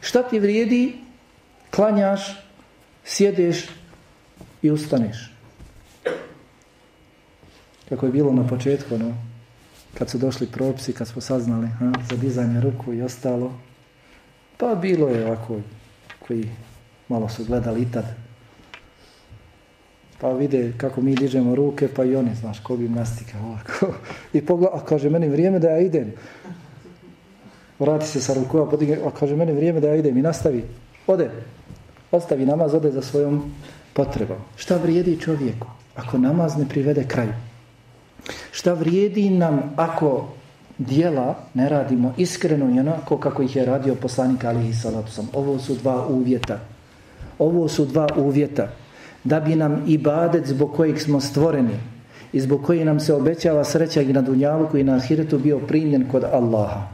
Šta 0.00 0.22
ti 0.22 0.38
vrijedi? 0.38 0.98
Klanjaš, 1.70 2.42
sjedeš 3.04 3.78
i 4.62 4.70
ustaneš. 4.70 5.32
Kako 7.88 8.06
je 8.06 8.12
bilo 8.12 8.32
na 8.32 8.46
početku, 8.46 8.98
no, 8.98 9.14
kad 9.94 10.10
su 10.10 10.18
došli 10.18 10.46
propisi, 10.46 10.92
kad 10.92 11.08
smo 11.08 11.20
saznali 11.20 11.68
ha, 11.68 11.92
za 12.10 12.16
dizanje 12.16 12.60
ruku 12.60 12.94
i 12.94 13.02
ostalo, 13.02 13.52
pa 14.56 14.74
bilo 14.74 15.08
je 15.08 15.26
ovako, 15.26 15.60
koji 16.18 16.50
malo 17.08 17.28
su 17.28 17.44
gledali 17.44 17.82
i 17.82 17.92
tad. 17.92 18.04
Pa 20.20 20.32
vide 20.32 20.72
kako 20.76 21.00
mi 21.00 21.14
dižemo 21.14 21.54
ruke, 21.54 21.88
pa 21.88 22.04
i 22.04 22.16
oni, 22.16 22.34
znaš, 22.34 22.60
ko 22.60 22.76
gimnastika 22.76 23.38
ovako. 23.44 23.94
I 24.36 24.46
pogleda, 24.46 24.76
a 24.76 24.84
kaže, 24.84 25.10
meni 25.10 25.28
vrijeme 25.28 25.58
da 25.58 25.68
ja 25.68 25.78
idem. 25.78 26.12
Vrati 27.78 28.06
se 28.06 28.20
sa 28.20 28.34
rukova, 28.34 28.70
podigne, 28.70 28.98
a 29.06 29.10
kaže, 29.10 29.36
meni 29.36 29.52
vrijeme 29.52 29.80
da 29.80 29.88
ja 29.88 29.96
idem 29.96 30.18
i 30.18 30.22
nastavi. 30.22 30.64
Ode, 31.06 31.30
ostavi 32.10 32.46
namaz, 32.46 32.74
ode 32.74 32.90
za 32.90 33.02
svojom 33.02 33.52
potrebom. 33.92 34.36
Šta 34.56 34.76
vrijedi 34.76 35.20
čovjeku 35.20 35.66
ako 35.96 36.18
namaz 36.18 36.56
ne 36.56 36.68
privede 36.68 37.04
kraju? 37.08 37.32
Šta 38.52 38.72
vrijedi 38.72 39.30
nam 39.30 39.72
ako 39.76 40.28
dijela 40.78 41.34
ne 41.54 41.68
radimo 41.68 42.14
iskreno 42.16 42.74
i 42.76 42.80
onako 42.80 43.18
kako 43.18 43.42
ih 43.42 43.56
je 43.56 43.64
radio 43.64 43.94
poslanik 43.94 44.44
alihi 44.44 44.74
salatu. 44.74 45.22
Ovo 45.32 45.58
su 45.58 45.74
dva 45.74 46.06
uvjeta. 46.06 46.58
Ovo 47.38 47.68
su 47.68 47.84
dva 47.84 48.08
uvjeta. 48.16 48.68
Da 49.24 49.40
bi 49.40 49.56
nam 49.56 49.84
ibadet 49.86 50.46
zbog 50.46 50.72
kojeg 50.76 51.00
smo 51.00 51.20
stvoreni 51.20 51.78
i 52.32 52.40
zbog 52.40 52.62
kojeg 52.64 52.86
nam 52.86 53.00
se 53.00 53.14
obećava 53.14 53.64
sreća 53.64 54.02
i 54.02 54.12
na 54.12 54.22
dunjalu 54.22 54.68
koji 54.70 54.84
na 54.84 54.94
ahiretu 54.94 55.38
bio 55.38 55.58
primljen 55.58 56.08
kod 56.10 56.24
Allaha. 56.24 56.88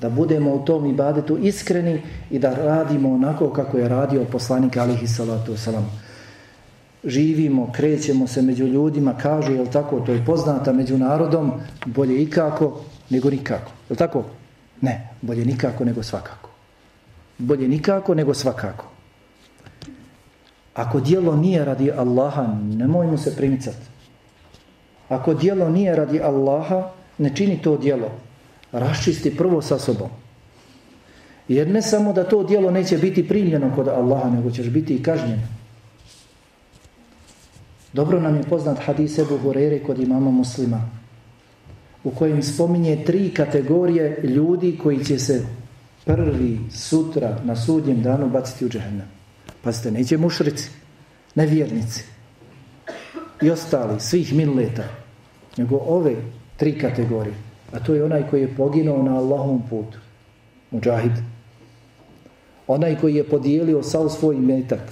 Da 0.00 0.10
budemo 0.10 0.54
u 0.54 0.64
tom 0.64 0.86
ibadetu 0.86 1.38
iskreni 1.38 2.02
i 2.30 2.38
da 2.38 2.54
radimo 2.54 3.12
onako 3.12 3.50
kako 3.50 3.78
je 3.78 3.88
radio 3.88 4.24
poslanik 4.24 4.76
alihi 4.76 5.06
salatu 5.06 5.52
wasalam 5.52 5.82
živimo, 7.04 7.72
krećemo 7.72 8.26
se 8.26 8.42
među 8.42 8.66
ljudima, 8.66 9.14
kažu, 9.14 9.52
je 9.52 9.70
tako, 9.70 10.00
to 10.00 10.12
je 10.12 10.24
poznata 10.24 10.72
među 10.72 10.98
narodom, 10.98 11.52
bolje 11.86 12.22
ikako 12.22 12.80
nego 13.10 13.30
nikako. 13.30 13.70
Je 13.90 13.96
tako? 13.96 14.24
Ne, 14.80 15.08
bolje 15.22 15.44
nikako 15.44 15.84
nego 15.84 16.02
svakako. 16.02 16.50
Bolje 17.38 17.68
nikako 17.68 18.14
nego 18.14 18.34
svakako. 18.34 18.84
Ako 20.74 21.00
dijelo 21.00 21.36
nije 21.36 21.64
radi 21.64 21.92
Allaha, 21.92 22.46
nemoj 22.62 23.06
mu 23.06 23.18
se 23.18 23.36
primicati. 23.36 23.86
Ako 25.08 25.34
dijelo 25.34 25.70
nije 25.70 25.96
radi 25.96 26.20
Allaha, 26.20 26.90
ne 27.18 27.36
čini 27.36 27.62
to 27.62 27.76
dijelo. 27.76 28.10
Raščisti 28.72 29.36
prvo 29.36 29.62
sa 29.62 29.78
sobom. 29.78 30.08
Jer 31.48 31.68
ne 31.68 31.82
samo 31.82 32.12
da 32.12 32.24
to 32.24 32.42
dijelo 32.44 32.70
neće 32.70 32.98
biti 32.98 33.28
primljeno 33.28 33.72
kod 33.74 33.88
Allaha, 33.88 34.30
nego 34.30 34.50
ćeš 34.50 34.68
biti 34.68 34.94
i 34.94 35.02
kažnjen. 35.02 35.57
Dobro 37.98 38.20
nam 38.20 38.36
je 38.36 38.42
poznat 38.42 38.78
hadis 38.78 39.18
Ebu 39.18 39.38
Hurere 39.42 39.80
kod 39.82 39.98
imama 39.98 40.30
muslima, 40.30 40.80
u 42.04 42.10
kojem 42.10 42.42
spominje 42.42 43.04
tri 43.06 43.30
kategorije 43.34 44.20
ljudi 44.22 44.78
koji 44.82 45.04
će 45.04 45.18
se 45.18 45.46
prvi 46.04 46.58
sutra 46.70 47.38
na 47.44 47.56
sudnjem 47.56 48.02
danu 48.02 48.28
baciti 48.28 48.66
u 48.66 48.68
džehennem. 48.68 49.06
Pazite, 49.62 49.90
neće 49.90 50.18
mušrici, 50.18 50.70
nevjernici 51.34 52.04
i 53.42 53.50
ostali, 53.50 54.00
svih 54.00 54.34
minleta, 54.34 54.84
nego 55.56 55.76
ove 55.76 56.14
tri 56.56 56.78
kategorije. 56.78 57.34
A 57.72 57.80
to 57.80 57.94
je 57.94 58.04
onaj 58.04 58.28
koji 58.30 58.40
je 58.40 58.54
poginuo 58.56 59.02
na 59.02 59.16
Allahom 59.18 59.62
putu, 59.70 59.98
muđahid. 60.70 61.12
Onaj 62.66 62.96
koji 63.00 63.14
je 63.14 63.28
podijelio 63.28 63.82
sav 63.82 64.08
svoj 64.08 64.36
metak 64.36 64.82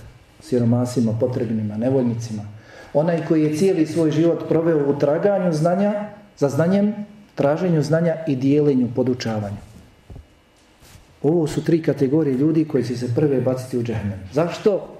siromasima, 0.40 1.12
potrebnima, 1.20 1.76
nevoljnicima. 1.76 2.55
Onaj 2.96 3.26
koji 3.28 3.42
je 3.42 3.56
cijeli 3.56 3.86
svoj 3.86 4.10
život 4.10 4.48
proveo 4.48 4.90
u 4.90 4.98
traganju 4.98 5.52
znanja, 5.52 6.08
za 6.36 6.48
znanjem, 6.48 6.94
traženju 7.34 7.82
znanja 7.82 8.14
i 8.26 8.36
dijelenju, 8.36 8.88
podučavanju. 8.94 9.56
Ovo 11.22 11.46
su 11.46 11.64
tri 11.64 11.82
kategorije 11.82 12.36
ljudi 12.36 12.64
koji 12.64 12.84
će 12.84 12.96
se 12.96 13.14
prve 13.14 13.40
baciti 13.40 13.78
u 13.78 13.82
džahnem. 13.82 14.20
Zašto? 14.32 14.96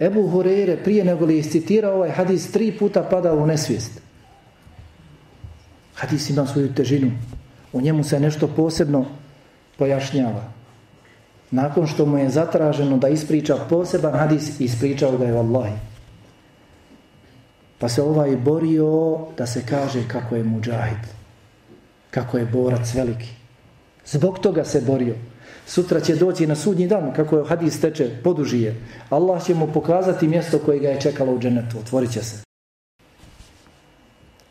Ebu 0.00 0.28
Horeire 0.28 0.76
prije 0.76 1.04
nego 1.04 1.26
li 1.26 1.38
iscitirao 1.38 1.94
ovaj 1.94 2.10
hadis 2.10 2.52
tri 2.52 2.72
puta 2.78 3.02
padao 3.02 3.36
u 3.36 3.46
nesvijest. 3.46 4.00
Hadis 5.94 6.30
ima 6.30 6.46
svoju 6.46 6.74
težinu. 6.74 7.12
U 7.72 7.80
njemu 7.80 8.04
se 8.04 8.20
nešto 8.20 8.48
posebno 8.56 9.04
pojašnjava. 9.78 10.61
Nakon 11.52 11.86
što 11.86 12.06
mu 12.06 12.18
je 12.18 12.30
zatraženo 12.30 12.96
da 12.96 13.08
ispriča 13.08 13.56
poseban 13.68 14.14
hadis, 14.14 14.60
ispričao 14.60 15.16
ga 15.16 15.24
je 15.24 15.34
Wallahi. 15.34 15.76
Pa 17.78 17.88
se 17.88 18.02
ovaj 18.02 18.36
borio 18.36 19.18
da 19.36 19.46
se 19.46 19.62
kaže 19.68 20.08
kako 20.08 20.36
je 20.36 20.44
muđahid. 20.44 21.04
Kako 22.10 22.38
je 22.38 22.46
borac 22.46 22.94
veliki. 22.94 23.28
Zbog 24.06 24.38
toga 24.38 24.64
se 24.64 24.80
borio. 24.80 25.14
Sutra 25.66 26.00
će 26.00 26.16
doći 26.16 26.46
na 26.46 26.54
sudnji 26.54 26.86
dan, 26.86 27.12
kako 27.12 27.38
je 27.38 27.44
hadis 27.44 27.80
teče, 27.80 28.10
podužije. 28.24 28.76
Allah 29.10 29.44
će 29.44 29.54
mu 29.54 29.66
pokazati 29.66 30.28
mjesto 30.28 30.58
koje 30.58 30.78
ga 30.78 30.88
je 30.88 31.00
čekalo 31.00 31.32
u 31.32 31.38
dženetu. 31.38 31.78
Otvorit 31.78 32.12
će 32.12 32.22
se. 32.22 32.42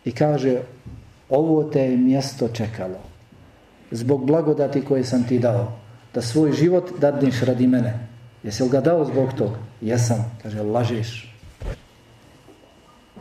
I 0.05 0.11
kaže, 0.11 0.61
ovo 1.29 1.63
te 1.63 1.81
je 1.81 1.97
mjesto 1.97 2.47
čekalo. 2.47 2.99
Zbog 3.91 4.25
blagodati 4.25 4.85
koje 4.85 5.03
sam 5.03 5.27
ti 5.27 5.39
dao. 5.39 5.80
Da 6.13 6.21
svoj 6.21 6.51
život 6.51 6.91
dadneš 6.99 7.41
radi 7.41 7.67
mene. 7.67 8.07
Jesi 8.43 8.63
li 8.63 8.69
ga 8.69 8.81
dao 8.81 9.05
zbog 9.05 9.33
toga? 9.37 9.57
Jesam. 9.81 10.25
Kaže, 10.43 10.61
lažeš. 10.61 11.35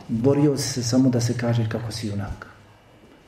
Borio 0.07 0.57
si 0.57 0.67
se 0.67 0.83
samo 0.83 1.09
da 1.09 1.21
se 1.21 1.37
kaže 1.37 1.69
kako 1.69 1.91
si 1.91 2.07
junak. 2.07 2.47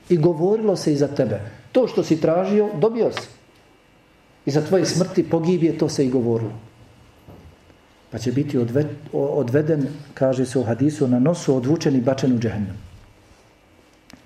I 0.09 0.17
govorilo 0.17 0.75
se 0.75 0.93
i 0.93 0.97
za 0.97 1.07
tebe. 1.07 1.41
To 1.71 1.87
što 1.87 2.03
si 2.03 2.21
tražio, 2.21 2.69
dobio 2.79 3.11
si. 3.11 3.27
I 4.45 4.51
za 4.51 4.61
tvoje 4.61 4.85
smrti 4.85 5.23
pogibije, 5.29 5.77
to 5.77 5.89
se 5.89 6.05
i 6.05 6.09
govorilo. 6.09 6.51
Pa 8.11 8.17
će 8.17 8.31
biti 8.31 8.57
odveden, 9.13 9.87
kaže 10.13 10.45
se 10.45 10.59
u 10.59 10.63
hadisu, 10.63 11.07
na 11.07 11.19
nosu 11.19 11.55
odvučen 11.55 11.95
i 11.95 12.01
bačen 12.01 12.35
u 12.35 12.39
džehennem. 12.39 12.77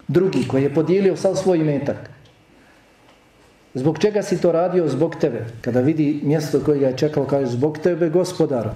Drugi 0.08 0.48
koji 0.48 0.64
je 0.64 0.74
podijelio 0.74 1.18
sav 1.18 1.36
svoj 1.36 1.58
metak. 1.58 2.10
Zbog 3.78 4.00
čega 4.00 4.24
si 4.24 4.42
to 4.42 4.52
radio? 4.52 4.90
Zbog 4.90 5.16
tebe. 5.16 5.46
Kada 5.62 5.82
vidi 5.82 6.20
mjesto 6.24 6.60
koje 6.66 6.80
ga 6.80 6.88
je 6.88 6.98
čekalo, 6.98 7.26
kaže, 7.26 7.52
zbog 7.52 7.78
tebe 7.78 8.10
gospodara. 8.10 8.74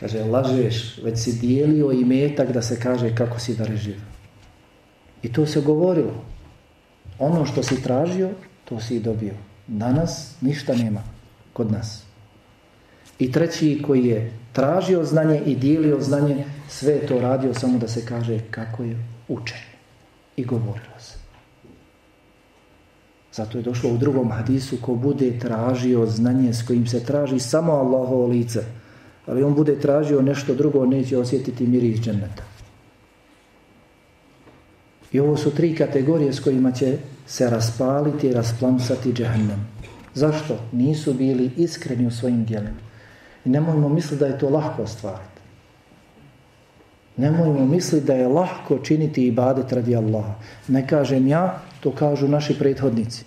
Kaže, 0.00 0.24
lažeš, 0.24 0.98
već 1.04 1.18
si 1.18 1.32
dijelio 1.32 1.92
i 1.92 2.04
metak 2.04 2.52
da 2.52 2.62
se 2.62 2.80
kaže 2.80 3.14
kako 3.14 3.40
si 3.40 3.56
da 3.56 3.64
reživ. 3.64 3.96
I 5.22 5.32
to 5.32 5.46
se 5.46 5.60
govorilo. 5.60 6.24
Ono 7.18 7.46
što 7.46 7.62
si 7.62 7.82
tražio, 7.82 8.30
to 8.64 8.80
si 8.80 8.96
i 8.96 9.00
dobio. 9.00 9.34
Danas 9.66 10.34
ništa 10.40 10.74
nema 10.74 11.02
kod 11.52 11.72
nas. 11.72 12.02
I 13.18 13.32
treći 13.32 13.82
koji 13.86 14.04
je 14.06 14.32
tražio 14.52 15.04
znanje 15.04 15.40
i 15.46 15.56
dijelio 15.56 16.00
znanje, 16.00 16.44
sve 16.68 17.06
to 17.06 17.20
radio 17.20 17.54
samo 17.54 17.78
da 17.78 17.88
se 17.88 18.06
kaže 18.06 18.40
kako 18.50 18.82
je 18.82 18.96
učen. 19.28 19.58
I 20.36 20.44
govorilo 20.44 20.98
se. 20.98 21.15
Zato 23.36 23.58
je 23.58 23.62
došlo 23.62 23.90
u 23.90 23.98
drugom 23.98 24.30
hadisu 24.30 24.76
ko 24.80 24.94
bude 24.94 25.38
tražio 25.38 26.06
znanje 26.06 26.52
s 26.52 26.66
kojim 26.66 26.86
se 26.86 27.04
traži 27.04 27.38
samo 27.38 27.72
Allahovo 27.72 28.26
lice. 28.26 28.62
Ali 29.26 29.42
on 29.42 29.54
bude 29.54 29.80
tražio 29.80 30.22
nešto 30.22 30.54
drugo, 30.54 30.86
neće 30.86 31.18
osjetiti 31.18 31.66
miris 31.66 32.00
dženeta. 32.00 32.42
I 35.12 35.20
ovo 35.20 35.36
su 35.36 35.50
tri 35.50 35.74
kategorije 35.76 36.32
s 36.32 36.40
kojima 36.40 36.72
će 36.72 36.98
se 37.26 37.50
raspaliti 37.50 38.26
i 38.26 38.32
rasplamsati 38.32 39.12
džehennem. 39.12 39.66
Zašto? 40.14 40.58
Nisu 40.72 41.14
bili 41.14 41.50
iskreni 41.56 42.06
u 42.06 42.10
svojim 42.10 42.44
djelima. 42.44 42.80
I 43.44 43.48
nemojmo 43.48 43.88
misliti 43.88 44.20
da 44.20 44.26
je 44.26 44.38
to 44.38 44.48
lahko 44.48 44.82
ostvariti. 44.82 45.35
Nemojmo 47.16 47.66
misliti 47.66 48.06
da 48.06 48.14
je 48.14 48.28
lahko 48.28 48.78
činiti 48.78 49.26
ibadet 49.26 49.72
radi 49.72 49.96
Allaha. 49.96 50.34
Ne 50.68 50.86
kažem 50.86 51.28
ja, 51.28 51.60
to 51.80 51.90
kažu 51.90 52.28
naši 52.28 52.58
prethodnici. 52.58 53.24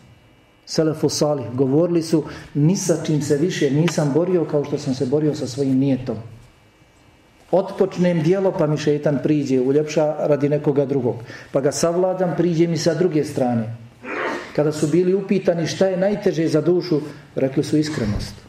Selefu 0.66 1.10
salih 1.10 1.46
govorili 1.54 2.02
su 2.02 2.24
ni 2.54 2.76
sa 2.76 2.98
čim 3.06 3.22
se 3.22 3.38
više 3.38 3.72
nisam 3.72 4.12
borio 4.14 4.46
kao 4.46 4.64
što 4.64 4.78
sam 4.78 4.94
se 4.94 5.06
borio 5.06 5.36
sa 5.36 5.48
svojim 5.48 5.78
nijetom. 5.78 6.18
Otpočnem 7.52 8.22
dijelo 8.24 8.52
pa 8.52 8.68
mi 8.68 8.78
šetan 8.78 9.20
priđe, 9.24 9.60
uljepša 9.60 10.16
radi 10.20 10.50
nekoga 10.50 10.86
drugog. 10.86 11.16
Pa 11.52 11.62
ga 11.62 11.72
savladam, 11.72 12.34
priđe 12.38 12.68
mi 12.68 12.78
sa 12.78 12.94
druge 12.94 13.24
strane. 13.24 13.76
Kada 14.56 14.72
su 14.72 14.88
bili 14.88 15.14
upitani 15.14 15.68
šta 15.68 15.88
je 15.88 15.98
najteže 15.98 16.48
za 16.48 16.62
dušu, 16.62 17.02
rekli 17.36 17.64
su 17.64 17.78
iskrenost. 17.78 18.49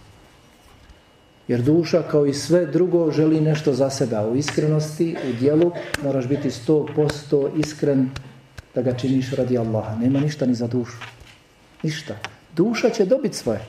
Jer 1.51 1.63
duša 1.63 2.03
kao 2.03 2.27
i 2.27 2.35
sve 2.35 2.67
drugo 2.67 3.11
želi 3.11 3.41
nešto 3.41 3.73
za 3.73 3.91
sebe. 3.91 4.19
U 4.21 4.37
iskrenosti, 4.37 5.17
u 5.31 5.41
dijelu 5.41 5.73
moraš 6.05 6.29
biti 6.29 6.51
sto 6.51 6.87
posto 6.97 7.51
iskren 7.57 8.11
da 8.75 8.83
ga 8.83 8.95
činiš 8.95 9.31
radi 9.31 9.59
Allaha. 9.59 9.97
Nema 9.97 10.21
ništa 10.21 10.47
ni 10.47 10.55
za 10.55 10.67
dušu. 10.67 10.97
Ništa. 11.83 12.15
Duša 12.57 12.91
će 12.91 13.05
dobiti 13.05 13.37
svoje. 13.37 13.67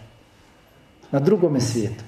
Na 1.11 1.19
drugome 1.19 1.61
svijetu. 1.61 2.03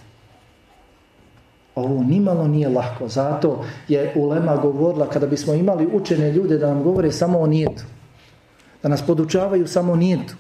Ovo 1.76 2.04
nimalo 2.04 2.48
nije 2.48 2.70
lahko. 2.70 3.08
Zato 3.08 3.66
je 3.88 4.14
Ulema 4.16 4.56
govorila 4.56 5.10
kada 5.10 5.28
bismo 5.28 5.54
imali 5.54 5.90
učene 5.94 6.32
ljude 6.32 6.58
da 6.58 6.68
nam 6.68 6.84
govore 6.84 7.12
samo 7.12 7.40
o 7.40 7.48
nijetu. 7.48 7.84
Da 8.84 8.90
nas 8.90 9.02
podučavaju 9.02 9.68
samo 9.68 9.96
nijetu. 9.96 10.36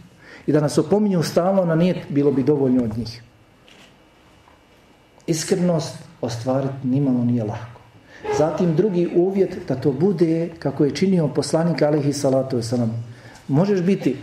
I 0.47 0.51
da 0.51 0.61
nas 0.61 0.77
opominju 0.77 1.23
stalno 1.23 1.65
na 1.65 1.75
nijet, 1.75 1.97
bilo 2.09 2.31
bi 2.31 2.43
dovoljno 2.43 2.83
od 2.83 2.97
njih. 2.97 3.23
Iskrenost 5.27 5.95
ostvariti 6.21 6.87
nimalo 6.87 7.23
nije 7.23 7.43
lahko. 7.43 7.81
Zatim 8.37 8.75
drugi 8.75 9.09
uvjet 9.15 9.57
da 9.67 9.75
to 9.75 9.91
bude 9.91 10.49
kako 10.59 10.85
je 10.85 10.95
činio 10.95 11.27
poslanik 11.27 11.81
alihi 11.81 12.13
salatu 12.13 12.57
wasalam. 12.57 12.89
Možeš 13.47 13.81
biti 13.81 14.17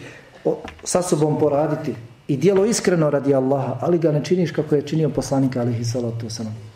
sa 0.84 1.02
sobom 1.02 1.38
poraditi 1.38 1.94
i 2.28 2.36
dijelo 2.36 2.64
iskreno 2.64 3.10
radi 3.10 3.34
Allaha, 3.34 3.76
ali 3.80 3.98
ga 3.98 4.12
ne 4.12 4.24
činiš 4.24 4.50
kako 4.50 4.74
je 4.74 4.82
činio 4.82 5.10
poslanik 5.10 5.56
alihi 5.56 5.84
salatu 5.84 6.26
wasalam 6.26 6.70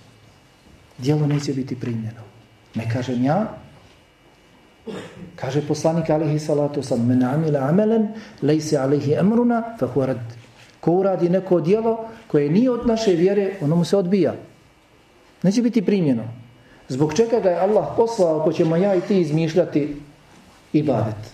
dijelo 0.98 1.26
neće 1.26 1.52
biti 1.52 1.80
primljeno. 1.80 2.20
Ne 2.74 2.90
kažem 2.92 3.24
ja, 3.24 3.56
kaže 5.36 5.68
poslanik 5.68 6.10
alihi 6.10 6.38
salatu 6.38 6.82
sam, 6.82 7.06
men 7.06 7.22
amila 7.22 7.60
amelen, 7.60 8.08
lejse 8.42 8.76
alihi 8.78 9.12
emruna, 9.12 9.62
fa. 9.78 9.88
Ko 10.84 10.92
uradi 10.92 11.28
neko 11.28 11.60
dijelo 11.60 12.04
koje 12.28 12.50
nije 12.50 12.70
od 12.70 12.86
naše 12.86 13.12
vjere, 13.12 13.50
ono 13.60 13.76
mu 13.76 13.84
se 13.84 13.96
odbija. 13.96 14.34
Neće 15.42 15.62
biti 15.62 15.82
primljeno. 15.84 16.22
Zbog 16.88 17.14
čega 17.14 17.40
ga 17.40 17.50
je 17.50 17.60
Allah 17.60 17.86
poslao 17.96 18.40
ako 18.40 18.52
ćemo 18.52 18.76
ja 18.76 18.94
i 18.94 19.00
ti 19.00 19.20
izmišljati 19.20 19.96
ibadet. 20.72 21.32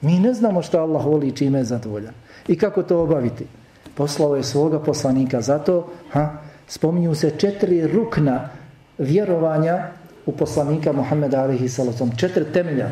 Mi 0.00 0.18
ne 0.18 0.34
znamo 0.34 0.62
što 0.62 0.78
Allah 0.78 1.06
voli 1.06 1.28
i 1.28 1.36
čime 1.36 1.58
je 1.58 1.64
zadovoljan. 1.64 2.14
I 2.48 2.58
kako 2.58 2.82
to 2.82 3.00
obaviti? 3.02 3.46
Poslao 3.94 4.36
je 4.36 4.42
svoga 4.42 4.78
poslanika. 4.78 5.40
Zato 5.40 5.90
ha, 6.10 6.28
spominju 6.68 7.14
se 7.14 7.30
četiri 7.38 7.86
rukna 7.86 8.48
vjerovanja 8.98 9.86
u 10.26 10.32
poslanika 10.32 10.92
Muhammeda 10.92 11.42
alihi 11.42 11.68
salatom. 11.68 12.10
Četiri 12.16 12.44
temelja. 12.52 12.90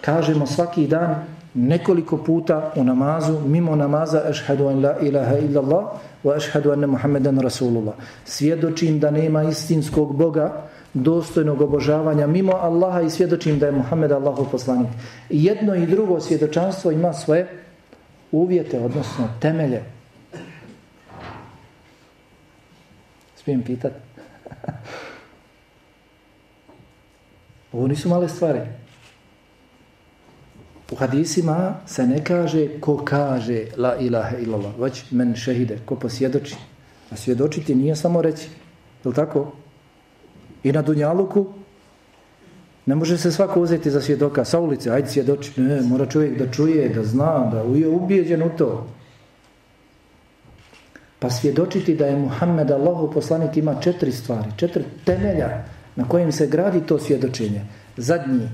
Kažemo 0.00 0.46
svaki 0.46 0.86
dan 0.86 1.24
nekoliko 1.54 2.16
puta 2.16 2.72
u 2.76 2.84
namazu, 2.84 3.40
mimo 3.46 3.76
namaza 3.76 4.22
ašhadu 4.28 4.68
an 4.68 4.82
la 4.82 4.98
ilaha 5.00 5.38
illallah 5.38 5.84
wa 6.24 6.36
ašhadu 6.36 6.72
anna 6.72 6.86
Muhammedan 6.86 7.40
Rasulullah. 7.40 7.94
Svjedočim 8.24 9.00
da 9.00 9.10
nema 9.10 9.42
istinskog 9.42 10.16
Boga 10.16 10.62
dostojnog 10.94 11.60
obožavanja 11.60 12.26
mimo 12.26 12.52
Allaha 12.52 13.00
i 13.00 13.10
svjedočim 13.10 13.58
da 13.58 13.66
je 13.66 13.72
Muhammed 13.72 14.12
Allahov 14.12 14.50
poslanik. 14.50 14.88
Jedno 15.30 15.74
i 15.74 15.86
drugo 15.86 16.20
svjedočanstvo 16.20 16.90
ima 16.90 17.12
svoje 17.12 17.48
uvjete, 18.32 18.80
odnosno 18.80 19.28
temelje. 19.40 19.82
Smijem 23.36 23.62
pitati? 23.62 23.94
Ovo 27.72 27.86
nisu 27.86 28.08
male 28.08 28.28
stvari. 28.28 28.60
U 30.90 30.96
hadisima 30.96 31.74
se 31.86 32.06
ne 32.06 32.24
kaže 32.24 32.80
ko 32.80 32.96
kaže 33.04 33.64
la 33.76 33.96
ilaha 33.96 34.36
illallah, 34.36 34.78
već 34.78 35.04
men 35.10 35.34
šehide, 35.34 35.78
ko 35.84 35.96
posvjedoči. 35.96 36.56
A 37.10 37.16
svjedočiti 37.16 37.74
nije 37.74 37.96
samo 37.96 38.22
reći. 38.22 38.48
Je 39.04 39.12
tako? 39.12 39.52
I 40.62 40.72
na 40.72 40.82
Dunjaluku 40.82 41.46
ne 42.86 42.94
može 42.94 43.18
se 43.18 43.32
svako 43.32 43.60
uzeti 43.60 43.90
za 43.90 44.00
svjedoka 44.00 44.44
sa 44.44 44.60
ulice, 44.60 44.90
ajde 44.90 45.08
svjedoči. 45.08 45.60
Ne, 45.60 45.80
mora 45.82 46.06
čovjek 46.06 46.38
da 46.38 46.50
čuje, 46.50 46.88
da 46.88 47.04
zna, 47.04 47.50
da 47.52 47.58
je 47.58 47.88
ubijeđen 47.88 48.42
u 48.42 48.50
to. 48.58 48.86
Pa 51.18 51.30
svjedočiti 51.30 51.94
da 51.94 52.06
je 52.06 52.16
Muhammed 52.16 52.70
Allahu 52.70 53.12
poslanik 53.12 53.56
ima 53.56 53.80
četiri 53.80 54.12
stvari, 54.12 54.48
četiri 54.56 54.84
temelja 55.04 55.64
na 55.96 56.08
kojim 56.08 56.32
se 56.32 56.46
gradi 56.46 56.80
to 56.86 56.98
svjedočenje. 56.98 57.62
Zadnji, 57.96 58.48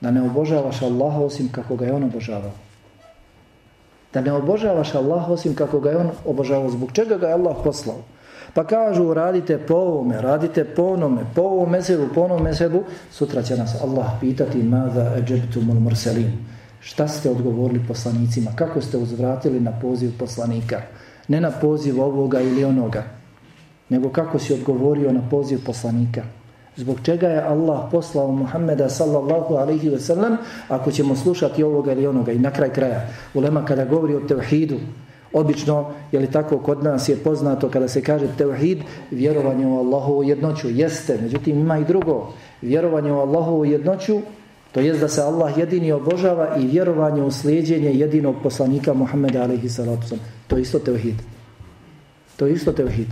da 0.00 0.10
ne 0.10 0.22
obožavaš 0.22 0.82
Allaha 0.82 1.20
osim 1.20 1.48
kako 1.52 1.76
ga 1.76 1.86
je 1.86 1.92
on 1.92 2.04
obožavao. 2.04 2.52
Da 4.12 4.20
ne 4.20 4.32
obožavaš 4.32 4.94
Allaha 4.94 5.32
osim 5.32 5.54
kako 5.54 5.80
ga 5.80 5.90
je 5.90 5.96
on 5.96 6.10
obožavao. 6.24 6.70
Zbog 6.70 6.92
čega 6.92 7.16
ga 7.16 7.26
je 7.26 7.32
Allah 7.32 7.56
poslao? 7.64 7.98
Pa 8.54 8.64
kažu 8.64 9.14
radite 9.14 9.58
po 9.58 9.74
ovome, 9.74 10.20
radite 10.20 10.64
po 10.64 10.82
onome, 10.82 11.22
po 11.34 11.42
ovom 11.42 11.70
mesebu, 11.70 12.08
po 12.14 12.20
onom 12.20 12.42
mesebu. 12.42 12.82
Sutra 13.10 13.42
će 13.42 13.56
nas 13.56 13.82
Allah 13.82 14.06
pitati 14.20 14.62
mada 14.62 15.14
eđebtumul 15.18 15.80
murselin. 15.80 16.32
Šta 16.80 17.08
ste 17.08 17.30
odgovorili 17.30 17.84
poslanicima? 17.88 18.50
Kako 18.56 18.80
ste 18.80 18.96
uzvratili 18.96 19.60
na 19.60 19.72
poziv 19.80 20.18
poslanika? 20.18 20.82
Ne 21.28 21.40
na 21.40 21.50
poziv 21.50 22.00
ovoga 22.00 22.40
ili 22.40 22.64
onoga, 22.64 23.04
nego 23.88 24.08
kako 24.08 24.38
si 24.38 24.54
odgovorio 24.54 25.12
na 25.12 25.20
poziv 25.30 25.64
poslanika. 25.66 26.22
Zbog 26.80 26.96
čega 27.02 27.28
je 27.28 27.42
Allah 27.42 27.80
poslao 27.92 28.32
Muhammeda 28.32 28.88
sallallahu 28.88 29.54
alaihi 29.54 29.88
ve 29.88 29.98
sellem 30.00 30.36
ako 30.68 30.92
ćemo 30.92 31.16
slušati 31.16 31.62
ovoga 31.62 31.92
ili 31.92 32.06
onoga 32.06 32.32
i 32.32 32.38
na 32.38 32.50
kraj 32.50 32.72
kraja. 32.72 33.08
Ulema 33.34 33.64
kada 33.64 33.84
govori 33.84 34.14
o 34.14 34.20
tevhidu, 34.20 34.78
obično, 35.32 35.92
je 36.12 36.20
li 36.20 36.30
tako, 36.30 36.58
kod 36.58 36.84
nas 36.84 37.08
je 37.08 37.16
poznato 37.16 37.68
kada 37.68 37.88
se 37.88 38.02
kaže 38.02 38.26
tevhid, 38.38 38.78
vjerovanje 39.10 39.66
u 39.66 39.78
Allahovu 39.78 40.22
jednoću. 40.24 40.70
Jeste, 40.70 41.18
međutim 41.22 41.60
ima 41.60 41.78
i 41.78 41.84
drugo. 41.84 42.32
Vjerovanje 42.62 43.12
u 43.12 43.20
Allahovu 43.20 43.64
jednoću, 43.64 44.20
to 44.72 44.80
jest 44.80 45.00
da 45.00 45.08
se 45.08 45.22
Allah 45.22 45.58
jedini 45.58 45.92
obožava 45.92 46.56
i 46.56 46.66
vjerovanje 46.66 47.22
u 47.22 47.30
slijedjenje 47.30 47.92
jedinog 47.92 48.36
poslanika 48.42 48.94
Muhammeda 48.94 49.42
alaihi 49.42 49.68
sallatu 49.68 50.16
To 50.46 50.56
je 50.56 50.62
isto 50.62 50.78
tevhid. 50.78 51.14
To 52.36 52.46
je 52.46 52.52
isto 52.52 52.72
tevhid. 52.72 53.08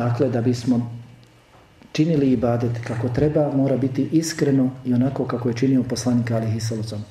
Dakle, 0.00 0.28
da 0.28 0.40
bismo 0.40 0.90
činili 1.92 2.32
ibadet 2.32 2.72
kako 2.86 3.08
treba, 3.08 3.50
mora 3.56 3.76
biti 3.76 4.08
iskreno 4.12 4.70
i 4.84 4.94
onako 4.94 5.24
kako 5.24 5.48
je 5.48 5.54
činio 5.54 5.82
poslanik 5.82 6.30
Ali 6.30 6.50
Hisalocom. 6.50 7.02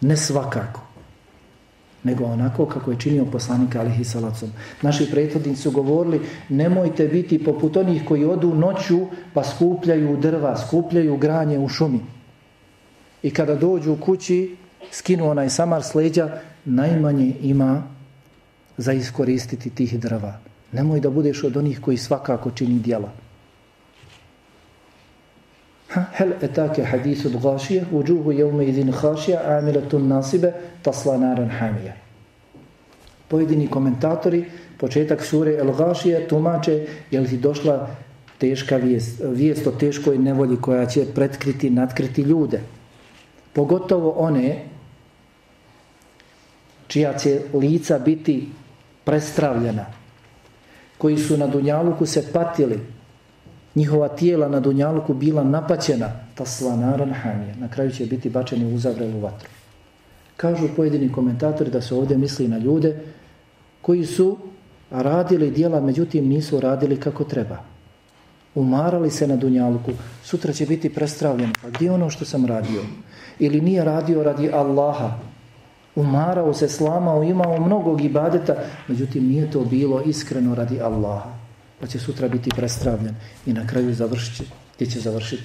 Ne 0.00 0.16
svakako, 0.16 0.80
nego 2.02 2.24
onako 2.24 2.66
kako 2.66 2.90
je 2.90 2.98
činio 2.98 3.24
poslanik 3.24 3.76
Ali 3.76 3.90
Hisalocom. 3.90 4.52
Naši 4.82 5.10
prethodnici 5.10 5.62
su 5.62 5.70
govorili, 5.70 6.20
nemojte 6.48 7.08
biti 7.08 7.44
poput 7.44 7.76
onih 7.76 8.04
koji 8.04 8.24
odu 8.24 8.54
noću 8.54 9.00
pa 9.34 9.44
skupljaju 9.44 10.16
drva, 10.16 10.56
skupljaju 10.66 11.16
granje 11.16 11.58
u 11.58 11.68
šumi. 11.68 12.00
I 13.22 13.30
kada 13.30 13.54
dođu 13.54 13.92
u 13.92 13.96
kući, 13.96 14.56
skinu 14.90 15.30
onaj 15.30 15.50
samar 15.50 15.82
sleđa, 15.82 16.28
najmanje 16.64 17.34
ima 17.40 17.82
za 18.76 18.92
iskoristiti 18.92 19.70
tih 19.70 20.00
drva. 20.00 20.49
Nemoj 20.72 21.00
da 21.00 21.10
budeš 21.10 21.44
od 21.44 21.56
onih 21.56 21.80
koji 21.80 21.96
svakako 21.96 22.50
čini 22.50 22.78
djela. 22.78 23.12
Hel 25.90 26.32
etake 26.42 26.84
hadisu 26.84 27.28
dgašije, 27.28 27.84
uđuhu 27.92 28.32
jevme 28.32 28.66
idin 28.66 28.92
hašija, 28.92 29.40
amilatun 29.58 30.08
nasibe, 30.08 30.52
tasla 30.82 31.16
naran 31.18 31.48
hamija. 31.48 31.94
Pojedini 33.28 33.66
komentatori, 33.66 34.44
početak 34.78 35.24
sure 35.24 35.54
El 35.54 35.72
Gašije, 35.72 36.28
tumače, 36.28 36.86
je 37.10 37.20
li 37.20 37.28
ti 37.28 37.36
došla 37.36 37.90
teška 38.38 38.76
vijest, 38.76 39.20
vijest 39.24 39.66
o 39.66 39.70
teškoj 39.70 40.18
nevolji 40.18 40.56
koja 40.56 40.86
će 40.86 41.04
pretkriti, 41.14 41.70
nadkriti 41.70 42.22
ljude. 42.22 42.60
Pogotovo 43.52 44.10
one 44.10 44.64
čija 46.86 47.18
će 47.18 47.40
lica 47.54 47.98
biti 47.98 48.48
prestravljena, 49.04 49.86
koji 51.00 51.18
su 51.18 51.36
na 51.36 51.46
Dunjaluku 51.46 52.06
se 52.06 52.32
patili, 52.32 52.80
njihova 53.74 54.08
tijela 54.08 54.48
na 54.48 54.60
Dunjaluku 54.60 55.14
bila 55.14 55.44
napaćena, 55.44 56.12
ta 56.34 56.44
slanaran 56.44 57.12
hamija, 57.12 57.54
na 57.56 57.68
kraju 57.68 57.90
će 57.90 58.06
biti 58.06 58.30
bačeni 58.30 58.74
u 58.74 58.78
zavrelu 58.78 59.20
vatru. 59.20 59.48
Kažu 60.36 60.68
pojedini 60.76 61.12
komentatori 61.12 61.70
da 61.70 61.80
se 61.80 61.94
ovdje 61.94 62.18
misli 62.18 62.48
na 62.48 62.58
ljude 62.58 62.96
koji 63.80 64.06
su 64.06 64.38
radili 64.90 65.50
dijela, 65.50 65.80
međutim 65.80 66.28
nisu 66.28 66.60
radili 66.60 67.00
kako 67.00 67.24
treba. 67.24 67.58
Umarali 68.54 69.10
se 69.10 69.26
na 69.26 69.36
Dunjaluku, 69.36 69.92
sutra 70.24 70.52
će 70.52 70.66
biti 70.66 70.94
prestravljen. 70.94 71.52
Pa 71.62 71.70
gdje 71.70 71.90
ono 71.90 72.10
što 72.10 72.24
sam 72.24 72.46
radio? 72.46 72.82
Ili 73.38 73.60
nije 73.60 73.84
radio 73.84 74.22
radi 74.22 74.50
Allaha, 74.52 75.10
umarao 75.94 76.54
se, 76.54 76.68
slamao, 76.68 77.22
imao 77.22 77.60
mnogog 77.60 78.04
ibadeta, 78.04 78.54
međutim 78.88 79.26
nije 79.26 79.50
to 79.50 79.64
bilo 79.64 80.02
iskreno 80.02 80.54
radi 80.54 80.80
Allaha. 80.80 81.30
Pa 81.80 81.86
će 81.86 81.98
sutra 81.98 82.28
biti 82.28 82.50
prestravljen 82.56 83.14
i 83.46 83.52
na 83.52 83.66
kraju 83.66 83.94
završiti. 83.94 84.50
Gdje 84.76 84.86
će 84.86 85.00
završiti? 85.00 85.44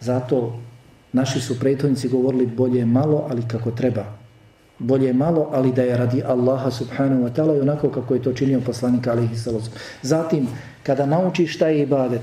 Zato 0.00 0.58
naši 1.12 1.40
su 1.40 1.58
prethodnici 1.60 2.08
govorili 2.08 2.46
bolje 2.46 2.86
malo, 2.86 3.26
ali 3.30 3.48
kako 3.48 3.70
treba. 3.70 4.04
Bolje 4.78 5.12
malo, 5.12 5.48
ali 5.52 5.72
da 5.72 5.82
je 5.82 5.96
radi 5.96 6.22
Allaha 6.22 6.70
subhanahu 6.70 7.22
wa 7.22 7.32
ta'ala 7.32 7.56
i 7.56 7.60
onako 7.60 7.88
kako 7.88 8.14
je 8.14 8.22
to 8.22 8.32
činio 8.32 8.60
poslanik 8.60 9.06
alihi 9.06 9.36
sallam. 9.36 9.62
Zatim, 10.02 10.48
kada 10.82 11.06
naučiš 11.06 11.54
šta 11.54 11.68
je 11.68 11.82
ibadet 11.82 12.22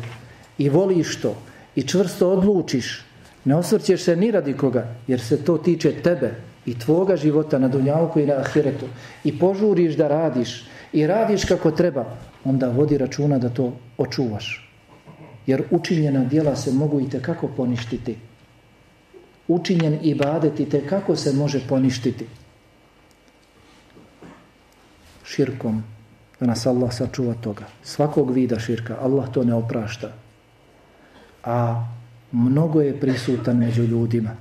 i 0.58 0.70
voliš 0.70 1.22
to 1.22 1.36
i 1.76 1.84
čvrsto 1.84 2.30
odlučiš, 2.32 3.07
ne 3.48 3.56
osvrćeš 3.56 4.04
se 4.04 4.16
ni 4.16 4.32
radi 4.32 4.54
koga, 4.54 4.96
jer 5.08 5.22
se 5.22 5.44
to 5.44 5.58
tiče 5.58 5.92
tebe, 6.04 6.34
i 6.68 6.80
tvoga 6.80 7.16
života 7.16 7.60
na 7.60 7.68
dunjavku 7.68 8.20
i 8.20 8.26
na 8.26 8.34
ahiretu 8.34 8.86
i 9.24 9.40
požuriš 9.40 9.96
da 9.96 10.08
radiš 10.08 10.66
i 10.94 11.08
radiš 11.08 11.46
kako 11.46 11.72
treba, 11.72 12.06
onda 12.44 12.68
vodi 12.70 12.98
računa 12.98 13.40
da 13.40 13.50
to 13.50 13.72
očuvaš. 13.98 14.70
Jer 15.46 15.64
učinjena 15.72 16.26
dijela 16.26 16.56
se 16.56 16.72
mogu 16.72 17.00
i 17.00 17.10
kako 17.22 17.48
poništiti. 17.48 18.18
Učinjen 19.48 20.00
ibadet 20.04 20.60
i 20.60 20.68
kako 20.90 21.16
se 21.16 21.34
može 21.34 21.68
poništiti. 21.68 22.28
Širkom, 25.24 25.84
da 26.40 26.46
nas 26.46 26.66
Allah 26.66 26.94
sačuva 26.94 27.34
toga. 27.34 27.64
Svakog 27.84 28.32
vida 28.32 28.60
širka, 28.60 28.98
Allah 29.02 29.32
to 29.32 29.44
ne 29.44 29.54
oprašta. 29.54 30.12
A 31.44 31.88
mnogo 32.32 32.82
je 32.82 33.00
prisutan 33.00 33.58
među 33.58 33.84
ljudima. 33.84 34.36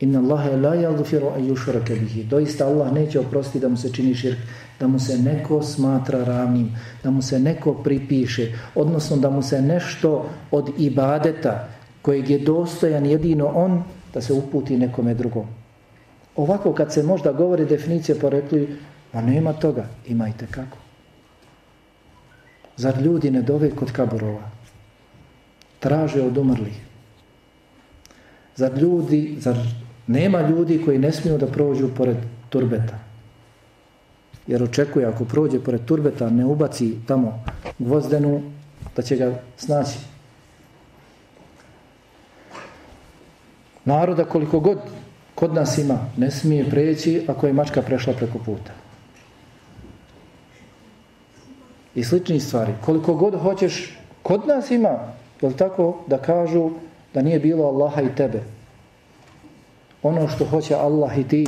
Inna 0.00 0.18
Allahe 0.18 0.56
la 0.56 0.74
yaghfiru 0.76 1.34
an 1.34 1.42
yushraka 1.48 1.94
bihi. 2.00 2.24
Doista 2.24 2.66
Allah 2.66 2.92
neće 2.92 3.20
oprostiti 3.20 3.60
da 3.60 3.68
mu 3.68 3.76
se 3.76 3.92
čini 3.92 4.14
širk, 4.14 4.38
da 4.80 4.86
mu 4.86 4.98
se 4.98 5.18
neko 5.18 5.62
smatra 5.62 6.24
ravnim, 6.24 6.76
da 7.04 7.10
mu 7.10 7.22
se 7.22 7.38
neko 7.38 7.74
pripiše, 7.74 8.52
odnosno 8.74 9.16
da 9.16 9.30
mu 9.30 9.42
se 9.42 9.62
nešto 9.62 10.26
od 10.50 10.70
ibadeta 10.78 11.68
kojeg 12.02 12.30
je 12.30 12.38
dostojan 12.38 13.06
jedino 13.06 13.46
on, 13.46 13.82
da 14.14 14.20
se 14.20 14.32
uputi 14.32 14.76
nekome 14.76 15.14
drugom. 15.14 15.46
Ovako 16.36 16.72
kad 16.72 16.92
se 16.92 17.02
možda 17.02 17.32
govori 17.32 17.64
definicije 17.64 18.18
porekli, 18.18 18.76
pa 19.12 19.18
a 19.18 19.22
nema 19.22 19.52
toga, 19.52 19.86
imajte 20.06 20.46
kako. 20.50 20.78
Zar 22.76 23.02
ljudi 23.02 23.30
ne 23.30 23.42
dove 23.42 23.70
kod 23.70 23.92
kaburova? 23.92 24.59
Traže 25.80 26.22
od 26.22 26.36
umrlih. 26.36 26.80
Zar 28.56 28.78
ljudi, 28.78 29.36
zar 29.38 29.56
Nema 30.10 30.40
ljudi 30.40 30.82
koji 30.84 30.98
ne 30.98 31.12
smiju 31.12 31.38
da 31.38 31.46
prođu 31.46 31.88
pored 31.96 32.16
turbeta. 32.48 32.98
Jer 34.46 34.62
očekuje 34.62 35.06
ako 35.06 35.24
prođe 35.24 35.60
pored 35.60 35.84
turbeta, 35.84 36.30
ne 36.30 36.44
ubaci 36.44 36.96
tamo 37.06 37.44
gvozdenu, 37.78 38.42
da 38.96 39.02
će 39.02 39.16
ga 39.16 39.28
snaći. 39.56 39.98
Naroda 43.84 44.24
koliko 44.24 44.60
god 44.60 44.78
kod 45.34 45.54
nas 45.54 45.78
ima, 45.78 45.98
ne 46.16 46.30
smije 46.30 46.70
preći 46.70 47.24
ako 47.28 47.46
je 47.46 47.52
mačka 47.52 47.82
prešla 47.82 48.12
preko 48.12 48.38
puta. 48.38 48.72
I 51.94 52.04
slični 52.04 52.40
stvari. 52.40 52.72
Koliko 52.84 53.14
god 53.14 53.40
hoćeš, 53.42 53.98
kod 54.22 54.46
nas 54.46 54.70
ima, 54.70 55.12
je 55.48 55.56
tako, 55.56 56.04
da 56.06 56.18
kažu 56.18 56.70
da 57.14 57.22
nije 57.22 57.38
bilo 57.38 57.64
Allaha 57.64 58.02
i 58.02 58.14
tebe. 58.14 58.42
Ono 60.02 60.28
što 60.28 60.44
hoće 60.44 60.74
Allah 60.74 61.18
i 61.18 61.28
ti. 61.28 61.46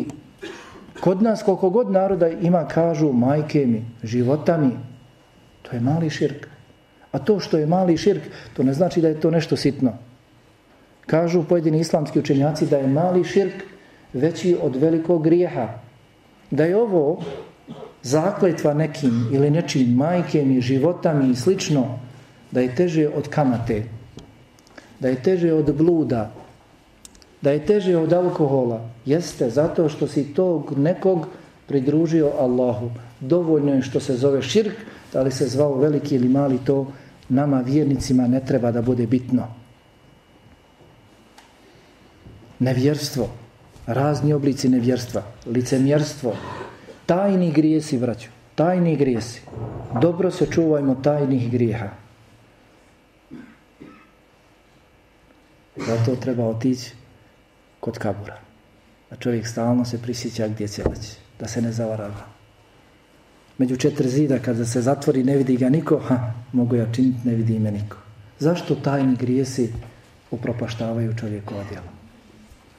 Kod 1.01 1.23
nas 1.23 1.43
koliko 1.43 1.71
god 1.71 1.91
naroda 1.91 2.29
ima 2.29 2.69
kažu 2.69 3.13
majke 3.13 3.67
mi, 3.67 3.85
života 4.03 4.57
mi, 4.57 4.71
to 5.63 5.77
je 5.77 5.81
mali 5.81 6.11
širk. 6.11 6.47
A 7.13 7.19
to 7.19 7.41
što 7.41 7.59
je 7.59 7.67
mali 7.67 7.97
širk, 7.97 8.23
to 8.57 8.63
ne 8.63 8.73
znači 8.73 9.01
da 9.01 9.09
je 9.09 9.21
to 9.21 9.31
nešto 9.31 9.57
sitno. 9.57 9.93
Kažu 11.07 11.45
pojedini 11.45 11.81
islamski 11.81 12.19
učenjaci 12.19 12.67
da 12.67 12.77
je 12.77 12.87
mali 12.87 13.25
širk 13.25 13.65
veći 14.13 14.57
od 14.63 14.77
velikog 14.77 15.25
grijeha. 15.25 15.69
Da 16.51 16.65
je 16.65 16.77
ovo 16.77 17.23
zakletva 18.03 18.75
nekim 18.75 19.29
ili 19.33 19.51
nečim 19.51 19.95
majkem 19.95 20.51
i 20.51 20.61
životami 20.61 21.31
i 21.31 21.37
slično, 21.37 21.99
da 22.53 22.61
je 22.61 22.75
teže 22.75 23.09
od 23.09 23.29
kamate, 23.29 23.83
da 25.01 25.09
je 25.09 25.23
teže 25.23 25.53
od 25.53 25.73
bluda, 25.75 26.31
da 27.43 27.51
je 27.51 27.67
teže 27.67 27.97
od 27.97 28.13
alkohola, 28.13 28.81
jeste 29.07 29.51
zato 29.51 29.89
što 29.89 30.07
si 30.07 30.35
tog 30.35 30.79
nekog 30.79 31.27
pridružio 31.67 32.33
Allahu. 32.39 32.91
Dovoljno 33.21 33.75
je 33.75 33.83
što 33.83 34.01
se 34.01 34.17
zove 34.17 34.43
širk, 34.43 34.75
da 35.13 35.23
li 35.23 35.33
se 35.33 35.49
zvao 35.49 35.79
veliki 35.79 36.15
ili 36.15 36.29
mali, 36.29 36.59
to 36.65 36.87
nama 37.29 37.61
vjernicima 37.61 38.27
ne 38.27 38.41
treba 38.45 38.71
da 38.71 38.83
bude 38.83 39.07
bitno. 39.07 39.47
Nevjerstvo, 42.59 43.29
razni 43.87 44.33
oblici 44.33 44.69
nevjerstva, 44.69 45.23
licemjerstvo, 45.47 46.37
tajni 47.07 47.53
grijesi, 47.53 47.99
braću, 47.99 48.29
tajni 48.55 48.97
grijesi. 48.97 49.41
Dobro 50.01 50.31
se 50.31 50.47
čuvajmo 50.47 50.95
tajnih 50.95 51.51
grijeha. 51.51 51.89
Zato 55.77 56.17
treba 56.17 56.49
otići 56.49 56.93
kod 57.81 57.99
kabura. 57.99 58.39
Da 59.11 59.17
čovjek 59.17 59.47
stalno 59.47 59.85
se 59.85 60.03
prisjeća 60.03 60.49
gdje 60.49 60.69
će 60.69 60.85
leći. 60.85 61.17
Da 61.41 61.49
se 61.49 61.63
ne 61.63 61.73
zavarava. 61.73 62.27
Među 63.59 63.77
četiri 63.77 64.09
zida 64.09 64.39
kada 64.39 64.65
se 64.65 64.81
zatvori 64.81 65.25
ne 65.25 65.37
vidi 65.37 65.57
ga 65.57 65.69
niko, 65.69 65.99
ha, 65.99 66.33
mogu 66.53 66.77
ja 66.77 66.93
činiti, 66.93 67.29
ne 67.29 67.35
vidi 67.35 67.55
ime 67.57 67.71
niko. 67.71 67.97
Zašto 68.39 68.75
tajni 68.75 69.17
grijesi 69.17 69.73
upropaštavaju 70.31 71.15
čovjekova 71.17 71.65
djela? 71.69 71.93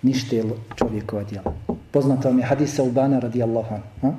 Nište 0.01 0.43
čovjekova 0.75 1.23
djela. 1.23 1.53
Poznata 1.91 2.29
vam 2.29 2.39
je 2.39 2.45
hadisa 2.45 2.83
Ubana 2.83 3.19
radijallahu 3.19 3.75
ha? 4.01 4.11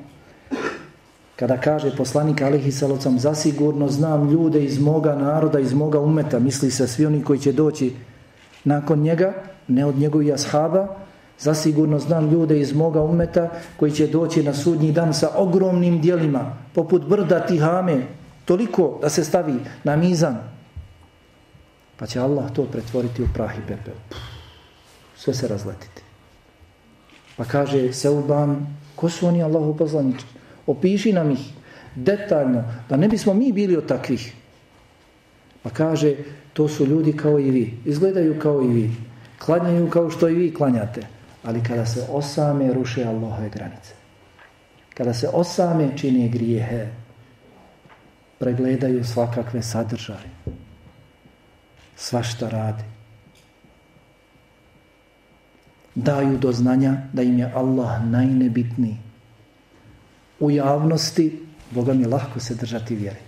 Kada 1.36 1.60
kaže 1.60 1.96
poslanik 1.96 2.42
alihi 2.42 2.72
salocam, 2.72 3.18
zasigurno 3.18 3.88
znam 3.88 4.30
ljude 4.30 4.64
iz 4.64 4.78
moga 4.78 5.14
naroda, 5.14 5.60
iz 5.60 5.72
moga 5.72 6.00
umeta, 6.00 6.38
misli 6.38 6.70
se 6.70 6.86
svi 6.86 7.06
oni 7.06 7.22
koji 7.24 7.38
će 7.38 7.52
doći 7.52 7.92
nakon 8.64 9.00
njega, 9.00 9.32
ne 9.68 9.86
od 9.86 9.98
njegovih 9.98 10.34
ashaba, 10.34 10.96
zasigurno 11.38 11.98
znam 11.98 12.30
ljude 12.30 12.60
iz 12.60 12.72
moga 12.72 13.02
umeta 13.02 13.50
koji 13.76 13.92
će 13.92 14.06
doći 14.06 14.42
na 14.42 14.54
sudnji 14.54 14.92
dan 14.92 15.14
sa 15.14 15.30
ogromnim 15.36 16.00
dijelima, 16.00 16.56
poput 16.74 17.08
brda 17.08 17.46
tihame, 17.46 18.06
toliko 18.44 18.98
da 19.02 19.08
se 19.08 19.24
stavi 19.24 19.54
na 19.84 19.96
mizan. 19.96 20.38
Pa 21.96 22.06
će 22.06 22.20
Allah 22.20 22.52
to 22.52 22.64
pretvoriti 22.64 23.22
u 23.22 23.28
prah 23.34 23.58
i 23.58 23.66
pepel. 23.68 23.94
Sve 25.16 25.34
se 25.34 25.48
razletiti. 25.48 26.02
Pa 27.36 27.44
kaže 27.44 27.92
Seuban, 27.92 28.66
ko 28.96 29.10
su 29.10 29.26
oni 29.26 29.42
Allahu 29.42 29.76
poslaniči? 29.76 30.24
Opiši 30.66 31.12
nam 31.12 31.30
ih 31.30 31.52
detaljno, 31.94 32.64
da 32.88 32.96
ne 32.96 33.08
bismo 33.08 33.34
mi 33.34 33.52
bili 33.52 33.76
od 33.76 33.86
takvih. 33.86 34.34
Pa 35.62 35.70
kaže, 35.70 36.16
to 36.54 36.68
su 36.68 36.86
ljudi 36.86 37.12
kao 37.16 37.38
i 37.38 37.50
vi. 37.50 37.78
Izgledaju 37.84 38.38
kao 38.38 38.62
i 38.62 38.68
vi. 38.68 38.90
Klanjaju 39.38 39.90
kao 39.90 40.10
što 40.10 40.28
i 40.28 40.34
vi 40.34 40.54
klanjate. 40.54 41.06
Ali 41.42 41.62
kada 41.62 41.86
se 41.86 42.06
osame, 42.10 42.72
ruše 42.72 43.04
Allahove 43.04 43.48
granice. 43.48 43.94
Kada 44.94 45.14
se 45.14 45.28
osame, 45.28 45.98
čini 45.98 46.28
grijehe. 46.28 46.86
Pregledaju 48.38 49.04
svakakve 49.04 49.62
sadržaje. 49.62 50.30
Svašta 51.96 52.48
radi. 52.48 52.84
Daju 55.94 56.38
do 56.38 56.52
znanja 56.52 56.96
da 57.12 57.22
im 57.22 57.38
je 57.38 57.52
Allah 57.54 58.04
najnebitniji. 58.04 58.96
U 60.40 60.50
javnosti, 60.50 61.40
Boga 61.70 61.92
mi 61.92 62.04
lahko 62.04 62.40
se 62.40 62.54
držati 62.54 62.94
vjeri. 62.94 63.20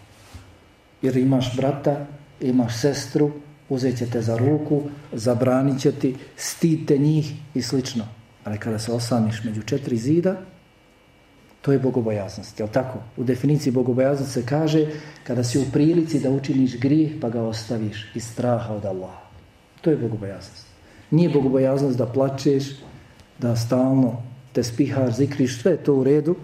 Jer 1.02 1.16
imaš 1.16 1.56
brata 1.56 2.06
imaš 2.40 2.80
sestru, 2.80 3.30
uzet 3.68 3.98
će 3.98 4.06
te 4.06 4.22
za 4.22 4.36
ruku, 4.36 4.82
zabranit 5.12 5.80
će 5.80 5.92
ti, 5.92 6.16
stite 6.36 6.98
njih 6.98 7.32
i 7.54 7.62
slično. 7.62 8.04
Ali 8.44 8.58
kada 8.58 8.78
se 8.78 8.92
osamiš 8.92 9.44
među 9.44 9.62
četiri 9.62 9.96
zida, 9.96 10.36
to 11.62 11.72
je 11.72 11.78
bogobojaznost. 11.78 12.60
Jel 12.60 12.68
tako? 12.68 12.98
U 13.16 13.24
definiciji 13.24 13.72
bogobojaznost 13.72 14.32
se 14.32 14.46
kaže 14.46 14.86
kada 15.24 15.44
si 15.44 15.58
u 15.58 15.64
prilici 15.72 16.20
da 16.20 16.30
učiniš 16.30 16.78
grijeh 16.80 17.12
pa 17.20 17.28
ga 17.28 17.42
ostaviš 17.42 18.06
iz 18.14 18.24
straha 18.24 18.74
od 18.74 18.84
Allaha. 18.84 19.26
To 19.80 19.90
je 19.90 19.96
bogobojaznost. 19.96 20.66
Nije 21.10 21.30
bogobojaznost 21.30 21.98
da 21.98 22.06
plačeš, 22.06 22.64
da 23.38 23.56
stalno 23.56 24.22
te 24.52 24.62
spihaš, 24.62 25.16
zikriš, 25.16 25.60
sve 25.62 25.72
je 25.72 25.84
to 25.84 25.94
u 25.94 26.04
redu, 26.04 26.36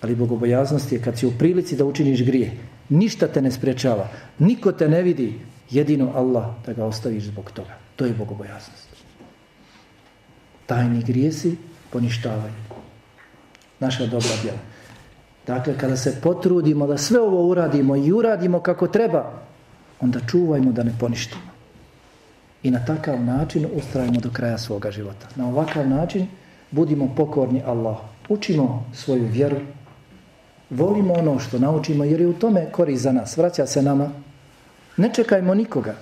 ali 0.00 0.14
bogobojaznost 0.14 0.92
je 0.92 1.02
kad 1.02 1.18
si 1.18 1.26
u 1.26 1.32
prilici 1.38 1.76
da 1.76 1.84
učiniš 1.84 2.24
grijeh 2.24 2.52
Ništa 2.88 3.28
te 3.28 3.42
ne 3.42 3.50
sprečava. 3.50 4.08
Niko 4.38 4.72
te 4.72 4.88
ne 4.88 5.02
vidi. 5.02 5.40
Jedino 5.70 6.12
Allah 6.14 6.46
da 6.66 6.72
ga 6.72 6.84
ostaviš 6.84 7.24
zbog 7.24 7.50
toga. 7.50 7.76
To 7.96 8.04
je 8.04 8.12
bogobojaznost. 8.12 8.88
Tajni 10.66 11.02
grijesi 11.02 11.56
poništavaju. 11.90 12.52
Naša 13.80 14.06
dobra 14.06 14.30
djela. 14.42 14.58
Dakle, 15.46 15.78
kada 15.78 15.96
se 15.96 16.20
potrudimo 16.22 16.86
da 16.86 16.98
sve 16.98 17.20
ovo 17.20 17.46
uradimo 17.48 17.96
i 17.96 18.12
uradimo 18.12 18.60
kako 18.60 18.88
treba, 18.88 19.32
onda 20.00 20.20
čuvajmo 20.30 20.72
da 20.72 20.82
ne 20.82 20.92
poništimo. 21.00 21.54
I 22.62 22.70
na 22.70 22.84
takav 22.84 23.20
način 23.24 23.66
ustrajimo 23.74 24.20
do 24.20 24.30
kraja 24.30 24.58
svoga 24.58 24.90
života. 24.90 25.26
Na 25.36 25.48
ovakav 25.48 25.88
način 25.88 26.26
budimo 26.70 27.14
pokorni 27.16 27.62
Allah. 27.66 27.96
Učimo 28.28 28.84
svoju 28.94 29.26
vjeru, 29.26 29.56
volimo 30.70 31.14
ono 31.14 31.38
što 31.38 31.58
naučimo 31.58 32.04
jer 32.04 32.20
je 32.20 32.26
u 32.26 32.32
tome 32.32 32.72
korist 32.72 33.02
za 33.02 33.12
nas. 33.12 33.36
Vraća 33.36 33.66
se 33.66 33.82
nama. 33.82 34.10
Ne 34.96 35.10
čekajmo 35.14 35.54
nikoga. 35.54 35.94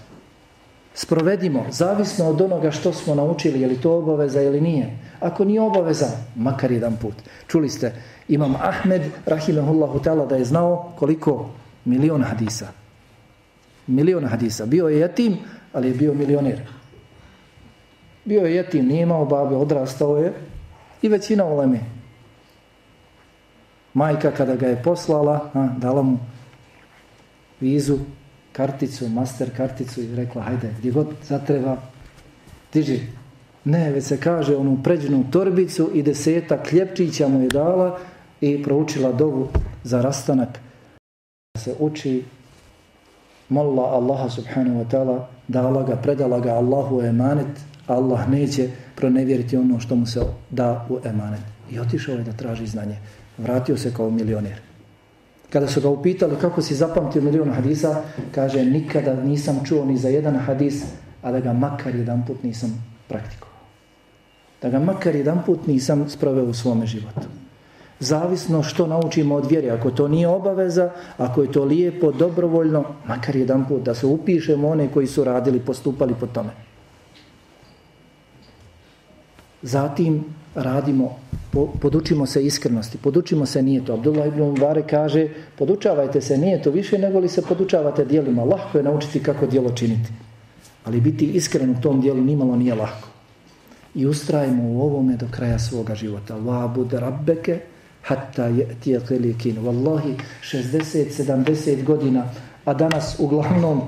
Sprovedimo, 0.94 1.64
zavisno 1.70 2.28
od 2.28 2.40
onoga 2.40 2.70
što 2.70 2.92
smo 2.92 3.14
naučili, 3.14 3.60
je 3.60 3.68
li 3.68 3.80
to 3.80 3.98
obaveza 3.98 4.42
ili 4.42 4.60
nije. 4.60 4.98
Ako 5.20 5.44
nije 5.44 5.60
obaveza, 5.60 6.06
makar 6.36 6.72
jedan 6.72 6.96
put. 6.96 7.14
Čuli 7.46 7.68
ste, 7.68 7.94
imam 8.28 8.54
Ahmed, 8.60 9.02
rahimahullahu 9.26 9.98
ta'ala, 9.98 10.26
da 10.26 10.36
je 10.36 10.44
znao 10.44 10.92
koliko 10.98 11.50
miliona 11.84 12.24
hadisa. 12.24 12.68
Miliona 13.86 14.28
hadisa. 14.28 14.66
Bio 14.66 14.88
je 14.88 14.98
jetim, 14.98 15.36
ali 15.72 15.88
je 15.88 15.94
bio 15.94 16.14
milioner. 16.14 16.60
Bio 18.24 18.46
je 18.46 18.54
jetim, 18.54 18.86
nije 18.86 19.02
imao 19.02 19.24
babe, 19.24 19.56
odrastao 19.56 20.16
je 20.16 20.32
i 21.02 21.08
većina 21.08 21.44
uleme. 21.44 21.80
Majka 23.94 24.30
kada 24.30 24.56
ga 24.56 24.66
je 24.66 24.82
poslala, 24.82 25.50
a, 25.54 25.68
dala 25.78 26.02
mu 26.02 26.18
vizu, 27.60 27.98
karticu, 28.52 29.08
master 29.08 29.56
karticu 29.56 30.00
i 30.02 30.14
rekla, 30.16 30.42
hajde, 30.42 30.74
gdje 30.78 30.90
god 30.90 31.06
zatreba, 31.28 31.76
diži. 32.72 33.00
Ne, 33.64 33.90
već 33.90 34.04
se 34.04 34.20
kaže 34.20 34.56
onu 34.56 34.78
pređenu 34.82 35.24
torbicu 35.30 35.90
i 35.94 36.02
deseta 36.02 36.62
kljepčića 36.62 37.28
mu 37.28 37.42
je 37.42 37.48
dala 37.48 37.98
i 38.40 38.62
proučila 38.62 39.12
dovu 39.12 39.48
za 39.84 40.02
rastanak. 40.02 40.58
Se 41.58 41.74
uči, 41.78 42.24
molila 43.48 43.82
Allaha 43.82 44.28
subhanahu 44.30 44.80
wa 44.80 44.88
ta'ala, 44.90 45.26
dala 45.48 45.82
ga, 45.82 45.96
predala 45.96 46.40
ga 46.40 46.50
Allahu 46.50 47.02
emanet, 47.02 47.60
Allah 47.86 48.28
neće 48.28 48.68
pronevjeriti 48.96 49.56
ono 49.56 49.80
što 49.80 49.96
mu 49.96 50.06
se 50.06 50.20
da 50.50 50.86
u 50.90 50.98
emanet. 51.04 51.40
I 51.70 51.78
otišao 51.78 52.14
je 52.14 52.24
da 52.24 52.32
traži 52.32 52.66
znanje 52.66 52.98
vratio 53.38 53.76
se 53.76 53.94
kao 53.94 54.10
milioner. 54.10 54.60
Kada 55.50 55.68
su 55.68 55.80
ga 55.80 55.88
upitali 55.88 56.36
kako 56.40 56.62
si 56.62 56.74
zapamtio 56.74 57.22
milion 57.22 57.50
hadisa, 57.50 58.02
kaže 58.34 58.64
nikada 58.64 59.14
nisam 59.14 59.60
čuo 59.64 59.84
ni 59.84 59.96
za 59.98 60.08
jedan 60.08 60.36
hadis, 60.36 60.84
a 61.22 61.32
da 61.32 61.40
ga 61.40 61.52
makar 61.52 61.94
jedan 61.94 62.24
put 62.26 62.42
nisam 62.42 62.84
praktikovao. 63.08 63.52
Da 64.62 64.68
ga 64.68 64.78
makar 64.78 65.16
jedan 65.16 65.42
put 65.46 65.66
nisam 65.66 66.08
sproveo 66.08 66.44
u 66.44 66.54
svome 66.54 66.86
životu. 66.86 67.28
Zavisno 68.00 68.62
što 68.62 68.86
naučimo 68.86 69.34
od 69.34 69.50
vjere. 69.50 69.70
Ako 69.70 69.90
to 69.90 70.08
nije 70.08 70.28
obaveza, 70.28 70.90
ako 71.18 71.42
je 71.42 71.52
to 71.52 71.64
lijepo, 71.64 72.12
dobrovoljno, 72.12 72.84
makar 73.08 73.36
jedan 73.36 73.68
put 73.68 73.82
da 73.82 73.94
se 73.94 74.06
upišemo 74.06 74.68
one 74.68 74.88
koji 74.88 75.06
su 75.06 75.24
radili, 75.24 75.60
postupali 75.60 76.14
po 76.20 76.26
tome. 76.26 76.50
Zatim 79.62 80.24
radimo, 80.54 81.16
podučimo 81.80 82.26
se 82.26 82.44
iskrenosti, 82.46 82.98
podučimo 82.98 83.46
se 83.46 83.62
nije 83.62 83.84
to. 83.84 83.94
Abdullah 83.94 84.28
ibn 84.28 84.42
Mubarak 84.42 84.90
kaže, 84.90 85.28
podučavajte 85.58 86.20
se 86.20 86.38
nije 86.38 86.62
to 86.62 86.70
više 86.70 86.98
nego 86.98 87.18
li 87.18 87.28
se 87.28 87.42
podučavate 87.42 88.04
dijelima. 88.04 88.44
Lahko 88.44 88.78
je 88.78 88.84
naučiti 88.84 89.22
kako 89.22 89.46
dijelo 89.46 89.70
činiti. 89.72 90.10
Ali 90.84 91.00
biti 91.00 91.26
iskren 91.26 91.70
u 91.70 91.80
tom 91.80 92.00
dijelu 92.00 92.20
nimalo 92.20 92.56
nije 92.56 92.74
lako. 92.74 93.08
I 93.94 94.06
ustrajimo 94.06 94.62
u 94.62 94.82
ovome 94.82 95.16
do 95.16 95.26
kraja 95.30 95.58
svoga 95.58 95.94
života. 95.94 96.36
Vabud 96.36 96.92
rabbeke 96.92 97.60
hatta 98.02 98.46
je 98.84 99.00
kelikin. 99.08 99.56
Wallahi, 99.56 100.14
60-70 100.42 101.84
godina, 101.84 102.24
a 102.64 102.74
danas 102.74 103.16
uglavnom 103.18 103.80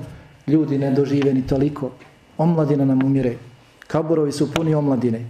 ljudi 0.47 0.77
ne 0.77 0.91
dožive 0.91 1.33
ni 1.33 1.47
toliko. 1.47 1.91
Omladina 2.37 2.85
nam 2.85 3.03
umire. 3.03 3.35
Kaburovi 3.87 4.31
su 4.31 4.51
puni 4.53 4.75
omladine. 4.75 5.25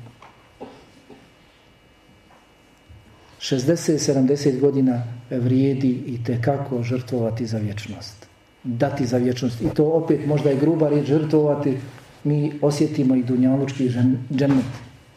60-70 3.50 4.60
godina 4.60 5.04
vrijedi 5.30 6.04
i 6.08 6.24
te 6.24 6.42
kako 6.42 6.84
žrtvovati 6.84 7.46
za 7.46 7.58
vječnost. 7.58 8.28
Dati 8.64 9.06
za 9.06 9.18
vječnost. 9.18 9.62
I 9.62 9.70
to 9.70 9.86
opet 9.86 10.26
možda 10.28 10.50
je 10.50 10.60
gruba 10.60 10.90
riječ 10.90 11.08
žrtvovati. 11.08 11.78
Mi 12.24 12.60
osjetimo 12.62 13.16
i 13.16 13.24
dunjalučki 13.24 13.90
džennet. 14.34 14.66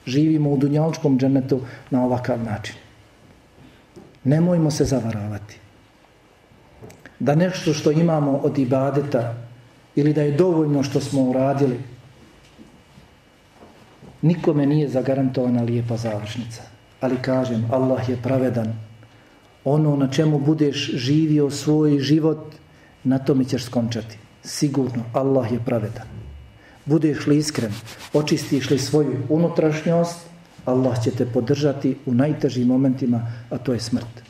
Živimo 0.07 0.51
u 0.51 0.57
dunjalučkom 0.57 1.19
džennetu 1.19 1.61
na 1.91 2.05
ovakav 2.05 2.43
način. 2.45 2.75
Nemojmo 4.25 4.71
se 4.71 4.85
zavaravati. 4.85 5.59
Da 7.19 7.35
nešto 7.35 7.73
što 7.73 7.91
imamo 7.91 8.31
od 8.31 8.59
ibadeta 8.59 9.35
ili 9.97 10.13
da 10.13 10.23
je 10.23 10.37
dovoljno 10.37 10.83
što 10.83 11.01
smo 11.01 11.23
uradili 11.23 11.79
nikome 14.23 14.67
nije 14.67 14.89
zagarantovana 14.89 15.63
lijepa 15.63 15.97
završnica. 15.97 16.78
Ali 17.01 17.17
kažem, 17.23 17.69
Allah 17.71 18.09
je 18.09 18.17
pravedan. 18.23 18.73
Ono 19.65 19.97
na 19.97 20.09
čemu 20.09 20.39
budeš 20.39 20.91
živio 20.95 21.51
svoj 21.51 21.99
život, 21.99 22.55
na 23.05 23.19
tome 23.19 23.45
ćeš 23.45 23.65
skončati. 23.65 24.19
Sigurno, 24.43 25.05
Allah 25.13 25.53
je 25.53 25.59
pravedan. 25.65 26.07
Budeš 26.85 27.27
li 27.27 27.37
iskren, 27.37 27.73
očistiš 28.13 28.71
li 28.71 28.79
svoju 28.79 29.27
unutrašnjost, 29.29 30.19
Allah 30.65 31.05
će 31.05 31.11
te 31.11 31.27
podržati 31.27 31.97
u 32.07 32.15
najtežim 32.15 32.67
momentima, 32.67 33.21
a 33.51 33.59
to 33.59 33.73
je 33.73 33.81
smrt. 33.81 34.23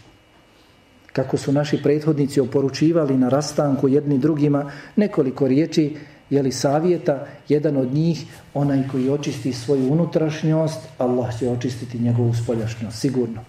Kako 1.13 1.37
su 1.37 1.53
naši 1.53 1.83
prethodnici 1.83 2.41
oporučivali 2.41 3.17
na 3.19 3.29
rastanku 3.29 3.89
jedni 3.89 4.19
drugima 4.19 4.71
nekoliko 4.97 5.49
riječi, 5.49 5.97
jeli 6.31 6.53
savjeta, 6.53 7.27
jedan 7.49 7.77
od 7.77 7.95
njih, 7.95 8.25
onaj 8.55 8.89
koji 8.93 9.11
očisti 9.11 9.53
svoju 9.53 9.93
unutrašnjost, 9.93 10.79
Allah 10.99 11.39
će 11.39 11.51
očistiti 11.51 11.99
njegovu 11.99 12.35
spoljašnjost, 12.35 12.99
sigurno. 12.99 13.41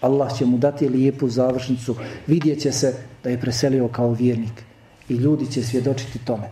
Allah 0.00 0.38
će 0.38 0.46
mu 0.46 0.58
dati 0.58 0.88
lijepu 0.88 1.28
završnicu, 1.28 1.96
vidjet 2.26 2.60
će 2.60 2.72
se 2.72 2.94
da 3.24 3.30
je 3.30 3.40
preselio 3.40 3.88
kao 3.88 4.10
vjernik 4.12 4.64
i 5.08 5.14
ljudi 5.14 5.52
će 5.52 5.62
svjedočiti 5.62 6.18
tome. 6.18 6.50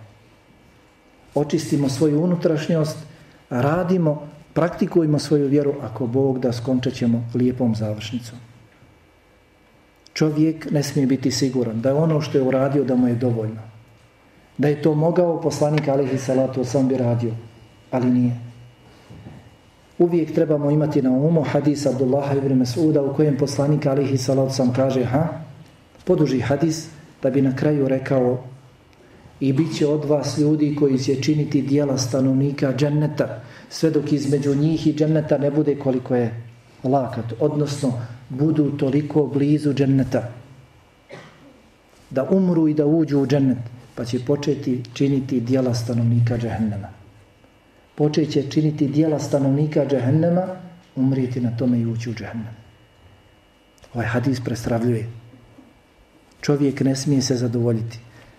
Očistimo 1.34 1.88
svoju 1.88 2.22
unutrašnjost, 2.22 2.96
radimo, 3.50 4.28
praktikujemo 4.52 5.18
svoju 5.18 5.48
vjeru, 5.48 5.74
ako 5.82 6.06
Bog 6.06 6.38
da 6.38 6.52
skončat 6.52 6.94
ćemo 6.94 7.30
lijepom 7.34 7.74
završnicom. 7.74 8.38
Čovjek 10.12 10.70
ne 10.70 10.82
smije 10.82 11.06
biti 11.06 11.30
siguran 11.30 11.80
da 11.80 11.88
je 11.88 11.94
ono 11.94 12.20
što 12.20 12.38
je 12.38 12.44
uradio 12.44 12.84
da 12.84 12.96
mu 12.96 13.08
je 13.08 13.14
dovoljno 13.14 13.69
da 14.58 14.68
je 14.68 14.82
to 14.82 14.94
mogao 14.94 15.40
poslanik 15.40 15.88
alihi 15.88 16.18
salatu 16.18 16.64
sam 16.64 16.88
bi 16.88 16.96
radio, 16.96 17.32
ali 17.90 18.10
nije. 18.10 18.36
Uvijek 19.98 20.34
trebamo 20.34 20.70
imati 20.70 21.02
na 21.02 21.10
umu 21.10 21.42
hadis 21.42 21.86
Abdullaha 21.86 22.34
ibn 22.34 22.62
Mas'uda 22.62 23.00
u 23.00 23.14
kojem 23.14 23.36
poslanik 23.36 23.86
alihi 23.86 24.18
salatu 24.18 24.54
sam 24.54 24.72
kaže 24.72 25.04
ha, 25.04 25.28
poduži 26.04 26.40
hadis 26.40 26.88
da 27.22 27.30
bi 27.30 27.42
na 27.42 27.56
kraju 27.56 27.88
rekao 27.88 28.38
i 29.40 29.52
bit 29.52 29.76
će 29.76 29.86
od 29.86 30.04
vas 30.04 30.38
ljudi 30.38 30.76
koji 30.78 30.98
će 30.98 31.22
činiti 31.22 31.62
dijela 31.62 31.98
stanovnika 31.98 32.72
dženneta 32.76 33.42
sve 33.68 33.90
dok 33.90 34.12
između 34.12 34.54
njih 34.54 34.86
i 34.86 34.94
dženneta 34.94 35.38
ne 35.38 35.50
bude 35.50 35.78
koliko 35.78 36.14
je 36.14 36.42
lakat, 36.84 37.24
odnosno 37.40 37.92
budu 38.28 38.70
toliko 38.70 39.26
blizu 39.26 39.74
dženneta. 39.74 40.28
Da 42.10 42.28
umru 42.30 42.68
i 42.68 42.74
da 42.74 42.86
uđu 42.86 43.20
u 43.20 43.26
džennet 43.26 43.58
pa 44.00 44.04
će 44.04 44.18
početi 44.24 44.82
činiti 44.92 45.40
dijela 45.40 45.74
stanovnika 45.74 46.38
džehennema. 46.38 46.88
Počet 47.94 48.30
će 48.32 48.42
činiti 48.50 48.88
dijela 48.88 49.18
stanovnika 49.18 49.84
džehennema, 49.86 50.46
umrijeti 50.96 51.40
na 51.40 51.50
tome 51.56 51.78
i 51.78 51.86
ući 51.86 52.10
u 52.10 52.14
džehennem. 52.14 52.54
Ovaj 53.94 54.06
hadis 54.06 54.40
prestravljuje. 54.40 55.08
Čovjek 56.40 56.80
ne 56.80 56.96
smije 56.96 57.22
se 57.22 57.36
zadovoljiti. 57.36 57.98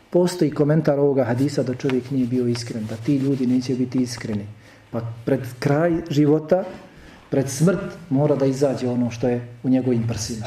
Postoji 0.09 0.51
komentar 0.51 0.99
ovoga 0.99 1.23
hadisa 1.23 1.63
da 1.63 1.75
čovjek 1.75 2.11
nije 2.11 2.27
bio 2.27 2.47
iskren, 2.47 2.85
da 2.89 2.95
ti 2.95 3.17
ljudi 3.17 3.47
neće 3.47 3.75
biti 3.75 4.01
iskreni. 4.01 4.47
Pa 4.91 5.01
pred 5.25 5.41
kraj 5.59 6.01
života, 6.09 6.63
pred 7.29 7.49
smrt, 7.49 7.93
mora 8.09 8.35
da 8.35 8.45
izađe 8.45 8.89
ono 8.89 9.11
što 9.11 9.29
je 9.29 9.47
u 9.63 9.69
njegovim 9.69 10.07
prsima. 10.07 10.45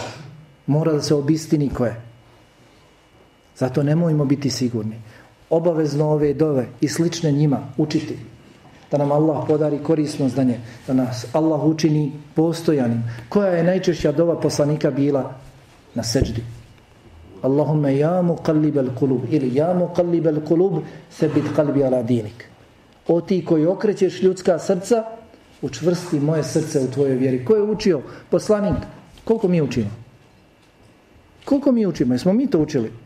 Mora 0.66 0.92
da 0.92 1.02
se 1.02 1.14
obistini 1.14 1.70
ko 1.70 1.86
je. 1.86 2.13
Zato 3.58 3.82
nemojmo 3.82 4.24
biti 4.24 4.50
sigurni. 4.50 4.96
Obavezno 5.50 6.08
ove 6.10 6.34
dove 6.34 6.66
i 6.80 6.88
slične 6.88 7.32
njima 7.32 7.58
učiti. 7.76 8.18
Da 8.90 8.98
nam 8.98 9.12
Allah 9.12 9.44
podari 9.48 9.78
korisno 9.78 10.28
znanje. 10.28 10.58
Da 10.86 10.94
nas 10.94 11.26
Allah 11.32 11.64
učini 11.64 12.12
postojanim. 12.34 13.02
Koja 13.28 13.48
je 13.48 13.64
najčešća 13.64 14.12
dova 14.12 14.40
poslanika 14.40 14.90
bila 14.90 15.34
na 15.94 16.02
seđdi? 16.02 16.42
Allahumme 17.42 17.98
ja 17.98 18.22
mu 18.22 18.36
kallibel 18.36 18.88
kulub. 18.98 19.20
Ili 19.30 19.54
ja 19.54 19.74
mu 19.74 19.88
kallibel 19.96 20.40
kulub 20.48 20.82
sebit 21.10 21.44
kalbi 21.56 21.84
ala 21.84 22.02
dinik. 22.02 22.48
O 23.08 23.20
ti 23.20 23.44
koji 23.44 23.66
okrećeš 23.66 24.22
ljudska 24.22 24.58
srca, 24.58 25.04
učvrsti 25.62 26.20
moje 26.20 26.42
srce 26.42 26.80
u 26.80 26.90
tvojoj 26.90 27.16
vjeri. 27.16 27.44
Ko 27.44 27.56
je 27.56 27.62
učio? 27.62 28.00
Poslanik. 28.30 28.76
Koliko 29.24 29.48
mi 29.48 29.62
učimo? 29.62 29.90
Koliko 31.44 31.72
mi 31.72 31.86
učimo? 31.86 32.14
Jesmo 32.14 32.32
mi 32.32 32.46
to 32.46 32.58
učili? 32.58 33.03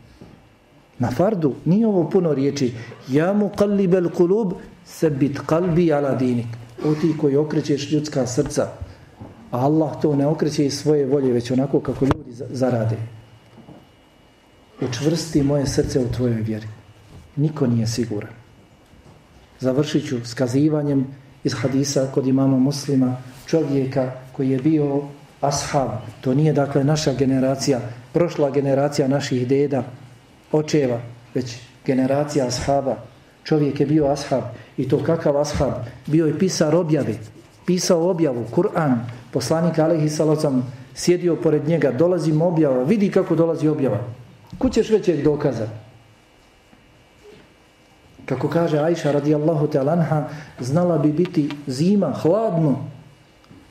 Na 0.99 1.11
fardu 1.11 1.53
nije 1.65 1.87
ovo 1.87 2.09
puno 2.09 2.33
riječi. 2.33 2.73
Ja 3.09 3.33
mu 3.33 3.49
kallibel 3.49 4.09
kulub 4.09 4.53
sebit 4.85 5.39
kalbi 5.45 5.93
ala 5.93 6.15
dinik. 6.15 6.47
O 6.85 6.95
ti 6.95 7.13
koji 7.21 7.35
okrećeš 7.35 7.91
ljudska 7.91 8.27
srca. 8.27 8.67
A 9.51 9.59
Allah 9.65 10.01
to 10.01 10.15
ne 10.15 10.27
okreće 10.27 10.65
iz 10.65 10.79
svoje 10.79 11.05
volje, 11.05 11.33
već 11.33 11.51
onako 11.51 11.79
kako 11.79 12.05
ljudi 12.05 12.31
zarade. 12.31 12.97
Učvrsti 14.81 15.43
moje 15.43 15.67
srce 15.67 15.99
u 15.99 16.11
tvojoj 16.15 16.41
vjeri. 16.41 16.67
Niko 17.35 17.67
nije 17.67 17.87
siguran. 17.87 18.31
Završit 19.59 20.07
ću 20.07 20.25
skazivanjem 20.25 21.07
iz 21.43 21.53
hadisa 21.53 22.07
kod 22.13 22.27
imama 22.27 22.57
muslima 22.57 23.17
čovjeka 23.45 24.11
koji 24.33 24.49
je 24.49 24.59
bio 24.59 25.01
ashab. 25.41 25.89
To 26.21 26.33
nije 26.33 26.53
dakle 26.53 26.83
naša 26.83 27.13
generacija, 27.13 27.79
prošla 28.13 28.49
generacija 28.49 29.07
naših 29.07 29.47
deda, 29.47 29.83
očeva, 30.51 30.99
već 31.33 31.57
generacija 31.85 32.47
ashaba. 32.47 32.95
Čovjek 33.43 33.79
je 33.79 33.85
bio 33.85 34.07
ashab 34.07 34.43
i 34.77 34.89
to 34.89 35.03
kakav 35.03 35.37
ashab? 35.37 35.73
Bio 36.07 36.25
je 36.25 36.39
pisar 36.39 36.75
objave, 36.75 37.15
pisao 37.65 38.09
objavu, 38.09 38.45
Kur'an, 38.51 38.99
poslanik 39.31 39.79
Alehi 39.79 40.09
Salocam 40.09 40.73
sjedio 40.95 41.35
pored 41.35 41.67
njega, 41.67 41.91
dolazi 41.91 42.31
mu 42.33 42.47
objava, 42.47 42.83
vidi 42.83 43.11
kako 43.11 43.35
dolazi 43.35 43.67
objava. 43.67 43.99
Kućeš 44.57 44.89
većeg 44.89 45.23
dokaza? 45.23 45.67
Kako 48.25 48.47
kaže 48.47 48.77
Ajša 48.77 49.11
radijallahu 49.11 49.67
ta'lanha, 49.67 50.23
znala 50.59 50.97
bi 50.97 51.11
biti 51.11 51.49
zima, 51.67 52.13
hladno, 52.13 52.75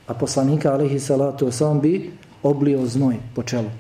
a 0.07 0.15
poslanika 0.15 0.73
alaihi 0.73 0.99
Salatu 1.01 1.51
sam 1.51 1.81
bi 1.81 2.13
oblio 2.43 2.87
znoj 2.87 3.17
po 3.35 3.43
čelu. 3.43 3.71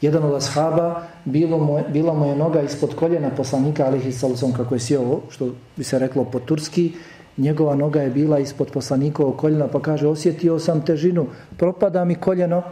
Jedan 0.00 0.24
od 0.24 0.34
ashaba, 0.34 1.02
bilo 1.24 1.58
mu, 1.58 1.80
bila 1.92 2.14
mu 2.14 2.26
je 2.26 2.36
noga 2.36 2.62
ispod 2.62 2.94
koljena 2.94 3.30
poslanika 3.30 3.86
alihi 3.86 4.12
salusom 4.12 4.52
kako 4.52 4.74
je 4.74 4.80
sjeo, 4.80 5.20
što 5.30 5.48
bi 5.76 5.84
se 5.84 5.98
reklo 5.98 6.24
po 6.24 6.40
turski, 6.40 6.92
njegova 7.36 7.74
noga 7.74 8.02
je 8.02 8.10
bila 8.10 8.38
ispod 8.38 8.70
poslanikovog 8.70 9.36
koljena, 9.36 9.68
pa 9.68 9.80
kaže, 9.80 10.08
osjetio 10.08 10.58
sam 10.58 10.84
težinu, 10.84 11.26
propada 11.56 12.04
mi 12.04 12.14
koljeno 12.14 12.62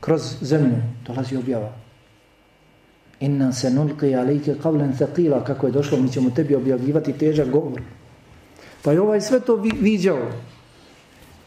kroz 0.00 0.36
zemlju. 0.40 0.76
Dolazi 1.06 1.36
objava. 1.36 1.72
Inna 3.20 3.52
se 3.52 3.70
nulqi 3.70 4.16
alike 4.18 4.54
qavlen 4.62 4.92
thaqila, 4.98 5.44
kako 5.44 5.66
je 5.66 5.72
došlo, 5.72 5.98
mi 5.98 6.12
ćemo 6.12 6.30
tebi 6.30 6.54
objavljivati 6.54 7.12
težak 7.12 7.50
govor. 7.50 7.80
Pa 8.82 8.92
je 8.92 9.00
ovaj 9.00 9.20
sve 9.20 9.40
to 9.40 9.56
viđao 9.80 10.18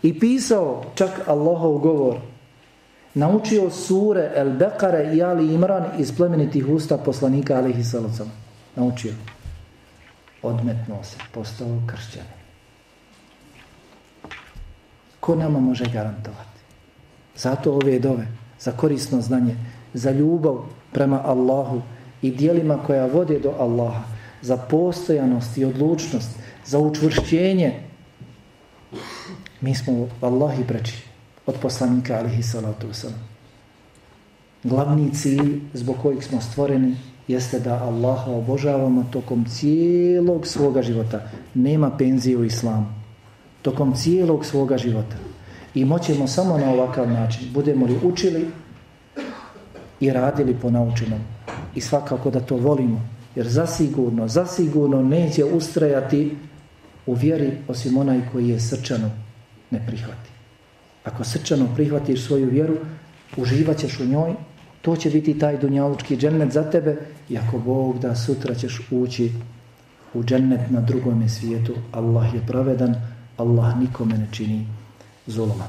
i 0.04 0.20
pisao 0.20 0.84
čak 0.96 1.10
Allahov 1.28 1.78
govor, 1.78 2.16
naučio 3.16 3.70
sure 3.70 4.32
El 4.36 4.50
Bekare 4.52 5.16
i 5.16 5.24
Ali 5.24 5.54
Imran 5.54 5.86
iz 5.98 6.12
plemenitih 6.12 6.68
usta 6.68 6.98
poslanika 6.98 7.58
Alihi 7.58 7.84
Salocama. 7.84 8.32
Naučio. 8.76 9.14
Odmetno 10.42 11.04
se, 11.04 11.18
postao 11.34 11.68
kršćan. 11.88 12.24
Ko 15.20 15.36
nama 15.36 15.60
može 15.60 15.86
garantovati? 15.94 16.60
Zato 17.36 17.74
ove 17.74 18.00
dove, 18.00 18.28
za 18.60 18.72
korisno 18.72 19.22
znanje, 19.22 19.56
za 19.94 20.12
ljubav 20.12 20.56
prema 20.92 21.22
Allahu 21.26 21.82
i 22.22 22.32
dijelima 22.32 22.78
koja 22.88 23.06
vode 23.06 23.40
do 23.40 23.54
Allaha, 23.60 24.04
za 24.42 24.58
postojanost 24.58 25.58
i 25.58 25.66
odlučnost, 25.66 26.30
za 26.66 26.80
učvršćenje. 26.80 27.80
Mi 29.62 29.76
smo 29.76 30.08
Allahi 30.22 30.64
preči 30.68 31.15
od 31.46 31.56
poslanika 31.62 32.18
alihi 32.18 32.44
salatu 32.44 32.88
wasalam. 32.88 33.36
Glavni 34.64 35.14
cilj 35.14 35.62
zbog 35.74 35.96
kojeg 36.02 36.24
smo 36.24 36.42
stvoreni 36.42 36.96
jeste 37.28 37.60
da 37.60 37.84
Allaha 37.84 38.32
obožavamo 38.32 39.06
tokom 39.12 39.46
cijelog 39.46 40.48
svoga 40.48 40.82
života. 40.82 41.30
Nema 41.54 41.98
penzije 41.98 42.38
u 42.38 42.46
islamu. 42.46 42.86
Tokom 43.62 43.94
cijelog 43.94 44.46
svoga 44.46 44.78
života. 44.78 45.16
I 45.76 45.86
moćemo 45.86 46.28
samo 46.28 46.58
na 46.58 46.72
ovakav 46.72 47.12
način. 47.12 47.48
Budemo 47.54 47.86
li 47.86 48.00
učili 48.04 48.48
i 50.00 50.12
radili 50.12 50.56
po 50.62 50.70
naučenom. 50.72 51.20
I 51.76 51.82
svakako 51.82 52.32
da 52.32 52.40
to 52.40 52.56
volimo. 52.56 53.02
Jer 53.36 53.48
zasigurno, 53.48 54.28
zasigurno 54.28 55.04
neće 55.04 55.46
ustrajati 55.46 56.38
u 57.06 57.14
vjeri 57.14 57.58
osim 57.68 57.98
onaj 57.98 58.22
koji 58.32 58.50
je 58.50 58.60
srčano 58.60 59.12
ne 59.72 59.86
prihvati. 59.88 60.35
Ako 61.06 61.24
srčano 61.24 61.68
prihvatiš 61.76 62.26
svoju 62.26 62.50
vjeru, 62.50 62.78
uživat 63.38 63.78
ćeš 63.78 64.00
u 64.00 64.06
njoj, 64.06 64.34
to 64.82 64.96
će 64.96 65.10
biti 65.10 65.40
taj 65.40 65.58
dunjalučki 65.58 66.18
džennet 66.18 66.52
za 66.52 66.72
tebe 66.72 66.98
i 67.30 67.38
ako 67.38 67.60
Bog 67.60 68.00
da 68.00 68.16
sutra 68.16 68.56
ćeš 68.56 68.82
ući 68.92 69.32
u 70.14 70.24
džennet 70.24 70.70
na 70.70 70.82
drugom 70.82 71.30
svijetu, 71.30 71.74
Allah 71.92 72.34
je 72.34 72.42
pravedan, 72.48 72.96
Allah 73.38 73.80
nikome 73.80 74.18
ne 74.18 74.28
čini 74.32 74.68
zuloma. 75.28 75.66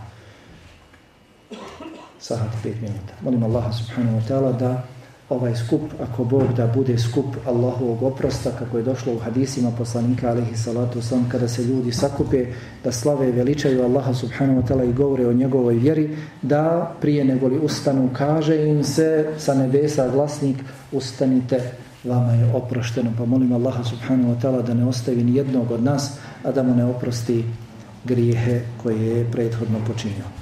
Sahat 2.19 2.51
pet 2.63 2.81
minuta. 2.81 3.15
Molim 3.23 3.43
Allaha 3.43 3.73
subhanahu 3.73 4.19
wa 4.19 4.29
ta'ala 4.29 4.59
da 4.59 4.85
ovaj 5.29 5.57
skup, 5.57 5.81
ako 6.03 6.25
Bog 6.25 6.55
da 6.57 6.67
bude 6.67 6.99
skup 6.99 7.27
Allahovog 7.47 8.03
oprosta, 8.03 8.51
kako 8.59 8.77
je 8.77 8.83
došlo 8.83 9.15
u 9.15 9.19
hadisima 9.19 9.71
poslanika 9.79 10.31
alaihi 10.31 10.57
salatu 10.57 11.03
sam, 11.03 11.29
kada 11.31 11.49
se 11.49 11.65
ljudi 11.65 11.93
sakupe 11.93 12.47
da 12.85 12.93
slave 12.93 13.29
i 13.29 13.33
veličaju 13.33 13.83
Allaha 13.83 14.15
subhanahu 14.15 14.61
wa 14.61 14.67
ta'ala 14.69 14.91
i 14.91 14.93
govore 14.93 15.27
o 15.27 15.33
njegovoj 15.33 15.75
vjeri, 15.75 16.17
da 16.43 16.95
prije 17.01 17.25
nego 17.25 17.49
li 17.49 17.59
ustanu 17.59 18.11
kaže 18.13 18.69
im 18.69 18.85
se 18.85 19.27
sa 19.39 19.55
nebesa 19.55 20.09
glasnik 20.09 20.57
ustanite, 20.93 21.61
vama 22.05 22.33
je 22.33 22.55
oprošteno. 22.55 23.11
Pa 23.19 23.25
molim 23.25 23.53
Allaha 23.53 23.85
subhanahu 23.85 24.35
wa 24.35 24.41
ta'ala 24.43 24.63
da 24.63 24.75
ne 24.75 24.87
ostavi 24.87 25.25
ni 25.25 25.37
jednog 25.37 25.71
od 25.71 25.83
nas, 25.83 26.19
a 26.45 26.53
da 26.53 26.63
mu 26.63 26.75
ne 26.75 26.85
oprosti 26.85 27.45
grijehe 28.05 28.61
koje 28.83 29.07
je 29.07 29.31
prethodno 29.33 29.79
počinio. 29.87 30.36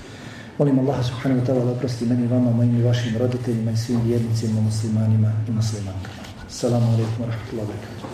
Molim 0.58 0.78
Allah 0.78 1.02
subhanahu 1.02 1.40
wa 1.40 1.46
ta'ala 1.46 1.64
da 1.64 1.70
oprosti 1.72 2.06
meni, 2.06 2.26
vama, 2.26 2.50
mojim 2.50 2.78
i 2.78 2.82
vašim 2.82 3.18
roditeljima 3.18 3.70
i 3.70 3.76
svim 3.76 4.00
vjernicima, 4.06 4.60
muslimanima 4.60 5.32
i 5.48 5.50
muslimankama. 5.50 6.22
Assalamu 6.46 6.86
alaikum 6.86 7.20
wa 7.20 7.26
rahmatullahi 7.26 7.68
wa 7.68 7.74
barakatuh. 7.74 8.13